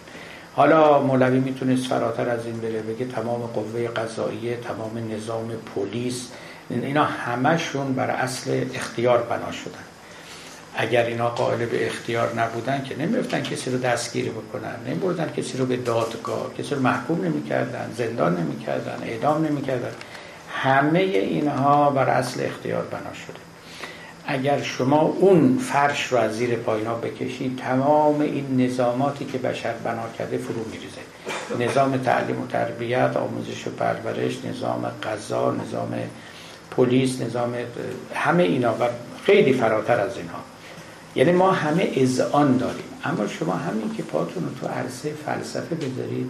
حالا 0.53 1.01
مولوی 1.01 1.39
می‌تونست 1.39 1.87
فراتر 1.87 2.29
از 2.29 2.45
این 2.45 2.57
بره 2.57 2.81
بگه 2.81 3.05
تمام 3.05 3.41
قوه 3.41 3.87
قضاییه 3.87 4.57
تمام 4.57 5.11
نظام 5.11 5.51
پلیس 5.75 6.27
اینا 6.69 7.03
همشون 7.03 7.93
بر 7.93 8.09
اصل 8.09 8.65
اختیار 8.73 9.23
بنا 9.23 9.51
شدن. 9.51 9.83
اگر 10.77 11.05
اینا 11.05 11.29
قائل 11.29 11.65
به 11.65 11.87
اختیار 11.87 12.39
نبودن 12.39 12.83
که 12.83 12.99
نمیفتن 12.99 13.43
کسی 13.43 13.71
رو 13.71 13.77
دستگیری 13.77 14.29
بکنن 14.29 14.75
نمیبردن 14.87 15.31
کسی 15.37 15.57
رو 15.57 15.65
به 15.65 15.77
دادگاه 15.77 16.53
کسی 16.57 16.75
رو 16.75 16.81
محکوم 16.81 17.25
نمی‌کردن 17.25 17.91
زندان 17.97 18.37
نمی‌کردن 18.37 19.03
اعدام 19.03 19.45
نمی‌کردن. 19.45 19.91
همه 20.49 20.99
اینها 20.99 21.89
بر 21.89 22.09
اصل 22.09 22.45
اختیار 22.45 22.83
بنا 22.83 23.13
شده. 23.27 23.39
اگر 24.27 24.61
شما 24.61 25.01
اون 25.01 25.57
فرش 25.57 26.05
رو 26.05 26.17
از 26.17 26.35
زیر 26.35 26.55
پایینا 26.55 26.95
بکشید 26.95 27.57
تمام 27.57 28.21
این 28.21 28.61
نظاماتی 28.65 29.25
که 29.25 29.37
بشر 29.37 29.73
بنا 29.73 30.09
کرده 30.17 30.37
فرو 30.37 30.65
میریزه. 30.71 31.01
نظام 31.71 31.97
تعلیم 31.97 32.41
و 32.41 32.47
تربیت 32.47 33.17
آموزش 33.17 33.67
و 33.67 33.69
پرورش 33.69 34.45
نظام 34.45 34.91
قضا 35.03 35.51
نظام 35.51 35.93
پلیس 36.71 37.21
نظام 37.21 37.55
همه 38.13 38.43
اینا 38.43 38.73
و 38.73 38.83
خیلی 39.25 39.53
فراتر 39.53 39.99
از 39.99 40.17
اینها. 40.17 40.39
یعنی 41.15 41.31
ما 41.31 41.51
همه 41.51 41.91
اذعان 41.95 42.57
داریم. 42.57 42.85
اما 43.03 43.27
شما 43.27 43.53
همین 43.53 43.93
که 43.97 44.03
پاتون 44.03 44.43
رو 44.43 44.49
تو 44.61 44.67
عرصه 44.67 45.13
فلسفه 45.25 45.75
بذارید 45.75 46.29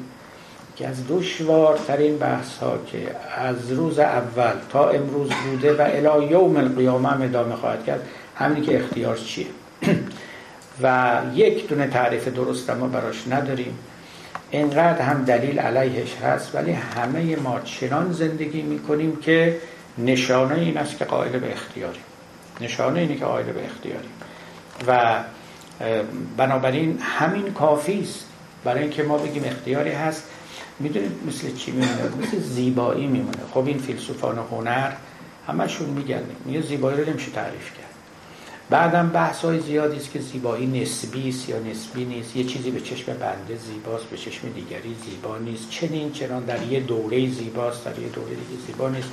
که 0.75 0.87
از 0.87 0.95
دشوارترین 1.09 2.17
بحث 2.17 2.57
ها 2.57 2.77
که 2.91 2.97
از 3.37 3.71
روز 3.71 3.99
اول 3.99 4.53
تا 4.69 4.89
امروز 4.89 5.29
بوده 5.29 5.73
و 5.73 5.81
الی 5.81 6.25
یوم 6.25 6.57
القیامه 6.57 7.09
هم 7.09 7.21
ادامه 7.21 7.55
خواهد 7.55 7.85
کرد 7.85 8.07
همینی 8.35 8.61
که 8.61 8.79
اختیار 8.79 9.17
چیه؟ 9.17 9.45
و 10.83 11.21
یک 11.33 11.67
دونه 11.67 11.87
تعریف 11.87 12.27
درست 12.27 12.69
ما 12.69 12.87
براش 12.87 13.27
نداریم. 13.29 13.77
اینقدر 14.51 15.01
هم 15.01 15.23
دلیل 15.23 15.59
علیهش 15.59 16.15
هست 16.15 16.55
ولی 16.55 16.71
همه 16.71 17.35
ما 17.35 17.59
چنان 17.59 18.11
زندگی 18.11 18.61
می‌کنیم 18.61 19.15
که 19.15 19.57
نشانه 19.97 20.55
این 20.55 20.77
است 20.77 20.97
که 20.97 21.05
قائل 21.05 21.39
به 21.39 21.53
اختیاریم. 21.53 22.01
نشانه 22.61 22.99
اینه 22.99 23.15
که 23.15 23.25
قائل 23.25 23.45
به 23.45 23.65
اختیاریم. 23.65 24.09
و 24.87 25.19
بنابراین 26.37 26.99
همین 27.01 27.53
کافی 27.53 28.01
است. 28.01 28.25
برای 28.63 28.81
اینکه 28.81 29.03
ما 29.03 29.17
بگیم 29.17 29.43
اختیاری 29.45 29.91
هست 29.91 30.23
می‌دونید 30.79 31.11
مثل 31.27 31.55
چی 31.55 31.71
میمونه؟ 31.71 32.09
مثل 32.21 32.39
زیبایی 32.39 33.07
میمونه. 33.07 33.37
خب 33.53 33.67
این 33.67 33.77
فیلسوفان 33.77 34.37
هنر 34.51 34.91
همشون 35.47 35.89
میگن 35.89 36.23
میگه 36.45 36.61
زیبایی 36.61 37.01
رو 37.01 37.09
نمیشه 37.09 37.31
تعریف 37.31 37.71
کرد. 37.77 37.85
بعدم 38.69 39.09
بحث 39.09 39.41
های 39.41 39.59
زیادی 39.59 39.97
است 39.97 40.11
که 40.11 40.19
زیبایی 40.19 40.81
نسبی 40.81 41.29
است 41.29 41.49
یا 41.49 41.59
نسبی 41.59 42.05
نیست. 42.05 42.35
یه 42.35 42.43
چیزی 42.43 42.71
به 42.71 42.81
چشم 42.81 43.13
بنده 43.13 43.55
زیباست 43.55 44.05
به 44.05 44.17
چشم 44.17 44.49
دیگری 44.49 44.95
زیبا 45.05 45.37
نیست. 45.37 45.69
چنین 45.69 46.11
چنان 46.11 46.43
در 46.43 46.63
یه 46.63 46.79
دوره 46.79 47.29
زیباست 47.29 47.85
در 47.85 47.99
یه 47.99 48.09
دوره 48.09 48.29
دیگه 48.29 48.61
زیبا 48.67 48.89
نیست. 48.89 49.09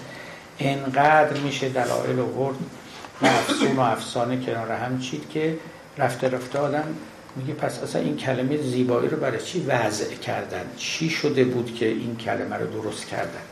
انقدر 0.58 1.40
میشه 1.40 1.68
دلایل 1.68 2.18
ورد؟ 2.18 2.56
و 3.22 3.26
افسون 3.26 3.76
و 3.76 3.80
افسانه 3.80 4.46
کنار 4.46 4.72
هم 4.72 4.98
چید 4.98 5.30
که 5.30 5.58
رفته 5.98 6.28
رفته 6.28 6.58
آدم 6.58 6.84
میگه 7.36 7.54
پس 7.54 7.82
اصلا 7.82 8.02
این 8.02 8.16
کلمه 8.16 8.56
زیبایی 8.56 9.08
رو 9.08 9.16
برای 9.16 9.40
چی 9.40 9.60
وضع 9.60 10.14
کردن؟ 10.14 10.64
چی 10.76 11.10
شده 11.10 11.44
بود 11.44 11.74
که 11.74 11.86
این 11.86 12.16
کلمه 12.16 12.56
رو 12.56 12.82
درست 12.82 13.06
کردن؟ 13.06 13.42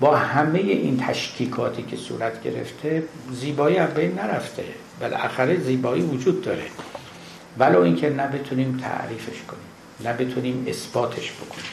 با 0.00 0.16
همه 0.16 0.58
این 0.58 1.04
تشکیکاتی 1.06 1.82
که 1.82 1.96
صورت 1.96 2.42
گرفته 2.42 3.02
زیبایی 3.32 3.76
هم 3.76 3.86
بین 3.86 4.14
نرفته. 4.14 4.64
بالاخره 5.00 5.60
زیبایی 5.60 6.02
وجود 6.02 6.42
داره. 6.42 6.64
ولو 7.58 7.80
اینکه 7.80 8.10
نه 8.10 8.26
بتونیم 8.26 8.80
تعریفش 8.82 9.42
کنیم 9.48 9.70
نه 10.00 10.12
بتونیم 10.12 10.64
اثباتش 10.68 11.32
بکنیم. 11.32 11.70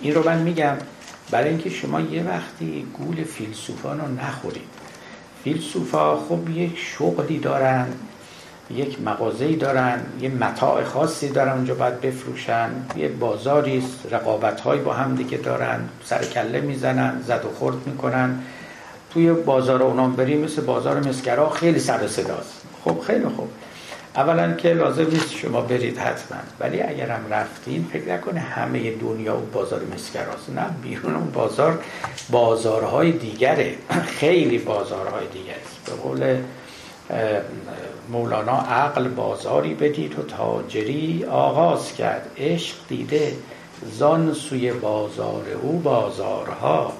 این 0.00 0.14
رو 0.14 0.24
من 0.28 0.38
میگم 0.38 0.76
برای 1.30 1.48
اینکه 1.48 1.70
شما 1.70 2.00
یه 2.00 2.22
وقتی 2.22 2.86
گول 2.98 3.24
فیلسوفان 3.24 4.00
رو 4.00 4.06
نخورید. 4.26 4.62
فیلسوفا 5.44 6.16
خب 6.16 6.50
یک 6.50 6.78
شغلی 6.78 7.38
دارن 7.38 7.86
یک 8.70 9.00
مغازه‌ای 9.00 9.56
دارن 9.56 10.00
یه 10.20 10.28
متاع 10.28 10.84
خاصی 10.84 11.28
دارن 11.28 11.52
اونجا 11.52 11.74
باید 11.74 12.00
بفروشن. 12.00 12.70
یه 12.96 13.08
بازاری 13.08 13.78
است 13.78 13.98
رقابت‌هایی 14.10 14.80
با 14.80 14.92
هم 14.92 15.14
دیگه 15.14 15.38
دارن 15.38 15.80
سر 16.04 16.24
کله 16.24 16.60
می‌زنن 16.60 17.22
زد 17.26 17.44
و 17.44 17.48
خورد 17.58 17.86
می‌کنن. 17.86 18.42
توی 19.10 19.32
بازار 19.32 19.82
اونام 19.82 20.16
بریم 20.16 20.40
مثل 20.40 20.62
بازار 20.62 21.08
مسکرا 21.08 21.50
خیلی 21.50 21.80
سر 21.80 22.06
صداست. 22.06 22.62
خب 22.84 23.00
خیلی 23.00 23.28
خوب. 23.28 23.48
اولا 24.16 24.52
که 24.52 24.72
لازم 24.72 25.06
نیست 25.06 25.32
شما 25.32 25.60
برید 25.60 25.98
حتما. 25.98 26.38
ولی 26.60 26.82
اگرم 26.82 27.26
رفتین 27.30 27.86
فکر 27.92 28.14
نکنه 28.14 28.40
همه 28.40 28.90
دنیا 28.90 29.34
اون 29.34 29.50
بازار 29.50 29.80
مسکراست. 29.94 30.50
نه 30.50 30.66
بیرون 30.82 31.14
اون 31.14 31.30
بازار 31.30 31.78
بازارهای 32.30 33.12
دیگره. 33.12 33.74
خیلی 34.06 34.58
بازارهای 34.58 35.24
است 35.24 35.84
به 35.86 35.92
قول 35.92 36.36
مولانا 38.08 38.56
عقل 38.56 39.08
بازاری 39.08 39.74
بدید 39.74 40.18
و 40.18 40.22
تاجری 40.22 41.24
آغاز 41.30 41.94
کرد. 41.94 42.30
عشق 42.38 42.76
دیده 42.88 43.32
زان 43.98 44.34
سوی 44.34 44.72
بازار 44.72 45.44
او 45.62 45.78
بازارها. 45.78 46.92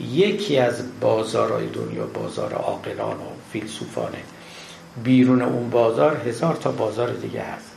یکی 0.00 0.58
از 0.58 1.00
بازارهای 1.00 1.66
دنیا 1.66 2.06
بازار 2.06 2.52
عاقلان 2.52 3.16
و 3.16 3.30
فیلسوفانه. 3.52 4.18
بیرون 5.04 5.42
اون 5.42 5.70
بازار 5.70 6.22
هزار 6.28 6.54
تا 6.54 6.72
بازار 6.72 7.10
دیگه 7.10 7.42
هست. 7.42 7.70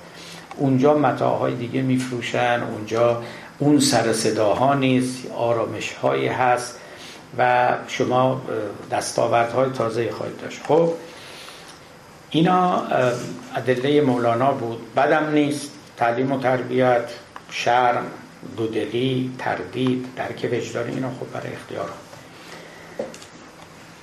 اونجا 0.58 0.94
متاعهای 0.94 1.56
دیگه 1.56 1.82
میفروشن 1.82 2.64
اونجا 2.72 3.24
اون 3.60 3.80
سر 3.80 4.14
صداها 4.14 4.74
نیست 4.74 5.32
آرامش 5.32 5.94
هایی 5.94 6.28
هست 6.28 6.80
و 7.38 7.68
شما 7.88 8.42
دستاوردهای 8.92 9.70
تازه 9.70 10.12
خواهید 10.12 10.42
داشت. 10.42 10.60
خب 10.68 10.94
اینا 12.30 12.84
ادله 13.56 14.02
مولانا 14.02 14.52
بود. 14.52 14.94
بدم 14.96 15.30
نیست. 15.30 15.72
تعلیم 15.98 16.32
و 16.32 16.40
تربیت 16.40 17.10
شرم 17.52 18.06
دودلی 18.58 19.32
تردید 19.40 20.06
درک 20.16 20.50
وجدانی 20.52 20.94
اینا 20.94 21.10
خب 21.10 21.34
برای 21.34 21.54
اختیار 21.54 21.90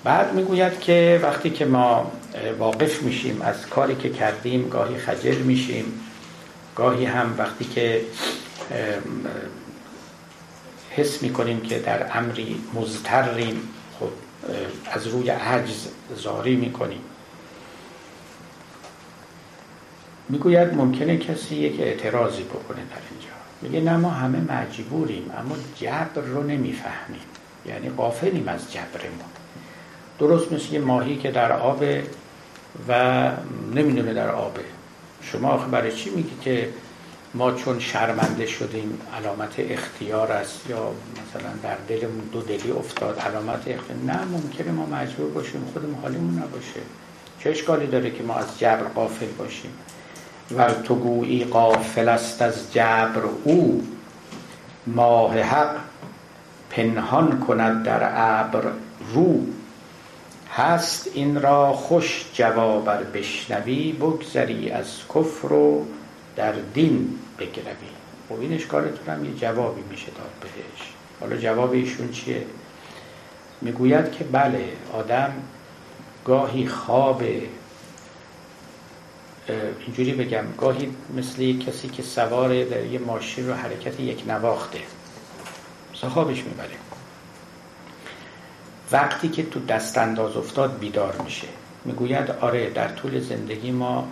بعد 0.04 0.34
می‌گوید 0.34 0.80
که 0.80 1.20
وقتی 1.22 1.50
که 1.50 1.64
ما 1.64 2.12
واقف 2.58 3.02
میشیم. 3.02 3.42
از 3.42 3.66
کاری 3.66 3.94
که 3.94 4.10
کردیم 4.10 4.68
گاهی 4.68 4.96
خجل 4.96 5.36
میشیم. 5.36 6.00
گاهی 6.74 7.04
هم 7.04 7.34
وقتی 7.38 7.64
که 7.64 8.00
حس 10.90 11.22
می‌کنیم 11.22 11.60
که 11.60 11.78
در 11.78 12.18
امری 12.18 12.60
مزتریم 12.74 13.68
خب 14.00 14.08
از 14.92 15.06
روی 15.06 15.30
عجز 15.30 15.86
زاری 16.16 16.56
می‌کنیم. 16.56 17.00
می‌گوید 20.28 20.74
ممکنه 20.74 21.16
کسی 21.16 21.54
یک 21.54 21.80
اعتراضی 21.80 22.42
بکنه 22.42 22.76
در 22.76 23.02
اینجا. 23.10 23.28
میگه 23.62 23.80
نه 23.80 23.96
ما 23.96 24.10
همه 24.10 24.38
مجبوریم 24.52 25.30
اما 25.38 25.56
جبر 25.76 26.22
رو 26.22 26.42
نمی‌فهمیم. 26.42 27.20
یعنی 27.66 27.88
قافلیم 27.88 28.48
از 28.48 28.72
جبرمون. 28.72 29.30
درست 30.18 30.52
مثل 30.52 30.74
یه 30.74 30.80
ماهی 30.80 31.16
که 31.16 31.30
در 31.30 31.52
آب 31.52 31.84
و 32.88 33.30
نمی‌دونه 33.74 34.14
در 34.14 34.28
آبه 34.28 34.64
شما 35.22 35.48
آخه 35.48 35.66
برای 35.66 35.92
چی 35.92 36.10
میگی 36.10 36.36
که 36.42 36.68
ما 37.34 37.52
چون 37.52 37.78
شرمنده 37.78 38.46
شدیم 38.46 38.98
علامت 39.16 39.54
اختیار 39.58 40.32
است 40.32 40.70
یا 40.70 40.90
مثلا 41.12 41.50
در 41.62 41.76
دلمون 41.88 42.24
دو 42.32 42.40
دلی 42.40 42.70
افتاد 42.70 43.18
علامت 43.18 43.58
اختیار؟ 43.58 43.98
نه 44.06 44.24
ممکنه 44.24 44.72
ما 44.72 44.86
مجبور 44.86 45.30
باشیم 45.30 45.64
خودمون 45.72 45.94
حالیمون 46.02 46.34
نباشه. 46.34 46.80
چه 47.40 47.50
اشکالی 47.50 47.86
داره 47.86 48.10
که 48.10 48.22
ما 48.22 48.34
از 48.34 48.58
جبر 48.58 48.82
قافل 48.82 49.26
باشیم؟ 49.38 49.70
و 50.56 50.72
تو 50.72 50.94
گویی 50.94 51.44
قافل 51.44 52.08
است 52.08 52.42
از 52.42 52.72
جبر 52.72 53.22
او. 53.44 53.86
ماه 54.86 55.38
حق 55.38 55.76
پنهان 56.70 57.40
کند 57.40 57.82
در 57.82 58.10
ابر 58.14 58.62
رو. 59.14 59.46
هست 60.56 61.10
این 61.14 61.42
را 61.42 61.72
خوش 61.72 62.26
جوابر 62.34 63.02
بشنوی 63.02 63.92
بگذری 63.92 64.70
از 64.70 64.86
کفر 65.14 65.52
و 65.52 65.86
در 66.36 66.52
دین 66.52 67.18
بگروی. 67.38 67.90
خب 68.28 68.40
این 68.40 68.52
اشکالتون 68.52 69.14
هم 69.14 69.24
یه 69.24 69.34
جوابی 69.34 69.82
میشه 69.90 70.06
داد 70.06 70.30
بهش. 70.40 70.88
حالا 71.20 71.36
جواب 71.36 71.72
ایشون 71.72 72.12
چیه؟ 72.12 72.42
می‌گوید 73.60 74.12
که 74.12 74.24
بله 74.24 74.68
آدم 74.92 75.32
گاهی 76.24 76.66
خواب 76.66 77.22
اینجوری 79.86 80.12
بگم 80.12 80.44
گاهی 80.58 80.96
مثل 81.16 81.58
کسی 81.58 81.88
که 81.88 82.02
سوار 82.02 82.64
در 82.64 82.84
یه 82.84 82.98
ماشین 82.98 83.48
رو 83.48 83.54
حرکت 83.54 84.00
یک 84.00 84.24
نواخته 84.28 84.78
مثلا 85.94 86.10
خوابش 86.10 86.44
می‌بره. 86.44 86.85
وقتی 88.92 89.28
که 89.28 89.42
تو 89.42 89.60
دست 89.60 89.98
انداز 89.98 90.36
افتاد 90.36 90.78
بیدار 90.78 91.16
میشه. 91.24 91.46
می‌گوید 91.84 92.30
آره 92.30 92.70
در 92.70 92.88
طول 92.88 93.20
زندگی 93.20 93.70
ما 93.70 94.08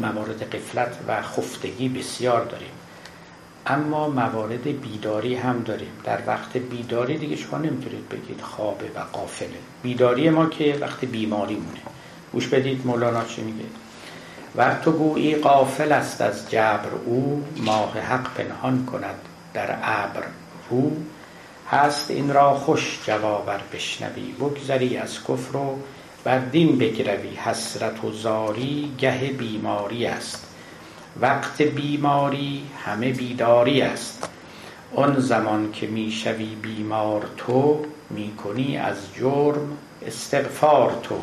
موارد 0.00 0.54
قفلت 0.54 0.98
و 1.08 1.22
خفتگی 1.22 1.88
بسیار 1.88 2.44
داریم. 2.44 2.70
اما 3.66 4.08
موارد 4.08 4.80
بیداری 4.80 5.34
هم 5.34 5.62
داریم. 5.62 5.92
در 6.04 6.18
وقت 6.26 6.56
بیداری 6.56 7.18
دیگه 7.18 7.36
شما 7.36 7.58
نمی‌تونید 7.58 8.08
بگید 8.08 8.40
خوابه 8.40 8.86
و 8.94 9.00
قافله 9.12 9.48
بیداری 9.82 10.30
ما 10.30 10.46
که 10.46 10.78
وقت 10.80 11.04
بیماری 11.04 11.54
مونه. 11.54 11.80
گوش 12.32 12.48
بدید 12.48 12.86
مولانا 12.86 13.24
چی 13.24 13.42
میگه؟ 13.42 13.64
ور 14.56 14.80
تو 14.84 14.92
گویی 14.92 15.34
قافل 15.34 15.92
است 15.92 16.20
از 16.20 16.50
جبر 16.50 16.88
او 17.04 17.44
ماه 17.56 17.98
حق 17.98 18.34
پنهان 18.34 18.86
کند 18.86 19.14
در 19.54 19.78
ابر 19.82 20.22
رو 20.70 20.92
هست 21.70 22.10
این 22.10 22.34
را 22.34 22.54
خوش 22.54 22.98
جوابر 23.06 23.60
بشنوی. 23.72 24.32
بگذری 24.40 24.96
از 24.96 25.18
کفر 25.24 25.56
و 25.56 25.78
بر 26.24 26.38
دین 26.38 26.78
بگروی. 26.78 27.34
حسرت 27.36 28.04
و 28.04 28.12
زاری 28.12 28.92
گه 28.98 29.18
بیماری 29.18 30.06
است. 30.06 30.46
وقت 31.20 31.62
بیماری 31.62 32.62
همه 32.84 33.12
بیداری 33.12 33.80
است. 33.80 34.28
آن 34.94 35.20
زمان 35.20 35.72
که 35.72 35.86
می‌شوی 35.86 36.54
بیمار 36.62 37.22
تو 37.36 37.84
می‌کنی 38.10 38.76
از 38.76 38.96
جرم 39.14 39.78
استغفار 40.06 40.92
تو. 41.02 41.18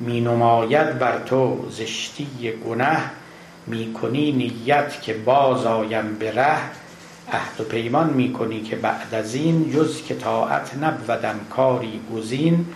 می 0.00 0.20
نماید 0.20 0.98
بر 0.98 1.18
تو 1.18 1.66
زشتی 1.70 2.28
گنه 2.66 3.00
می‌کنی 3.66 4.32
نیت 4.32 5.02
که 5.02 5.14
باز 5.14 5.66
آیم 5.66 6.14
به 6.18 6.32
ره. 6.32 6.81
عهد 7.32 7.60
و 7.60 7.64
پیمان 7.64 8.10
می‌کنی 8.10 8.60
که 8.60 8.76
بعد 8.76 9.14
از 9.14 9.34
این 9.34 9.72
جز 9.72 10.02
که 10.02 10.14
طاعت 10.14 10.70
نبودم 10.82 11.40
کاری 11.50 12.00
گزین 12.14 12.66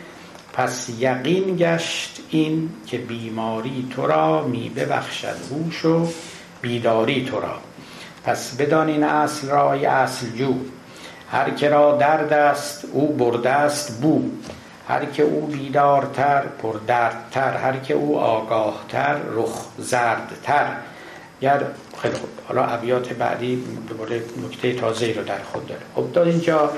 پس 0.52 0.88
یقین 0.98 1.56
گشت 1.56 2.20
این 2.30 2.70
که 2.86 2.98
بیماری 2.98 3.88
تو 3.90 4.06
را 4.06 4.42
می 4.44 4.68
ببخشد 4.68 5.36
هوش 5.50 5.84
و 5.84 6.08
بیداری 6.62 7.24
تو 7.24 7.40
را. 7.40 7.56
پس 8.24 8.56
بدان 8.56 8.88
این 8.88 9.04
اصل 9.04 9.48
را 9.48 9.72
اصل 9.72 10.26
جو. 10.36 10.54
هر 11.30 11.50
که 11.50 11.68
را 11.68 11.96
درد 11.96 12.32
است 12.32 12.84
او 12.92 13.12
برده 13.12 13.50
است 13.50 14.00
بو. 14.00 14.22
هر 14.88 15.04
که 15.04 15.22
او 15.22 15.46
بیدارتر 15.46 16.42
پردردتر. 16.62 17.56
هر 17.56 17.76
که 17.76 17.94
او 17.94 18.18
آگاهتر 18.18 19.16
رخ 19.32 19.64
زردتر. 19.78 20.66
گر 21.40 21.62
خیلی 22.02 22.14
خوب. 22.14 22.28
حالا 22.48 22.64
ابیات 22.64 23.12
بعدی 23.12 23.64
دوباره 23.88 24.22
نکته 24.44 24.74
تازه 24.74 25.12
رو 25.12 25.24
در 25.24 25.42
خود 25.52 25.66
داره. 25.66 25.80
خب 25.94 26.18
اینجا 26.18 26.70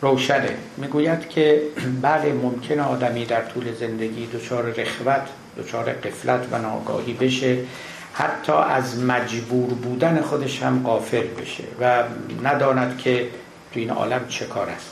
روشنه. 0.00 0.56
می‌گوید 0.76 1.28
که 1.28 1.62
بله 2.02 2.32
ممکن 2.32 2.80
آدمی 2.80 3.24
در 3.24 3.42
طول 3.42 3.74
زندگی 3.74 4.26
دچار 4.26 4.64
رخوت 4.64 5.22
دچار 5.58 5.92
قفلت 5.92 6.46
و 6.52 6.58
ناگاهی 6.58 7.12
بشه. 7.12 7.58
حتی 8.14 8.52
از 8.52 9.02
مجبور 9.02 9.74
بودن 9.74 10.20
خودش 10.20 10.62
هم 10.62 10.82
قافل 10.82 11.26
بشه 11.26 11.64
و 11.80 12.02
نداند 12.44 12.98
که 12.98 13.28
تو 13.72 13.80
این 13.80 13.90
عالم 13.90 14.28
چه 14.28 14.46
کار 14.46 14.68
است. 14.68 14.90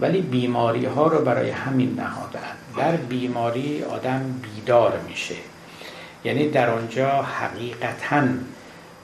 ولی 0.00 0.20
بیماری 0.20 0.84
ها 0.84 1.06
رو 1.06 1.24
برای 1.24 1.50
همین 1.50 1.94
نهادن 1.94 2.40
در 2.76 2.96
بیماری 2.96 3.84
آدم 3.84 4.40
بیدار 4.42 5.00
میشه. 5.08 5.34
یعنی 6.26 6.48
در 6.48 6.70
آنجا 6.70 7.22
حقیقتا 7.22 8.22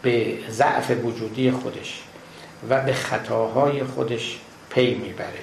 به 0.03 0.39
ضعف 0.51 0.91
وجودی 1.05 1.51
خودش 1.51 2.03
و 2.69 2.81
به 2.81 2.93
خطاهای 2.93 3.85
خودش 3.85 4.39
پی 4.71 4.95
می‌بره. 4.95 5.43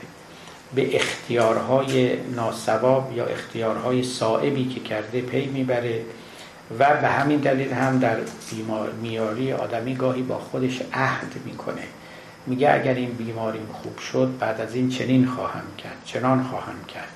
به 0.75 0.95
اختیارهای 0.95 2.15
ناسواب 2.36 3.11
یا 3.15 3.25
اختیارهای 3.25 4.03
صائبی 4.03 4.65
که 4.65 4.80
کرده 4.80 5.21
پی 5.21 5.45
می‌بره 5.45 6.01
و 6.80 7.01
به 7.01 7.07
همین 7.07 7.39
دلیل 7.39 7.73
هم 7.73 7.99
در 7.99 8.17
میاری 9.01 9.53
آدمی 9.53 9.95
گاهی 9.95 10.21
با 10.21 10.38
خودش 10.38 10.82
عهد 10.93 11.36
می‌کنه. 11.45 11.84
میگه 12.47 12.73
اگر 12.73 12.93
این 12.93 13.11
بیماریم 13.11 13.69
خوب 13.73 13.97
شد 13.97 14.34
بعد 14.39 14.61
از 14.61 14.75
این 14.75 14.89
چنین 14.89 15.25
خواهم 15.27 15.75
کرد 15.77 15.97
چنان 16.05 16.43
خواهم 16.43 16.86
کرد. 16.88 17.09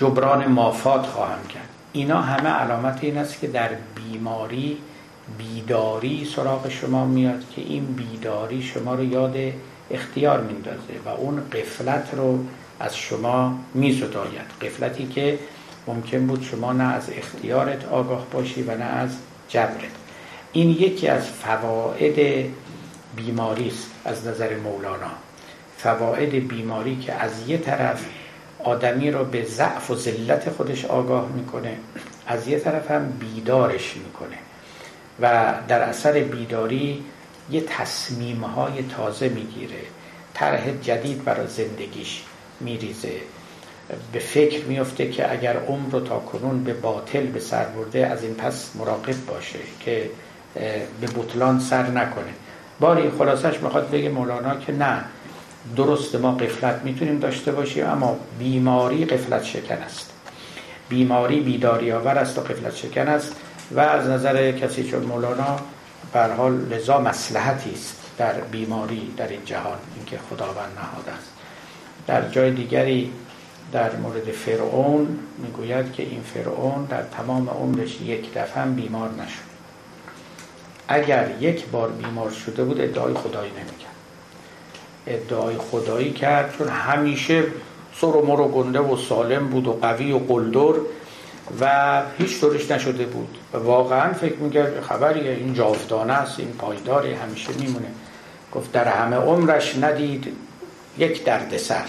جبران 0.00 0.46
مافات 0.46 1.06
خواهم 1.06 1.46
کرد. 1.48 1.75
اینا 1.96 2.20
همه 2.20 2.48
علامت 2.48 2.98
این 3.02 3.18
است 3.18 3.40
که 3.40 3.46
در 3.46 3.70
بیماری 3.94 4.78
بیداری 5.38 6.24
سراغ 6.36 6.68
شما 6.68 7.04
میاد 7.04 7.44
که 7.56 7.62
این 7.62 7.84
بیداری 7.84 8.62
شما 8.62 8.94
رو 8.94 9.04
یاد 9.04 9.36
اختیار 9.90 10.40
میندازه 10.40 11.00
و 11.04 11.08
اون 11.08 11.42
قفلت 11.52 12.14
رو 12.14 12.38
از 12.80 12.96
شما 12.96 13.58
میزداید. 13.74 14.46
قفلتی 14.62 15.06
که 15.06 15.38
ممکن 15.86 16.26
بود 16.26 16.42
شما 16.42 16.72
نه 16.72 16.84
از 16.84 17.10
اختیارت 17.16 17.84
آگاه 17.84 18.26
باشی 18.32 18.62
و 18.62 18.76
نه 18.76 18.84
از 18.84 19.10
جبرت. 19.48 19.96
این 20.52 20.70
یکی 20.70 21.08
از 21.08 21.26
فواید 21.26 22.50
بیماری 23.16 23.68
است 23.68 23.90
از 24.04 24.26
نظر 24.26 24.56
مولانا. 24.56 25.12
فواید 25.76 26.48
بیماری 26.48 26.96
که 26.96 27.12
از 27.12 27.48
یه 27.48 27.58
طرف 27.58 28.06
آدمی 28.64 29.10
رو 29.10 29.24
به 29.24 29.44
ضعف 29.44 29.90
و 29.90 29.94
ذلت 29.94 30.50
خودش 30.50 30.84
آگاه 30.84 31.28
می‌کنه. 31.34 31.76
از 32.26 32.48
یه 32.48 32.58
طرف 32.58 32.90
هم 32.90 33.08
بیدارش 33.08 33.96
می‌کنه. 33.96 34.36
و 35.20 35.54
در 35.68 35.80
اثر 35.80 36.12
بیداری 36.12 37.04
یه 37.50 37.60
تصمیم 37.60 38.40
های 38.40 38.82
تازه 38.96 39.28
می‌گیره. 39.28 39.80
طرح 40.34 40.70
جدید 40.82 41.24
برای 41.24 41.46
زندگیش 41.46 42.22
میریزه. 42.60 43.12
به 44.12 44.18
فکر 44.18 44.64
میفته 44.64 45.10
که 45.10 45.32
اگر 45.32 45.56
عمر 45.56 45.90
رو 45.90 46.00
تا 46.00 46.18
کنون 46.18 46.64
به 46.64 46.74
باطل 46.74 47.26
به 47.26 47.40
سر 47.40 47.64
برده 47.64 48.06
از 48.06 48.22
این 48.22 48.34
پس 48.34 48.70
مراقب 48.76 49.26
باشه 49.26 49.58
که 49.80 50.10
به 51.00 51.06
بطلان 51.16 51.60
سر 51.60 51.86
نکنه. 51.86 52.34
باری 52.80 53.10
خلاصش 53.18 53.60
می‌خواد 53.62 53.90
بگه 53.90 54.08
مولانا 54.08 54.56
که 54.56 54.72
نه. 54.72 55.04
درست 55.76 56.14
ما 56.14 56.32
قفلت 56.32 56.80
می‌تونیم 56.84 57.18
داشته 57.18 57.52
باشیم 57.52 57.86
اما 57.86 58.16
بیماری 58.38 59.04
قفلت 59.04 59.44
شکن 59.44 59.74
است. 59.74 60.10
بیماری 60.88 61.40
بیداری 61.40 61.92
آور 61.92 62.18
است 62.18 62.38
و 62.38 62.40
قفلت 62.40 62.76
شکن 62.76 63.08
است 63.08 63.36
و 63.72 63.80
از 63.80 64.08
نظر 64.08 64.52
کسی 64.52 64.84
چون 64.84 65.02
مولانا 65.02 65.56
بر 66.12 66.32
حال 66.32 66.52
لذا 66.52 67.00
مسلحتی 67.00 67.72
است 67.72 67.96
در 68.18 68.32
بیماری 68.32 69.14
در 69.16 69.28
این 69.28 69.44
جهان 69.44 69.78
اینکه 69.96 70.18
خداوند 70.30 70.72
نهاده 70.76 71.10
است. 71.10 71.30
در 72.06 72.28
جای 72.28 72.50
دیگری 72.50 73.12
در 73.72 73.96
مورد 73.96 74.24
فرعون 74.24 75.18
می‌گوید 75.38 75.92
که 75.92 76.02
این 76.02 76.22
فرعون 76.22 76.84
در 76.84 77.02
تمام 77.02 77.48
عمرش 77.48 78.00
یک 78.00 78.34
دفعه 78.34 78.64
بیمار 78.64 79.10
نشد. 79.10 79.46
اگر 80.88 81.30
یک 81.40 81.66
بار 81.66 81.88
بیمار 81.88 82.30
شده 82.30 82.64
بود 82.64 82.80
ادعای 82.80 83.14
خدایی 83.14 83.50
نمی‌کرد. 83.50 83.95
ادعای 85.06 85.56
خدایی 85.56 86.12
کرد 86.12 86.54
چون 86.58 86.68
همیشه 86.68 87.42
سر 88.00 88.06
و 88.06 88.26
مر 88.26 88.40
و 88.40 88.48
گنده 88.48 88.80
و 88.80 88.96
سالم 88.96 89.48
بود 89.48 89.66
و 89.66 89.72
قوی 89.72 90.12
و 90.12 90.18
قلدر 90.18 90.80
و 91.60 92.02
هیچ 92.18 92.40
طورش 92.40 92.70
نشده 92.70 93.04
بود. 93.04 93.38
و 93.52 93.56
واقعا 93.58 94.12
فکر 94.12 94.36
می‌کرد 94.36 94.80
خبریه 94.80 95.30
این 95.30 95.54
جاودانه 95.54 96.12
است 96.12 96.40
این 96.40 96.52
پایداری 96.52 97.12
همیشه 97.12 97.52
میمونه. 97.60 97.88
گفت 98.54 98.72
در 98.72 98.88
همه 98.88 99.16
عمرش 99.16 99.76
ندید 99.76 100.32
یک 100.98 101.24
درد 101.24 101.56
سر 101.56 101.84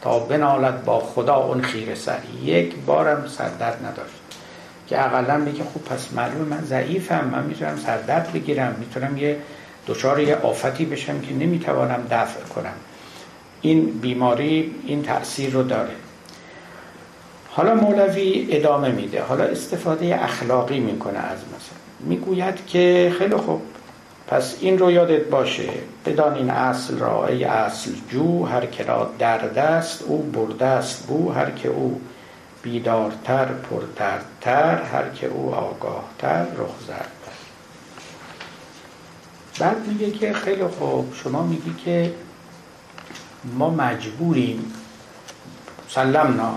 تا 0.00 0.18
بنالد 0.18 0.84
با 0.84 1.00
خدا 1.00 1.36
اون 1.36 1.62
خیر 1.62 1.94
سر. 1.94 2.18
یک 2.44 2.74
بارم 2.86 3.26
سردرد 3.28 3.86
نداشت. 3.86 4.20
که 4.88 5.04
اقلا 5.04 5.36
میگه 5.36 5.64
خب 5.64 5.94
پس 5.94 6.12
معلوم 6.12 6.48
من 6.48 6.64
ضعیفم 6.64 7.24
من 7.32 7.44
می‌تونم 7.44 7.76
سردرد 7.76 8.32
بگیرم. 8.32 8.76
می‌تونم 8.78 9.16
یه 9.16 9.36
دچار 9.90 10.20
یه 10.20 10.36
آفتی 10.36 10.84
بشم 10.84 11.20
که 11.20 11.34
نمی‌توانم 11.34 12.06
دفع 12.10 12.40
کنم. 12.40 12.74
این 13.60 13.86
بیماری 13.86 14.74
این 14.86 15.02
تأثیر 15.02 15.50
رو 15.50 15.62
داره. 15.62 15.90
حالا 17.48 17.74
مولوی 17.74 18.46
ادامه 18.50 18.88
میده. 18.88 19.22
حالا 19.22 19.44
استفاده 19.44 20.24
اخلاقی 20.24 20.80
می‌کنه 20.80 21.18
از 21.18 21.38
مثلا. 21.38 21.80
می‌گوید 22.00 22.66
که 22.66 23.12
خیلی 23.18 23.36
خوب. 23.36 23.62
پس 24.26 24.56
این 24.60 24.78
رو 24.78 24.90
یادت 24.90 25.24
باشه. 25.24 25.68
بدان 26.06 26.34
این 26.34 26.50
اصل 26.50 26.98
را 26.98 27.26
ای 27.26 27.44
اصل 27.44 27.90
جو 28.10 28.44
هر 28.44 28.66
که 28.66 28.84
را 28.84 29.10
درد 29.18 29.58
است 29.58 30.02
او 30.02 30.22
برده 30.22 30.66
است 30.66 31.06
بو 31.06 31.32
هر 31.32 31.50
که 31.50 31.68
او 31.68 32.00
بیدارتر 32.62 33.46
پردردتر 33.46 34.82
هر 34.82 35.08
که 35.14 35.26
او 35.26 35.54
آگاهتر 35.54 36.42
رخ 36.42 36.74
زردتر 36.86 37.19
بعد 39.60 39.86
میگه 39.86 40.10
که 40.10 40.32
خیلی 40.32 40.66
خوب 40.66 41.14
شما 41.14 41.42
میگی 41.42 41.74
که 41.84 42.14
ما 43.44 43.70
مجبوریم 43.70 44.72
سلمنا 45.88 46.54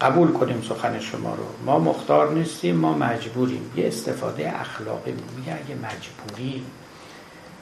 قبول 0.00 0.32
کنیم 0.32 0.62
سخن 0.68 1.00
شما 1.00 1.34
رو. 1.34 1.44
ما 1.66 1.78
مختار 1.78 2.32
نیستیم 2.32 2.76
ما 2.76 2.94
مجبوریم. 2.94 3.72
یه 3.76 3.86
استفاده 3.86 4.60
اخلاقی 4.60 5.12
میگه 5.36 5.52
اگه 5.52 5.74
مجبوری 5.74 6.64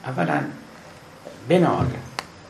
اولا 0.04 0.40
بنال 1.48 1.86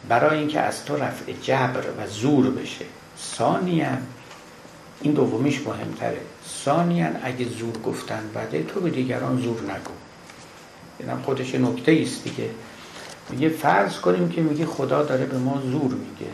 برای 0.08 0.38
اینکه 0.38 0.60
از 0.60 0.84
تو 0.84 0.96
رفع 0.96 1.32
جبر 1.42 1.84
و 1.98 2.06
زور 2.06 2.50
بشه. 2.50 2.84
ثانیا 3.18 3.88
این 5.00 5.12
دومیش 5.12 5.60
مهمتره. 5.66 6.20
ثانیا 6.64 7.06
اگه 7.22 7.46
زور 7.48 7.78
گفتن 7.78 8.30
بده 8.34 8.62
تو 8.62 8.80
به 8.80 8.90
دیگران 8.90 9.40
زور 9.40 9.60
نگو. 9.60 10.05
اینم 10.98 11.22
خودش 11.22 11.54
نکته 11.54 11.98
است 12.02 12.24
دیگه. 12.24 12.50
میگه 13.30 13.48
فرض 13.48 13.98
کنیم 14.00 14.28
که 14.28 14.40
میگه 14.40 14.66
خدا 14.66 15.02
داره 15.02 15.26
به 15.26 15.38
ما 15.38 15.60
زور 15.60 15.94
میگه. 15.94 16.32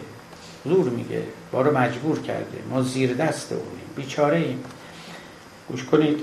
زور 0.65 0.91
میگه. 0.91 1.23
ما 1.53 1.61
رو 1.61 1.79
مجبور 1.79 2.21
کرده. 2.21 2.59
ما 2.71 2.83
زیر 2.83 3.15
دست 3.15 3.53
اونیم. 3.53 3.91
بیچاره 3.97 4.39
ایم 4.39 4.65
گوش 5.69 5.85
کنید. 5.85 6.21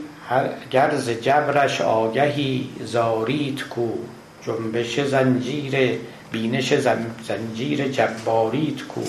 گرز 0.71 1.09
جبرش 1.09 1.81
آگهی 1.81 2.69
زاریت 2.85 3.63
کو. 3.63 3.87
جنبش 4.41 4.99
زنجیر 4.99 5.99
بینش 6.31 6.73
زنجیر 7.27 7.87
جباریت 7.87 8.81
کو. 8.81 9.01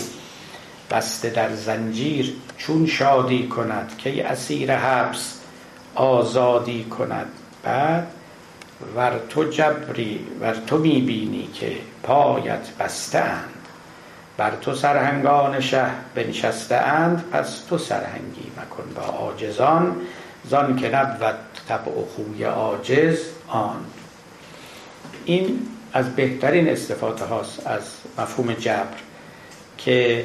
بسته 0.91 1.31
در 1.31 1.55
زنجیر 1.55 2.35
چون 2.57 2.87
شادی 2.87 3.49
کند 3.49 3.93
که 3.99 4.27
اسیر 4.27 4.77
حبس 4.77 5.41
آزادی 5.95 6.85
کند. 6.85 7.27
بعد 7.63 8.07
ور 8.97 9.21
تو 9.29 9.45
جبری 9.45 10.27
ور 10.41 10.57
تو 10.67 10.79
می‌بینی 10.79 11.49
که 11.55 11.77
پایت 12.03 12.77
بسته 12.79 13.19
اند 13.19 13.55
بر 14.37 14.53
تو 14.61 14.75
سرهنگان 14.75 15.61
شه 15.61 15.87
بنشسته 16.15 16.75
اند 16.75 17.25
پس 17.33 17.65
تو 17.65 17.79
سرهنگی 17.79 18.51
مکن 18.57 18.95
با 18.95 19.03
عاجزان. 19.03 19.97
زان 20.45 20.77
که 20.77 20.97
نبود 20.97 21.35
طبع 21.69 21.93
و 21.93 22.05
خوی 22.05 22.45
عاجز 22.45 23.19
آن. 23.49 23.85
این 25.25 25.59
از 25.93 26.17
بهترین 26.17 26.69
استفاده 26.69 27.25
هاست 27.25 27.67
از 27.67 27.83
مفهوم 28.19 28.53
جبر 28.53 28.97
که 29.79 30.25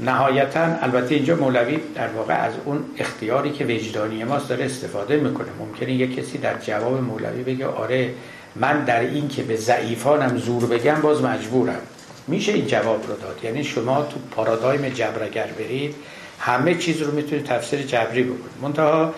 نهایتا 0.00 0.60
البته 0.82 1.14
اینجا 1.14 1.36
مولوی 1.36 1.80
در 1.94 2.08
واقع 2.08 2.34
از 2.34 2.52
اون 2.64 2.84
اختیاری 2.98 3.50
که 3.50 3.64
وجدانی 3.64 4.24
ماست 4.24 4.48
داره 4.48 4.64
استفاده 4.64 5.16
می‌کنه. 5.16 5.48
ممکنه 5.58 5.92
یک 5.92 6.16
کسی 6.16 6.38
در 6.38 6.58
جواب 6.58 7.02
مولوی 7.02 7.42
بگه 7.42 7.66
آره 7.66 8.14
من 8.56 8.84
در 8.84 9.00
این 9.00 9.28
که 9.28 9.42
به 9.42 9.56
ضعیفانم 9.56 10.36
زور 10.38 10.66
بگم 10.66 11.00
باز 11.00 11.22
مجبورم. 11.22 11.80
میشه 12.28 12.52
این 12.52 12.66
جواب 12.66 13.06
رو 13.08 13.16
داد. 13.16 13.40
یعنی 13.42 13.64
شما 13.64 14.02
تو 14.02 14.18
پارادایم 14.30 14.88
جبر 14.88 15.24
اگر 15.24 15.46
برید 15.58 15.94
همه 16.38 16.74
چیز 16.74 17.02
رو 17.02 17.12
می‌تونید 17.12 17.44
تفسیر 17.44 17.82
جبری 17.82 18.22
بکنید. 18.22 18.52
منتها 18.62 19.14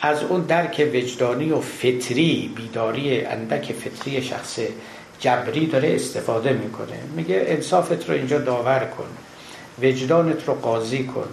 از 0.00 0.22
اون 0.22 0.40
درک 0.40 0.90
وجدانی 0.94 1.50
و 1.50 1.60
فطری 1.60 2.52
بیداری 2.56 3.24
اندک 3.24 3.72
فطری 3.72 4.22
شخص 4.22 4.58
جبری 5.20 5.66
داره 5.66 5.94
استفاده 5.94 6.52
می‌کنه. 6.52 6.98
میگه 7.16 7.44
انصافت 7.46 8.08
رو 8.08 8.14
اینجا 8.14 8.38
داور 8.38 8.78
کن. 8.78 9.06
وجدانت 9.82 10.48
رو 10.48 10.54
قاضی 10.54 11.04
کن. 11.04 11.28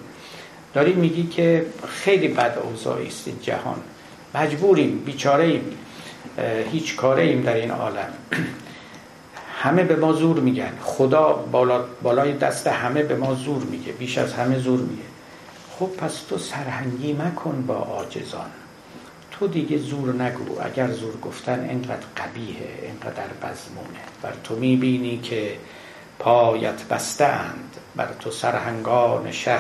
داری 0.73 0.93
میگی 0.93 1.27
که 1.27 1.65
خیلی 1.87 2.27
بد 2.27 2.57
اوضاعی 2.63 3.07
است 3.07 3.27
این 3.27 3.37
جهان. 3.41 3.77
مجبوریم 4.35 4.99
بیچاره 5.05 5.43
ایم 5.43 5.77
هیچ 6.71 6.95
کاره 6.95 7.23
ایم 7.23 7.41
در 7.41 7.53
این 7.53 7.71
عالم. 7.71 8.09
همه 9.61 9.83
به 9.83 9.95
ما 9.95 10.13
زور 10.13 10.39
میگن. 10.39 10.71
خدا 10.81 11.33
بالا 11.33 11.83
بالای 12.01 12.33
دست 12.33 12.67
همه 12.67 13.03
به 13.03 13.15
ما 13.15 13.35
زور 13.35 13.63
میگه. 13.63 13.91
بیش 13.91 14.17
از 14.17 14.33
همه 14.33 14.59
زور 14.59 14.79
میگه. 14.79 15.03
خب 15.79 15.89
پس 15.97 16.23
تو 16.23 16.37
سرهنگی 16.37 17.13
مکن 17.13 17.63
با 17.67 17.75
عاجزان. 17.75 18.51
تو 19.31 19.47
دیگه 19.47 19.77
زور 19.77 20.13
نگو. 20.23 20.61
اگر 20.63 20.91
زور 20.91 21.17
گفتن 21.21 21.65
اینقدر 21.69 22.05
قبیهه 22.17 22.69
اینقدر 22.81 23.27
بزمونه 23.41 23.99
بر 24.21 24.33
تو 24.43 24.55
می‌بینی 24.55 25.17
که 25.17 25.51
پایت 26.19 26.83
بسته 26.83 27.25
بر 27.95 28.07
تو 28.19 28.31
سرهنگان 28.31 29.31
شه 29.31 29.57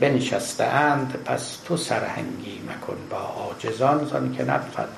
بنشسته 0.00 0.64
اند 0.64 1.22
پس 1.24 1.56
تو 1.64 1.76
سرهنگی 1.76 2.60
مکن 2.68 2.96
با 3.10 3.16
عاجزان 3.16 4.04
زان 4.04 4.32
که 4.32 4.44
نبود 4.44 4.88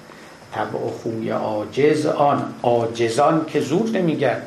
طبع 0.52 0.78
و 0.78 0.90
خوی 0.90 1.30
عاجز 1.30 2.06
آن. 2.06 2.54
عاجزان 2.62 3.46
که 3.46 3.60
زور 3.60 3.88
نمیگن 3.88 4.42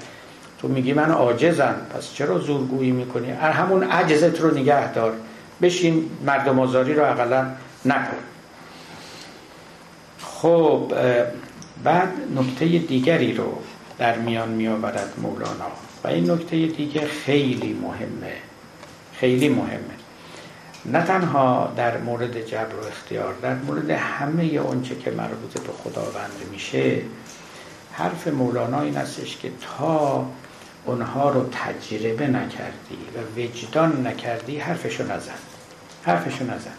تو 0.62 0.68
میگی 0.68 0.94
من 0.94 1.12
عاجزم 1.12 1.76
پس 1.96 2.14
چرا 2.14 2.40
زورگویی 2.40 2.92
می‌کنی؟ 2.92 3.32
همون 3.32 3.84
عجزت 3.84 4.42
رو 4.42 4.58
نگه 4.58 4.94
دار. 4.94 5.14
بشین 5.62 6.10
مردم 6.26 6.60
آزاری 6.60 6.94
رو 6.94 7.12
اقلا 7.12 7.46
نکن. 7.86 8.18
خب 10.22 10.94
بعد 11.84 12.10
نکته 12.36 12.66
دیگری 12.66 13.34
رو 13.34 13.58
در 13.98 14.18
میان 14.18 14.50
میآورد 14.50 15.14
مولانا. 15.18 15.72
و 16.04 16.08
این 16.08 16.32
نکته 16.32 16.68
دیگه 16.68 17.08
خیلی 17.08 17.74
مهمه. 17.74 18.34
خیلی 19.14 19.50
مهمه. 19.50 19.94
نه 20.86 21.02
تنها 21.04 21.74
در 21.76 21.98
مورد 21.98 22.46
جبر 22.46 22.76
و 22.76 22.88
اختیار 22.88 23.34
در 23.42 23.56
مورد 23.56 23.90
همه 23.90 24.44
اونچه 24.44 24.96
که 24.96 25.12
مربوط 25.12 25.60
به 25.62 25.74
خداوند 25.74 26.48
میشه 26.52 27.02
حرف 27.92 28.28
مولانا 28.28 28.82
این 28.82 28.98
استش 28.98 29.38
که 29.38 29.52
تا 29.62 30.26
اونها 30.86 31.30
رو 31.30 31.50
تجربه 31.52 32.28
نکردی 32.28 32.98
و 33.16 33.40
وجدان 33.40 34.08
نکردی 34.08 34.58
حرفشو 34.58 35.04
نزن. 35.04 35.32
حرفشو 36.04 36.44
نزن. 36.44 36.74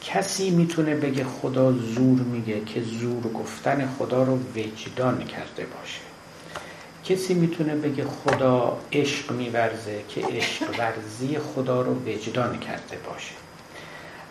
کسی 0.00 0.50
می‌تونه 0.50 0.94
بگه 0.94 1.24
خدا 1.24 1.72
زور 1.72 2.20
میگه 2.20 2.64
که 2.64 2.82
زور 2.82 3.32
گفتن 3.32 3.88
خدا 3.98 4.22
رو 4.22 4.38
وجدان 4.56 5.24
کرده 5.24 5.66
باشه. 5.66 6.13
کسی 7.04 7.34
می‌تونه 7.34 7.74
بگه 7.74 8.04
خدا 8.04 8.78
عشق 8.92 9.32
میورزه 9.32 10.00
که 10.08 10.20
عشق 10.20 10.78
ورزی 10.78 11.38
خدا 11.38 11.82
رو 11.82 11.92
وجدان 11.92 12.58
کرده 12.58 12.96
باشه. 13.10 13.32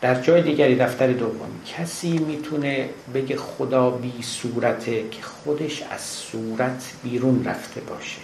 در 0.01 0.21
جای 0.21 0.41
دیگری 0.41 0.75
دفتر 0.75 1.07
دوم 1.07 1.49
کسی 1.77 2.17
می‌تونه 2.17 2.89
بگه 3.13 3.35
خدا 3.35 3.89
بی 3.89 4.13
صورته 4.21 5.03
که 5.11 5.21
خودش 5.21 5.83
از 5.91 6.01
صورت 6.01 6.93
بیرون 7.03 7.45
رفته 7.45 7.81
باشه. 7.81 8.19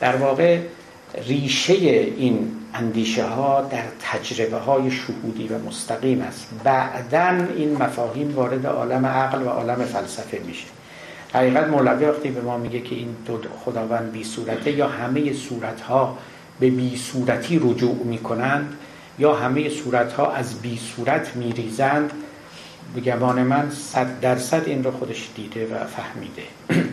در 0.00 0.16
واقع 0.16 0.60
ریشه 1.26 1.72
این 1.72 2.52
اندیشه 2.74 3.24
ها 3.24 3.62
در 3.62 3.84
تجربه 4.00 4.56
های 4.56 4.90
شهودی 4.90 5.48
و 5.48 5.58
مستقیم 5.58 6.20
است. 6.20 6.48
بعدا 6.64 7.46
این 7.56 7.82
مفاهیم 7.82 8.34
وارد 8.34 8.66
عالم 8.66 9.06
عقل 9.06 9.42
و 9.42 9.48
عالم 9.48 9.84
فلسفه 9.84 10.38
میشه. 10.46 10.66
حقیقت 11.34 11.66
مولوی 11.66 12.04
وقتی 12.04 12.30
به 12.30 12.40
ما 12.40 12.58
میگه 12.58 12.80
که 12.80 12.94
این 12.94 13.16
دو 13.26 13.40
خداوند 13.64 14.12
بی 14.12 14.24
صورته 14.24 14.70
یا 14.70 14.88
همه 14.88 15.32
صورت 15.32 15.80
ها 15.80 16.18
به 16.60 16.70
بی 16.70 16.96
صورتی 16.96 17.58
رجوع 17.58 18.04
می‌کنند 18.04 18.74
یا 19.18 19.34
همه 19.34 19.68
صورت 19.68 20.12
ها 20.12 20.32
از 20.32 20.60
بی 20.60 20.78
صورت 20.78 21.36
میریزند. 21.36 22.12
به 22.94 23.00
گمان 23.00 23.42
من 23.42 23.70
صد 23.70 24.20
درصد 24.20 24.62
این 24.66 24.84
رو 24.84 24.90
خودش 24.90 25.28
دیده 25.36 25.66
و 25.66 25.84
فهمیده. 25.84 26.42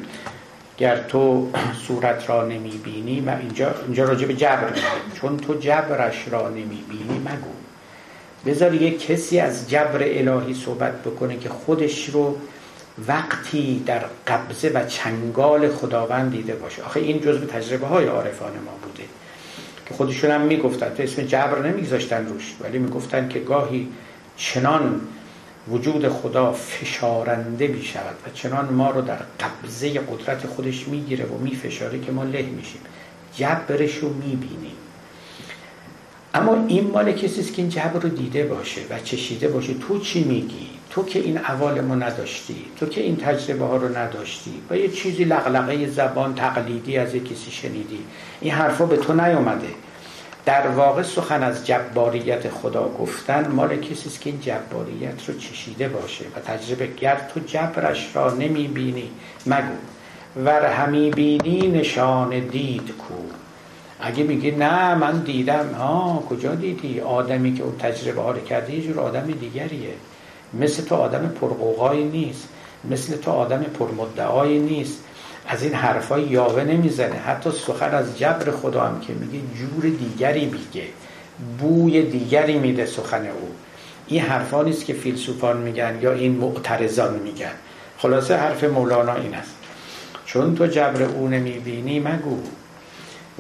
گر 0.78 0.98
تو 0.98 1.50
صورت 1.88 2.30
را 2.30 2.48
نمی‌بینی 2.48 3.22
من 3.22 3.40
اینجا, 3.40 3.76
اینجا 3.86 4.04
راجع 4.06 4.28
به 4.28 4.34
جبر 4.34 4.72
چون 5.14 5.38
تو 5.38 5.54
جبرش 5.54 6.28
را 6.32 6.50
نمی‌بینی 6.50 7.20
مگو. 7.26 7.52
بذار 8.46 8.74
یک 8.74 9.08
کسی 9.08 9.40
از 9.40 9.70
جبر 9.70 10.00
الهی 10.02 10.54
صحبت 10.54 11.02
بکنه 11.02 11.38
که 11.38 11.50
خودش 11.50 12.10
رو 12.10 12.38
وقتی 13.08 13.84
در 13.86 14.06
قبضه 14.28 14.70
و 14.70 14.86
چنگال 14.86 15.70
خداوند 15.70 16.32
دیده 16.32 16.56
باشه. 16.56 16.84
آخه 16.84 17.00
این 17.00 17.22
جزء 17.22 17.46
تجربه 17.46 17.88
های 17.88 18.06
عارفان 18.06 18.52
ما 18.52 18.72
بوده. 18.84 19.04
که 19.86 19.94
خودشون 19.94 20.32
هم 20.32 20.42
می‌گفتن 20.42 20.90
تو 20.90 21.04
اسم 21.04 21.22
جبر 21.22 21.60
نمیگذاشتن 21.60 22.26
روش 22.26 22.56
ولی 22.62 22.80
می‌گفتن 22.80 23.30
که 23.30 23.40
گاهی 23.40 23.88
چنان 24.38 25.02
وجود 25.68 26.08
خدا 26.08 26.52
فشارنده 26.52 27.68
می 27.68 27.84
شود 27.84 28.16
و 28.26 28.30
چنان 28.34 28.74
ما 28.74 28.92
رو 28.92 29.02
در 29.02 29.18
قبضه 29.40 29.90
قدرت 30.00 30.48
خودش 30.48 30.88
می‌گیره 30.88 31.26
و 31.26 31.38
میفشاره 31.38 32.00
که 32.00 32.12
ما 32.12 32.24
له 32.24 32.42
میشیم. 32.42 32.82
جبرش 33.36 33.96
رو 33.96 34.14
می‌بینیم. 34.14 34.76
اما 36.34 36.66
این 36.68 36.92
مال 36.92 37.12
کسی 37.12 37.42
است 37.42 37.54
که 37.54 37.62
این 37.62 37.70
جبر 37.70 38.00
رو 38.00 38.10
دیده 38.10 38.44
باشه 38.44 38.82
و 38.90 39.00
چشیده 39.00 39.48
باشه. 39.48 39.74
تو 39.74 40.00
چی 40.00 40.24
میگی؟ 40.24 40.70
تو 40.90 41.06
که 41.06 41.20
این 41.20 41.38
عوالم 41.38 41.92
رو 41.92 42.04
نداشتی 42.04 42.66
تو 42.80 42.86
که 42.86 43.02
این 43.02 43.18
تجربه 43.18 43.66
ها 43.66 43.78
رو 43.78 43.98
نداشتی 43.98 44.54
و 44.70 44.78
یه 44.78 44.88
چیزی 44.88 45.24
لغلقه 45.24 45.88
زبان 45.88 46.36
تقلیدی 46.36 46.98
از 46.98 47.16
کسی 47.16 47.52
شنیدی 47.52 48.00
این 48.42 48.54
حرفا 48.54 48.86
به 48.86 48.98
تو 48.98 49.14
نیومده. 49.14 49.68
در 50.46 50.68
واقع 50.68 51.04
سخن 51.04 51.44
از 51.44 51.68
جباریت 51.68 52.50
خدا 52.50 52.90
گفتن 53.00 53.52
مال 53.52 53.76
کسی 53.76 54.10
است 54.10 54.22
که 54.22 54.30
این 54.30 54.40
جباریت 54.42 55.30
رو 55.30 55.38
چشیده 55.38 55.88
باشه 55.88 56.26
و 56.36 56.40
تجربه 56.40 56.88
گر 56.88 57.22
تو 57.34 57.40
جبرش 57.40 58.16
را 58.16 58.34
نمی 58.34 58.68
بینی 58.68 59.10
مگو. 59.46 59.76
ور 60.46 60.66
همی 60.66 61.12
بینی 61.12 61.68
نشان 61.68 62.40
دید 62.40 62.92
کو. 62.98 63.14
اگه 64.00 64.24
میگی 64.24 64.52
نه 64.52 64.96
من 64.96 65.20
دیدم 65.20 65.74
ها 65.74 66.24
کجا 66.30 66.56
دیدی؟ 66.56 67.00
آدمی 67.00 67.54
که 67.54 67.64
اون 67.64 67.78
تجربه 67.78 68.22
ها 68.22 68.32
رو 68.32 68.40
کرده 68.40 68.74
یه 68.74 68.82
جور 68.82 69.00
آدم 69.00 69.26
دیگریه. 69.26 69.94
مثل 70.60 70.84
تو 70.84 70.96
آدم 70.96 71.28
پرقوقایی 71.28 72.04
نیست. 72.04 72.48
مثل 72.90 73.18
تو 73.18 73.32
آدم 73.32 73.64
پرمدعایی 73.64 74.60
نیست. 74.60 75.04
از 75.48 75.64
این 75.64 75.74
حرفای 75.74 76.24
یاوه 76.24 76.64
نمی‌زنه. 76.64 77.16
حتی 77.16 77.52
سخن 77.52 77.96
از 77.96 78.18
جبر 78.20 78.52
خدا 78.52 78.82
هم 78.82 79.00
که 79.00 79.14
میگه 79.14 79.40
جور 79.56 79.82
دیگری 79.82 80.46
میگه. 80.46 80.88
بوی 81.60 82.02
دیگری 82.02 82.60
میده 82.60 82.86
سخن 82.86 83.26
او. 83.28 83.50
این 84.08 84.22
حرفا 84.22 84.64
نیست 84.64 84.86
که 84.86 84.94
فیلسوفان 84.94 85.58
میگن 85.58 86.00
یا 86.02 86.12
این 86.12 86.32
معترضان 86.32 87.20
میگن. 87.20 87.52
خلاصه 87.98 88.36
حرف 88.36 88.64
مولانا 88.64 89.16
این 89.16 89.36
است. 89.36 89.56
چون 90.26 90.56
تو 90.56 90.68
جبر 90.68 91.04
او 91.04 91.28
نمی‌بینی 91.28 92.00
مگو. 92.00 92.38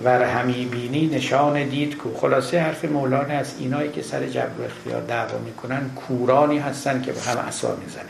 ور 0.04 0.24
همی 0.24 0.66
بینی 0.66 1.08
نشان 1.08 1.70
دید 1.70 1.98
کو. 1.98 2.10
خلاصه 2.18 2.60
حرف 2.60 2.86
مولانا 2.86 3.34
است. 3.34 3.56
اینایی 3.60 3.92
که 3.92 4.02
سر 4.02 4.28
جبر 4.28 4.66
اختیار 4.66 5.02
دعوا 5.02 5.38
می‌کنن 5.38 5.90
کورانی 6.08 6.60
هستن 6.60 7.02
که 7.02 7.12
به 7.12 7.22
هم 7.22 7.38
عصا 7.38 7.76
می‌زنن. 7.86 8.06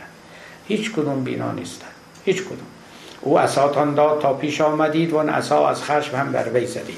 هیچ 0.67 0.91
کدوم 0.91 1.23
بینا 1.23 1.51
نیستن. 1.51 1.87
هیچ 2.25 2.41
کدوم. 2.41 2.67
او 3.21 3.39
عصاتان 3.39 3.93
داد 3.93 4.21
تا 4.21 4.33
پیش 4.33 4.61
آمدید 4.61 5.13
و 5.13 5.19
عصا 5.19 5.67
از 5.69 5.83
خشم 5.83 6.17
هم 6.17 6.31
بر 6.31 6.49
وی 6.53 6.65
زدید. 6.67 6.97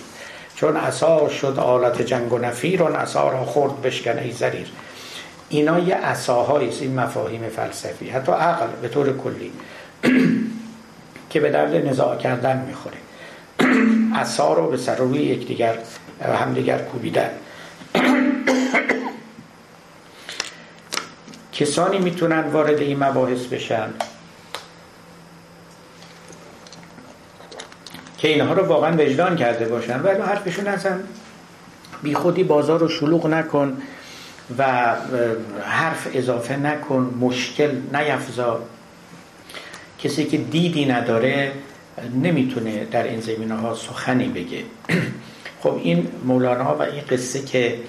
چون 0.55 0.77
عصا 0.77 1.29
شد 1.29 1.59
آلت 1.59 2.01
جنگ 2.01 2.33
و 2.33 2.37
نفیر 2.37 2.81
و 2.81 2.85
عصا 2.85 3.31
را 3.31 3.45
خورد 3.45 3.81
بشکنه 3.81 4.21
ای 4.21 4.31
زریر. 4.31 4.67
اینا 5.49 5.79
یه 5.79 5.95
عصاهایی 5.95 6.69
این 6.81 6.99
مفاهیم 6.99 7.49
فلسفی. 7.49 8.09
حتی 8.09 8.31
عقل 8.31 8.67
به 8.81 8.87
طور 8.87 9.17
کلی 9.17 9.51
که 11.29 11.39
به 11.39 11.49
درد 11.49 11.75
نزاع 11.75 12.17
کردن 12.17 12.65
می‌خوره. 12.67 12.97
عصا 14.15 14.53
رو 14.53 14.69
به 14.69 14.77
سر 14.77 14.95
روی 14.95 15.17
یکدیگر 15.17 15.77
همدیگر 16.21 16.77
کوبیدن. 16.77 17.29
کسانی 21.53 21.99
می‌تونن 21.99 22.39
وارد 22.39 22.79
این 22.79 23.03
مباحث 23.03 23.45
بشن 23.45 23.89
که 28.17 28.27
اینها 28.27 28.53
رو 28.53 28.65
واقعا 28.65 28.93
وجدان 28.93 29.35
کرده 29.35 29.65
باشن 29.65 30.01
ولی 30.01 30.21
حرفشون 30.21 30.67
اصلا 30.67 30.99
بی 32.03 32.13
خودی 32.13 32.43
بازار 32.43 32.79
رو 32.79 32.87
شلوغ 32.87 33.27
نکن 33.27 33.77
و 34.57 34.63
حرف 35.63 36.07
اضافه 36.13 36.57
نکن 36.57 37.17
مشکل 37.19 37.71
نیفزا 37.93 38.59
کسی 39.99 40.25
که 40.25 40.37
دیدی 40.37 40.85
نداره 40.85 41.51
نمی‌تونه 42.23 42.85
در 42.85 43.03
این 43.03 43.19
زمینه 43.19 43.55
ها 43.55 43.75
سخنی 43.75 44.27
بگه. 44.27 44.63
خب 45.61 45.79
این 45.83 46.07
مولانا 46.25 46.75
و 46.75 46.81
این 46.81 47.03
قصه 47.09 47.41
که 47.41 47.79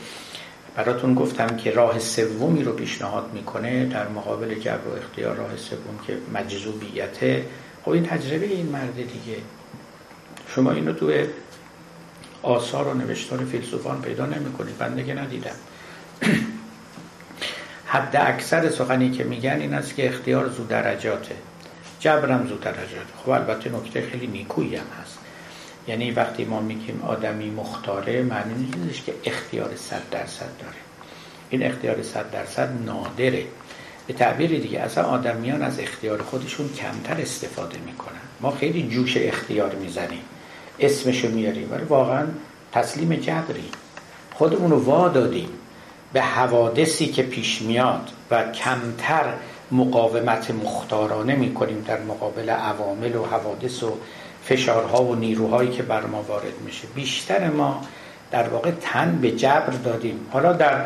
براتون 0.77 1.15
گفتم 1.15 1.57
که 1.57 1.71
راه 1.71 1.99
سومی 1.99 2.63
رو 2.63 2.73
پیشنهاد 2.73 3.31
می‌کنه 3.35 3.87
در 3.87 4.09
مقابل 4.09 4.55
جبر 4.55 4.89
و 4.89 4.97
اختیار 4.97 5.37
راه 5.37 5.57
سوم 5.57 5.99
که 6.07 6.17
مجذوبیته 6.35 7.45
خب 7.85 7.91
این 7.91 8.07
تجربه 8.07 8.47
این 8.47 8.67
مرد 8.67 8.97
دیگه. 8.97 9.39
شما 10.55 10.73
اینو 10.73 10.93
تو 10.93 11.13
آثار 12.43 12.89
و 12.89 12.95
نوشتار 12.95 13.45
فیلسوفان 13.45 14.03
پیدا 14.03 14.27
نمی‌کنید. 14.27 14.79
بنده 14.79 15.05
که 15.05 15.15
ندیدم. 15.15 15.55
حد 17.87 18.17
اکثر 18.17 18.71
سخنی 18.71 19.11
که 19.11 19.25
میگن 19.25 19.61
این 19.61 19.75
است 19.75 19.95
که 19.95 20.09
اختیار 20.09 20.49
زود 20.49 20.69
درجاته 20.69 21.35
جبرم 22.01 22.47
زود 22.49 22.61
درجاته 22.61 22.89
خب 23.25 23.31
البته 23.31 23.71
نکته 23.71 24.09
خیلی 24.11 24.27
نیکویی 24.27 24.77
هم 24.77 24.87
هست. 25.03 25.19
یعنی 25.89 26.11
وقتی 26.11 26.45
ما 26.45 26.61
میگیم 26.61 27.03
آدمی 27.07 27.51
مختاره 27.51 28.23
معنی 28.23 28.71
نیست 28.77 29.05
که 29.05 29.15
اختیار 29.25 29.77
صد 29.77 30.03
درصد 30.11 30.51
داره. 30.59 30.77
این 31.51 31.63
اختیار 31.63 32.03
صد 32.03 32.31
درصد 32.31 32.69
نادره. 32.87 33.45
به 34.07 34.15
تعبیر 34.15 34.51
دیگه 34.51 34.81
اصلا 34.81 35.05
آدمیان 35.05 35.63
از 35.63 35.81
اختیار 35.81 36.23
خودشون 36.23 36.69
کمتر 36.69 37.21
استفاده 37.21 37.79
می‌کنن. 37.87 38.19
ما 38.41 38.51
خیلی 38.51 38.89
جوش 38.89 39.17
اختیار 39.17 39.75
می‌زنیم. 39.75 40.23
اسمشو 40.81 41.29
میاریم. 41.29 41.73
ولی 41.73 41.85
واقعا 41.85 42.27
تسلیم 42.73 43.15
جبری. 43.15 43.71
خودمون 44.35 44.71
رو 44.71 44.79
وا 44.79 45.09
دادیم 45.09 45.49
به 46.13 46.23
حوادثی 46.23 47.07
که 47.07 47.23
پیش 47.23 47.63
میاد 47.63 48.11
و 48.31 48.53
کمتر 48.53 49.35
مقاومت 49.73 50.51
مختارانه 50.51 51.35
می‌کنیم 51.37 51.85
در 51.87 52.01
مقابل 52.01 52.51
عوامل 52.51 53.17
و 53.17 53.25
حوادث 53.25 53.83
و 53.83 53.93
فشارها 54.45 55.05
و 55.05 55.15
نیروهایی 55.15 55.71
که 55.71 55.83
بر 55.83 56.07
ما 56.07 56.23
وارد 56.23 56.61
میشه. 56.65 56.89
بیشتر 56.95 57.51
ما 57.51 57.83
در 58.31 58.49
واقع 58.49 58.71
تن 58.81 59.19
به 59.23 59.31
جبر 59.31 59.73
دادیم. 59.85 60.27
حالا 60.33 60.53
در 60.53 60.85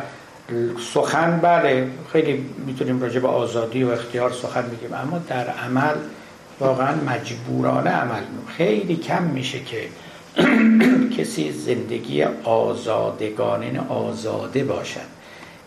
سخن 0.94 1.40
بله 1.40 1.88
خیلی 2.12 2.46
می‌تونیم 2.66 3.02
راجع 3.02 3.20
به 3.20 3.28
آزادی 3.28 3.82
و 3.82 3.90
اختیار 3.90 4.32
سخن 4.32 4.62
بگیم 4.62 4.94
اما 4.94 5.18
در 5.18 5.46
عمل 5.48 5.94
واقعا 6.60 6.94
مجبورانه 6.94 7.90
عمل 7.90 8.22
خیلی 8.56 8.96
کم 8.96 9.22
میشه 9.22 9.60
که 9.60 9.88
کسی 11.18 11.52
زندگی 11.52 12.22
آزادگانه 12.44 13.80
آزاده 13.88 14.64
باشد. 14.64 15.12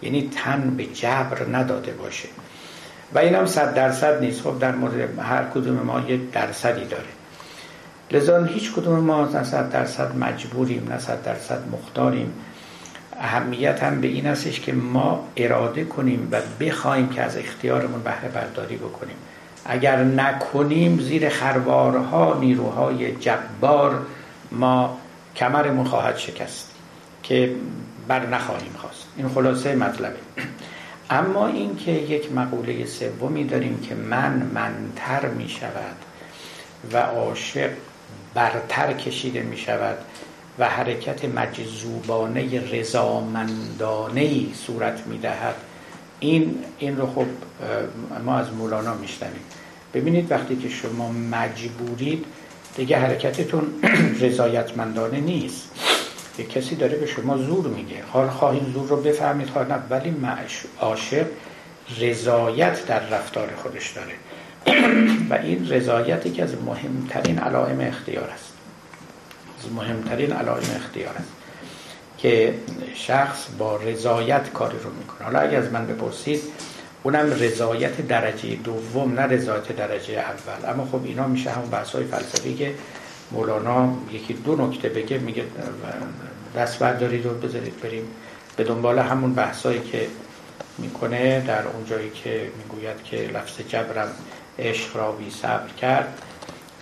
یعنی 0.01 0.29
تن 0.35 0.75
به 0.77 0.85
جبر 0.85 1.45
نداده 1.51 1.91
باشه. 1.91 2.29
و 3.13 3.19
این 3.19 3.35
هم 3.35 3.45
صد 3.45 3.73
درصد 3.73 4.21
نیست. 4.21 4.41
خب 4.41 4.59
در 4.59 4.75
مورد 4.75 5.19
هر 5.19 5.43
کدوم 5.43 5.75
ما 5.75 5.99
یک 5.99 6.31
درصدی 6.31 6.85
داره. 6.85 7.03
لذا 8.11 8.43
هیچ 8.43 8.73
کدوم 8.73 8.99
ما 8.99 9.25
نه 9.25 9.43
صد 9.43 9.69
درصد 9.69 10.15
مجبوریم 10.15 10.87
نه 10.89 10.99
صد 10.99 11.23
درصد 11.23 11.59
مختاریم. 11.71 12.33
اهمیت 13.19 13.83
هم 13.83 14.01
به 14.01 14.07
این 14.07 14.27
استش 14.27 14.59
که 14.59 14.73
ما 14.73 15.27
اراده 15.37 15.83
کنیم 15.83 16.27
و 16.31 16.41
بخوایم 16.59 17.09
که 17.09 17.21
از 17.21 17.37
اختیارمون 17.37 18.01
بهره 18.01 18.29
برداری 18.29 18.75
بکنیم. 18.75 19.15
اگر 19.65 20.03
نکنیم 20.03 20.99
زیر 20.99 21.29
خروارها 21.29 22.37
نیروهای 22.39 23.15
جبار 23.15 24.01
ما 24.51 24.97
کمرمون 25.35 25.85
خواهد 25.85 26.17
شکست 26.17 26.71
که 27.23 27.55
بر 28.07 28.25
نخواهیم 28.25 28.73
خواست. 28.77 29.05
این 29.17 29.29
خلاصه 29.29 29.75
مطلبه. 29.75 30.15
اما 31.09 31.47
اینکه 31.47 31.91
یک 31.91 32.31
مقوله 32.31 32.85
سومی 32.85 33.43
داریم 33.43 33.79
که 33.79 33.95
من 33.95 34.51
منتر 34.53 35.27
می 35.27 35.49
شود 35.49 35.95
و 36.93 36.97
عاشق 36.97 37.69
برتر 38.33 38.93
کشیده 38.93 39.41
می 39.41 39.57
شود 39.57 39.97
و 40.59 40.69
حرکت 40.69 41.25
مجذوبانه 41.25 42.71
رضامندانه 42.71 44.21
ای 44.21 44.51
صورت 44.67 45.07
می 45.07 45.17
دهد 45.17 45.55
این 46.19 46.55
این 46.79 46.97
رو 46.97 47.07
خب 47.07 47.25
ما 48.25 48.37
از 48.37 48.53
مولانا 48.53 48.93
میشنویم. 48.93 49.41
ببینید 49.93 50.31
وقتی 50.31 50.55
که 50.55 50.69
شما 50.69 51.11
مجبورید 51.11 52.25
دیگه 52.75 52.97
حرکتتون 52.97 53.63
رضایتمندانه 54.21 55.19
نیست. 55.19 55.69
یه 56.39 56.45
کسی 56.45 56.75
داره 56.75 56.97
به 56.97 57.05
شما 57.05 57.37
زور 57.37 57.67
میگه. 57.67 58.03
حال 58.11 58.29
خواهید 58.29 58.73
زور 58.73 58.87
رو 58.87 58.97
بفهمید 58.97 59.49
حال 59.49 59.65
نه. 59.65 59.79
ولی 59.89 60.15
عاشق 60.79 61.25
رضایت 61.99 62.85
در 62.85 62.99
رفتار 62.99 63.49
خودش 63.55 63.91
داره. 63.91 64.13
و 65.29 65.33
این 65.33 65.69
رضایتی 65.69 66.31
که 66.31 66.43
از 66.43 66.55
مهمترین 66.65 67.39
علائم 67.39 67.79
اختیار 67.79 68.29
است. 68.29 68.53
از 69.59 69.71
مهمترین 69.71 70.31
علائم 70.31 70.65
اختیار 70.75 71.15
است 71.15 71.31
که 72.17 72.53
شخص 72.95 73.47
با 73.57 73.77
رضایت 73.77 74.49
کاری 74.53 74.77
رو 74.83 74.89
می‌کنه. 74.89 75.23
حالا 75.23 75.39
اگر 75.39 75.59
از 75.59 75.71
من 75.71 75.87
بپرسید 75.87 76.41
اونم 77.03 77.31
رضایت 77.31 78.07
درجه 78.07 78.55
دوم 78.55 79.13
نه 79.13 79.21
رضایت 79.21 79.75
درجه 79.75 80.13
اول. 80.13 80.69
اما 80.69 80.85
خب 80.85 80.99
اینا 81.03 81.27
میشه 81.27 81.51
همون 81.51 81.69
بحث 81.69 81.89
های 81.89 82.03
فلسفی 82.03 82.53
که 82.53 82.73
مولانا 83.31 83.93
یکی 84.11 84.33
دو 84.33 84.55
نکته 84.55 84.89
بگه 84.89 85.17
میگه 85.17 85.43
دست 86.55 86.79
بردارید 86.79 87.25
و 87.25 87.29
بذارید 87.29 87.79
بریم 87.81 88.07
به 88.55 88.63
دنبال 88.63 88.99
همون 88.99 89.33
بحثایی 89.33 89.79
که 89.79 90.07
می‌کنه 90.77 91.39
در 91.41 91.67
اون 91.67 91.85
جایی 91.85 92.09
که 92.09 92.51
می‌گوید 92.57 93.03
که 93.03 93.17
لفظ 93.17 93.61
جبرم 93.67 94.07
عشق 94.59 94.97
را 94.97 95.11
بی 95.11 95.29
صبر 95.29 95.69
کرد 95.81 96.21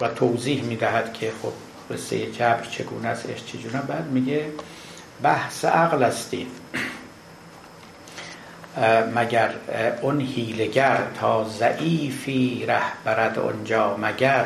و 0.02 0.08
توضیح 0.08 0.64
می‌دهد 0.64 1.14
که 1.14 1.32
خب 1.42 1.54
قصه 1.94 2.32
جبر 2.32 2.64
چگونه 2.72 3.08
است 3.08 3.30
عشق 3.30 3.46
چجونه 3.46 3.82
بعد 3.82 4.06
میگه 4.12 4.46
بحث 5.24 5.66
عقل 5.66 6.04
استین 6.04 6.48
مگر 9.16 9.54
اون 10.02 10.22
هیلگر 10.22 10.98
تا 11.20 11.50
ضعیفی 11.50 12.66
ره 12.68 13.04
برد 13.06 13.40
اونجا 13.40 13.98
مگر 13.98 14.46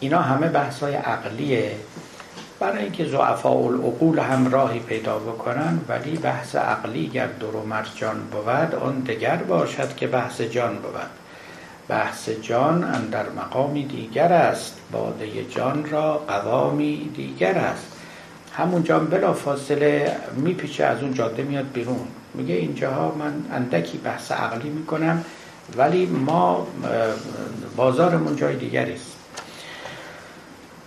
اینا 0.00 0.22
همه 0.22 0.48
بحث 0.48 0.82
های 0.82 0.94
عقلیه. 0.94 1.72
برای 2.60 2.82
اینکه 2.82 3.04
زعفاء 3.04 3.66
العقول 3.66 4.18
هم 4.18 4.50
راهی 4.50 4.78
پیدا 4.78 5.18
بکنن 5.18 5.80
ولی 5.88 6.16
بحث 6.16 6.56
عقلی 6.56 7.08
گر 7.08 7.26
در 7.26 7.46
و 7.46 7.66
مرجان 7.66 8.20
بود 8.20 8.74
اون 8.82 9.00
دگر 9.00 9.36
باشد 9.36 9.96
که 9.96 10.06
بحث 10.06 10.40
جان 10.40 10.76
بود. 10.76 11.00
بحث 11.88 12.28
جان 12.28 13.08
در 13.10 13.28
مقامی 13.28 13.84
دیگر 13.84 14.32
است 14.32 14.76
باده 14.92 15.44
جان 15.44 15.90
را 15.90 16.18
قوامی 16.18 17.10
دیگر 17.16 17.58
است. 17.58 17.86
همون 18.56 18.82
جان 18.82 19.06
بلا 19.06 19.32
فاصله 19.32 20.16
میپیچه 20.36 20.84
از 20.84 21.02
اون 21.02 21.14
جاده 21.14 21.42
میاد 21.42 21.72
بیرون. 21.72 22.08
میگه 22.34 22.54
اینجاها 22.54 23.14
من 23.18 23.34
اندکی 23.52 23.98
بحث 23.98 24.32
عقلی 24.32 24.68
می‌کنم 24.68 25.24
ولی 25.76 26.06
ما 26.06 26.66
بازارمون 27.76 28.36
جای 28.36 28.56
دیگری 28.56 28.92
است. 28.92 29.07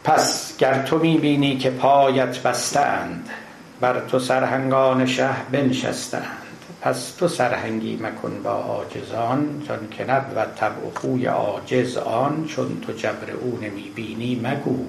پس 0.03 0.57
گر 0.57 0.81
تو 0.81 0.99
می‌بینی 0.99 1.57
که 1.57 1.69
پایت 1.69 2.39
بستند 2.39 3.29
بر 3.81 3.99
تو 3.99 4.19
سرهنگان 4.19 5.05
شه 5.05 5.29
بنشستند 5.51 6.41
پس 6.81 7.11
تو 7.11 7.27
سرهنگی 7.27 7.95
مکن 7.95 8.43
با 8.43 8.51
عاجزان 8.51 9.63
چون 9.67 9.77
که 9.91 10.03
و 10.05 10.45
طبع 10.55 10.87
و 10.87 10.91
خوی 10.95 11.25
عاجز 11.25 11.97
آن 11.97 12.45
چون 12.47 12.81
تو 12.81 12.93
جبر 12.93 13.31
او 13.41 13.59
نمی 13.61 13.91
بینی 13.95 14.41
مگو. 14.43 14.85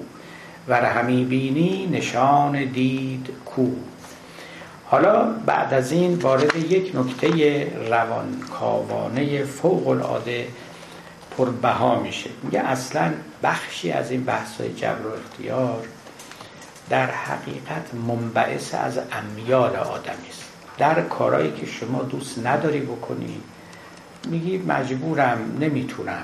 ور 0.67 0.85
همی 0.85 1.25
بینی 1.25 1.89
نشان 1.91 2.65
دید 2.65 3.29
کو. 3.45 3.67
حالا 4.85 5.23
بعد 5.45 5.73
از 5.73 5.91
این 5.91 6.15
وارد 6.15 6.55
یک 6.55 6.91
نکته 6.95 7.67
روانکاوانه 7.89 9.43
فوق 9.43 9.87
العاده 9.87 10.47
پربها 11.37 11.99
میشه. 11.99 12.29
میگه 12.43 12.59
اصلا 12.59 13.11
بخشی 13.43 13.91
از 13.91 14.11
این 14.11 14.23
بحث 14.23 14.61
های 14.61 14.73
جبر 14.73 15.07
و 15.07 15.13
اختیار 15.13 15.87
در 16.89 17.11
حقیقت 17.11 17.93
منبعث 18.07 18.75
از 18.75 18.97
امیال 18.97 19.75
آدمی 19.75 20.29
است. 20.29 20.43
در 20.77 21.01
کارهایی 21.01 21.51
که 21.51 21.65
شما 21.65 22.03
دوست 22.03 22.45
نداری 22.47 22.79
بکنی 22.79 23.41
میگی 24.27 24.57
مجبورم 24.57 25.57
نمی‌تونم. 25.59 26.23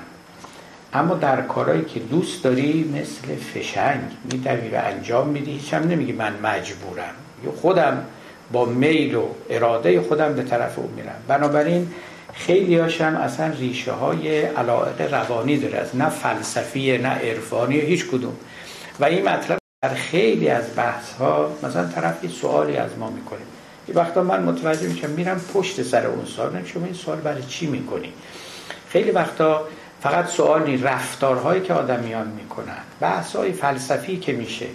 اما 0.92 1.14
در 1.14 1.42
کارهایی 1.42 1.84
که 1.84 2.00
دوست 2.00 2.44
داری 2.44 2.92
مثل 2.94 3.36
فشنگ 3.36 4.00
میدوی 4.32 4.68
و 4.68 4.80
انجام 4.84 5.28
میدی 5.28 5.50
هیچ 5.50 5.74
هم 5.74 5.82
نمیگی 5.82 6.12
من 6.12 6.32
مجبورم. 6.42 7.14
خودم 7.62 8.04
با 8.52 8.64
میل 8.64 9.14
و 9.14 9.24
اراده 9.50 10.00
خودم 10.00 10.34
به 10.34 10.42
طرف 10.42 10.78
اون 10.78 10.90
میرم. 10.90 11.22
بنابراین 11.28 11.90
خیلی 12.46 12.76
هاشم 12.76 13.20
اصلا 13.22 13.46
ریشه 13.46 13.92
های 13.92 14.42
علاقه 14.42 15.04
روانی 15.04 15.56
داره 15.56 15.78
از 15.78 15.96
نه 15.96 16.08
فلسفی 16.08 16.98
نه 16.98 17.08
عرفانی 17.08 17.80
هیچ 17.80 18.06
کدوم. 18.06 18.36
و 19.00 19.04
این 19.04 19.28
مطلب 19.28 19.58
در 19.82 19.94
خیلی 19.94 20.48
از 20.48 20.64
بحث 20.76 21.12
ها 21.12 21.56
مثلا 21.62 21.86
طرف 21.86 22.24
یه 22.24 22.30
سوالی 22.30 22.76
از 22.76 22.98
ما 22.98 23.10
می‌کنه. 23.10 23.40
یه 23.88 23.94
وقتا 23.94 24.22
من 24.22 24.42
متوجه 24.42 24.88
میشم 24.88 25.10
میرم 25.10 25.40
پشت 25.54 25.82
سر 25.82 26.06
اون 26.06 26.24
سوال 26.24 26.64
شما 26.64 26.84
این 26.84 26.94
سوال 26.94 27.18
برای 27.18 27.42
چی 27.42 27.66
می‌کنی؟ 27.66 28.12
خیلی 28.88 29.10
وقتا 29.10 29.68
فقط 30.02 30.28
سوالی 30.28 30.76
رفتارهایی 30.76 31.60
که 31.60 31.74
آدمیان 31.74 32.28
می‌کنن 32.28 32.82
بحث 33.00 33.36
های 33.36 33.52
فلسفی 33.52 34.16
که 34.16 34.32
میشه 34.32 34.66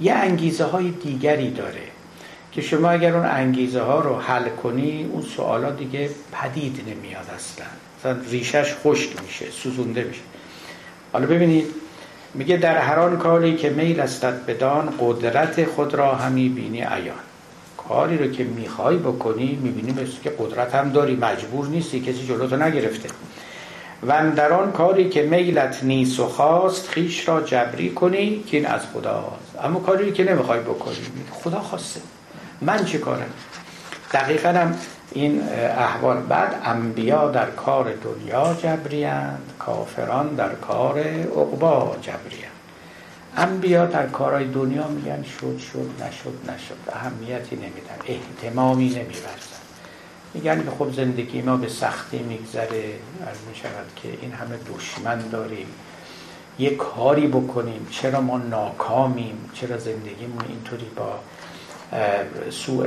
یه 0.00 0.12
انگیزه 0.12 0.64
های 0.64 0.90
دیگری 0.90 1.50
داره. 1.50 1.89
که 2.52 2.62
شما 2.62 2.90
اگر 2.90 3.16
اون 3.16 3.26
انگیزه 3.26 3.80
ها 3.80 4.00
رو 4.00 4.16
حل 4.16 4.48
کنی 4.48 5.10
اون 5.12 5.22
سوالا 5.22 5.70
دیگه 5.70 6.10
پدید 6.32 6.80
نمیاد 6.86 7.26
اصلا. 7.36 7.66
مثلا 7.98 8.30
ریشش 8.30 8.74
خشک 8.84 9.22
میشه 9.22 9.50
سوزونده 9.50 10.04
میشه. 10.04 10.20
حالا 11.12 11.26
ببینید 11.26 11.66
میگه 12.34 12.56
در 12.56 12.78
هر 12.78 12.98
آن 12.98 13.18
کاری 13.18 13.56
که 13.56 13.70
میل 13.70 14.00
استد 14.00 14.46
بدان 14.46 14.94
قدرت 15.00 15.64
خود 15.64 15.94
را 15.94 16.14
همی 16.14 16.48
بینی 16.48 16.80
عیان. 16.80 17.16
کاری 17.76 18.18
رو 18.18 18.30
که 18.30 18.44
می‌خوای 18.44 18.96
بکنی 18.96 19.58
می‌بینی 19.62 19.92
مثل 19.92 20.22
که 20.24 20.30
قدرت 20.38 20.74
هم 20.74 20.90
داری 20.90 21.16
مجبور 21.16 21.66
نیستی 21.66 22.00
کسی 22.00 22.26
جلوتو 22.26 22.56
نگرفته. 22.56 23.08
و 24.06 24.30
در 24.36 24.52
آن 24.52 24.72
کاری 24.72 25.08
که 25.08 25.22
میلت 25.22 25.78
نیست 25.82 26.20
و 26.20 26.26
خواست 26.26 26.88
خیش 26.88 27.28
را 27.28 27.40
جبری 27.40 27.90
کنی 27.90 28.42
که 28.46 28.56
این 28.56 28.66
از 28.66 28.80
خداست. 28.94 29.64
اما 29.64 29.80
کاری 29.80 30.12
که 30.12 30.24
نمی‌خوای 30.24 30.60
بکنی 30.60 30.96
خدا 31.30 31.60
خواسته. 31.60 32.00
من 32.62 32.84
چه 32.84 32.98
کارم 32.98 33.30
دقیقا 34.12 34.48
هم 34.48 34.78
این 35.12 35.42
احوال. 35.78 36.20
بعد 36.20 36.60
انبیا 36.64 37.30
در 37.30 37.50
کار 37.50 37.92
دنیا 37.94 38.54
جبریند 38.62 39.52
کافران 39.58 40.34
در 40.34 40.54
کار 40.54 40.98
عقبا 40.98 41.96
جبریند 42.02 42.50
انبیا 43.36 43.86
در 43.86 44.06
کارهای 44.06 44.44
دنیا 44.44 44.88
میگن 44.88 45.22
شد 45.22 45.58
شد 45.58 45.90
نشد 46.02 46.50
نشد. 46.50 46.92
اهمیتی 46.92 47.56
نمیدن 47.56 47.96
احتمامی 48.06 48.88
نمیورزن 48.88 49.60
میگن 50.34 50.64
که 50.64 50.70
خب 50.78 50.92
زندگی 50.92 51.42
ما 51.42 51.56
به 51.56 51.68
سختی 51.68 52.18
میگذره. 52.18 52.84
از 53.26 53.36
می‌شود 53.48 53.86
که 53.96 54.08
این 54.22 54.32
همه 54.32 54.56
دشمن 54.74 55.28
داریم. 55.28 55.66
یه 56.58 56.76
کاری 56.76 57.26
بکنیم. 57.26 57.86
چرا 57.90 58.20
ما 58.20 58.38
ناکامیم؟ 58.38 59.50
چرا 59.54 59.78
زندگیمون 59.78 60.44
اینطوری 60.48 60.90
با 60.96 61.18
سوء 62.50 62.86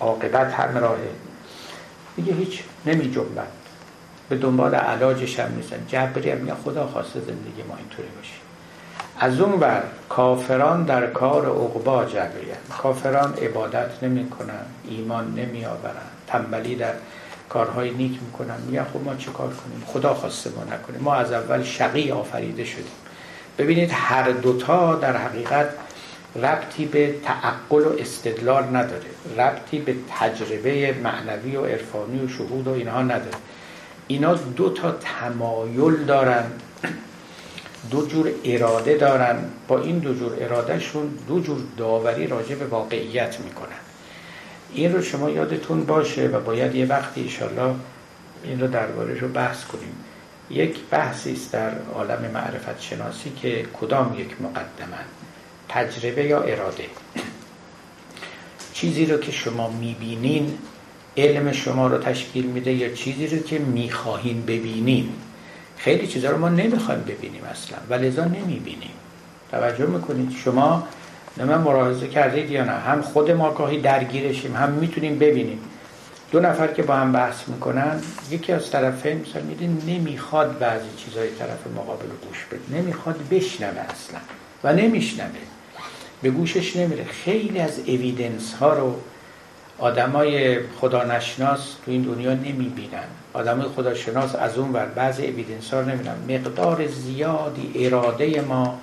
عاقبت 0.00 0.52
هم 0.52 0.78
راهه 0.78 1.08
دیگه 2.16 2.32
هیچ 2.32 2.62
نمی 2.86 3.10
جنبن. 3.10 3.46
به 4.28 4.36
دنبال 4.36 4.74
علاجش 4.74 5.40
هم 5.40 5.54
نیستن. 5.56 5.86
جبری 5.88 6.30
هم 6.30 6.48
یا 6.48 6.56
خدا 6.64 6.86
خواسته 6.86 7.20
زندگی 7.20 7.62
ما 7.68 7.76
اینطوری 7.76 8.08
باشه. 8.16 8.34
از 9.18 9.40
اون 9.40 9.60
بر 9.60 9.82
کافران 10.08 10.82
در 10.82 11.06
کار 11.06 11.46
عقبا 11.46 12.04
جبری 12.04 12.50
هم. 12.50 12.76
کافران 12.78 13.34
عبادت 13.34 14.02
نمی 14.02 14.30
کنن 14.30 14.64
ایمان 14.88 15.34
نمی 15.34 15.64
آورن 15.64 15.94
تنبلی 16.26 16.74
در 16.74 16.92
کارهای 17.48 17.90
نیک 17.90 18.18
می‌کنن. 18.22 18.56
میگن 18.66 18.84
خب 18.84 19.04
ما 19.04 19.14
چه 19.14 19.30
کار 19.30 19.48
کنیم؟ 19.48 19.82
خدا 19.86 20.14
خواسته 20.14 20.50
ما 20.50 20.64
نکنیم 20.64 21.00
ما 21.00 21.14
از 21.14 21.32
اول 21.32 21.62
شقی 21.62 22.10
آفریده 22.10 22.64
شدیم. 22.64 22.84
ببینید 23.58 23.90
هر 23.92 24.30
دوتا 24.30 24.94
در 24.94 25.16
حقیقت 25.16 25.68
ربطی 26.36 26.86
به 26.86 27.14
تعقل 27.24 27.82
و 27.82 27.96
استدلال 27.98 28.76
نداره. 28.76 29.06
ربطی 29.38 29.78
به 29.78 29.94
تجربه 30.18 30.94
معنوی 31.02 31.56
و 31.56 31.64
عرفانی 31.64 32.24
و 32.24 32.28
شهود 32.28 32.68
و 32.68 32.70
اینها 32.70 33.02
نداره. 33.02 33.36
اینا 34.06 34.34
دو 34.34 34.70
تا 34.70 34.92
تمایل 34.92 36.04
دارن 36.04 36.44
دو 37.90 38.06
جور 38.06 38.30
اراده 38.44 38.96
دارن. 38.96 39.44
با 39.68 39.80
این 39.80 39.98
دو 39.98 40.14
جور 40.14 40.36
ارادهشون 40.40 41.18
دو 41.28 41.40
جور 41.40 41.60
داوری 41.76 42.26
راجع 42.26 42.54
به 42.54 42.66
واقعیت 42.66 43.40
می‌کنن. 43.40 43.68
این 44.72 44.92
رو 44.92 45.02
شما 45.02 45.30
یادتون 45.30 45.84
باشه 45.84 46.26
و 46.26 46.40
باید 46.40 46.74
یه 46.74 46.86
وقتی 46.86 47.20
ایشالله 47.20 47.74
این 48.44 48.60
رو 48.60 48.66
درباره 48.66 49.18
رو 49.18 49.28
بحث 49.28 49.64
کنیم. 49.64 49.94
یک 50.50 50.78
بحثی 50.90 51.32
است 51.32 51.52
در 51.52 51.70
عالم 51.94 52.30
معرفت 52.34 52.80
شناسی 52.80 53.30
که 53.30 53.66
کدام 53.80 54.16
یک 54.18 54.36
مقدمه؟ 54.40 54.98
تجربه 55.74 56.24
یا 56.24 56.42
اراده؟ 56.42 56.84
چیزی 58.74 59.06
رو 59.06 59.18
که 59.18 59.32
شما 59.32 59.70
می‌بینین 59.70 60.58
علم 61.16 61.52
شما 61.52 61.86
رو 61.86 61.98
تشکیل 61.98 62.46
میده 62.46 62.72
یا 62.72 62.94
چیزی 62.94 63.26
رو 63.26 63.42
که 63.42 63.58
می‌خواهین 63.58 64.42
ببینین؟ 64.42 65.08
خیلی 65.76 66.06
چیزا 66.06 66.30
رو 66.30 66.38
ما 66.38 66.48
نمی‌خوایم 66.48 67.00
ببینیم 67.00 67.44
اصلا 67.44 67.78
و 67.90 67.94
لذا 67.94 68.24
نمی‌بینیم. 68.24 68.90
توجه 69.50 69.86
می‌کنید؟ 69.86 70.32
شما 70.44 70.88
من 71.36 71.58
ملاحظه 71.58 72.08
کردید 72.08 72.50
یا 72.50 72.64
نه؟ 72.64 72.72
هم 72.72 73.02
خود 73.02 73.30
ما 73.30 73.50
گاهی 73.52 73.80
درگیرشیم 73.80 74.56
هم 74.56 74.70
می‌تونیم 74.70 75.18
ببینیم. 75.18 75.58
دو 76.32 76.40
نفر 76.40 76.66
که 76.66 76.82
با 76.82 76.94
هم 76.94 77.12
بحث 77.12 77.48
می‌کنن 77.48 78.00
یکی 78.30 78.52
از 78.52 78.70
طرفین 78.70 79.20
مثلا 79.20 79.42
میده 79.42 79.92
نمی‌خواد 79.92 80.58
بعضی 80.58 80.86
چیزای 80.96 81.28
طرف 81.30 81.66
مقابل 81.76 82.06
گوش 82.28 82.44
بده. 82.44 82.78
نمی‌خواد 82.78 83.28
بشنوه 83.30 83.80
اصلا 83.80 84.18
و 84.64 84.72
نمیشنوه. 84.72 85.53
به 86.24 86.30
گوشش 86.30 86.76
نمیره. 86.76 87.04
خیلی 87.04 87.58
از 87.58 87.78
اویدنس 87.86 88.54
ها 88.54 88.72
رو 88.72 88.96
آدمای 89.78 90.60
خدا 90.80 91.04
نشناس 91.04 91.74
تو 91.84 91.90
این 91.90 92.02
دنیا 92.02 92.34
نمی‌بینن. 92.34 93.04
آدمای 93.32 93.68
خداشناس 93.76 94.34
از 94.34 94.58
اون 94.58 94.72
ور 94.72 94.86
بعضی 94.86 95.26
اویدنس 95.26 95.74
ها 95.74 95.80
رو 95.80 95.88
نمی‌بینن 95.88 96.14
مقدار 96.28 96.86
زیادی 96.86 97.86
اراده 97.86 98.40
ما 98.40 98.80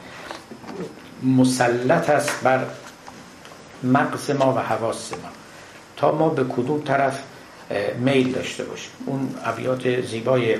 مسلط 1.23 2.09
است 2.09 2.43
بر 2.43 2.65
مغز 3.83 4.31
ما 4.31 4.53
و 4.53 4.59
حواس 4.59 5.13
ما. 5.13 5.29
تا 5.97 6.11
ما 6.11 6.29
به 6.29 6.43
کدوم 6.43 6.81
طرف 6.81 7.23
میل 7.99 8.31
داشته 8.31 8.63
باشیم. 8.63 8.91
اون 9.05 9.35
ابیات 9.45 10.01
زیبای 10.01 10.57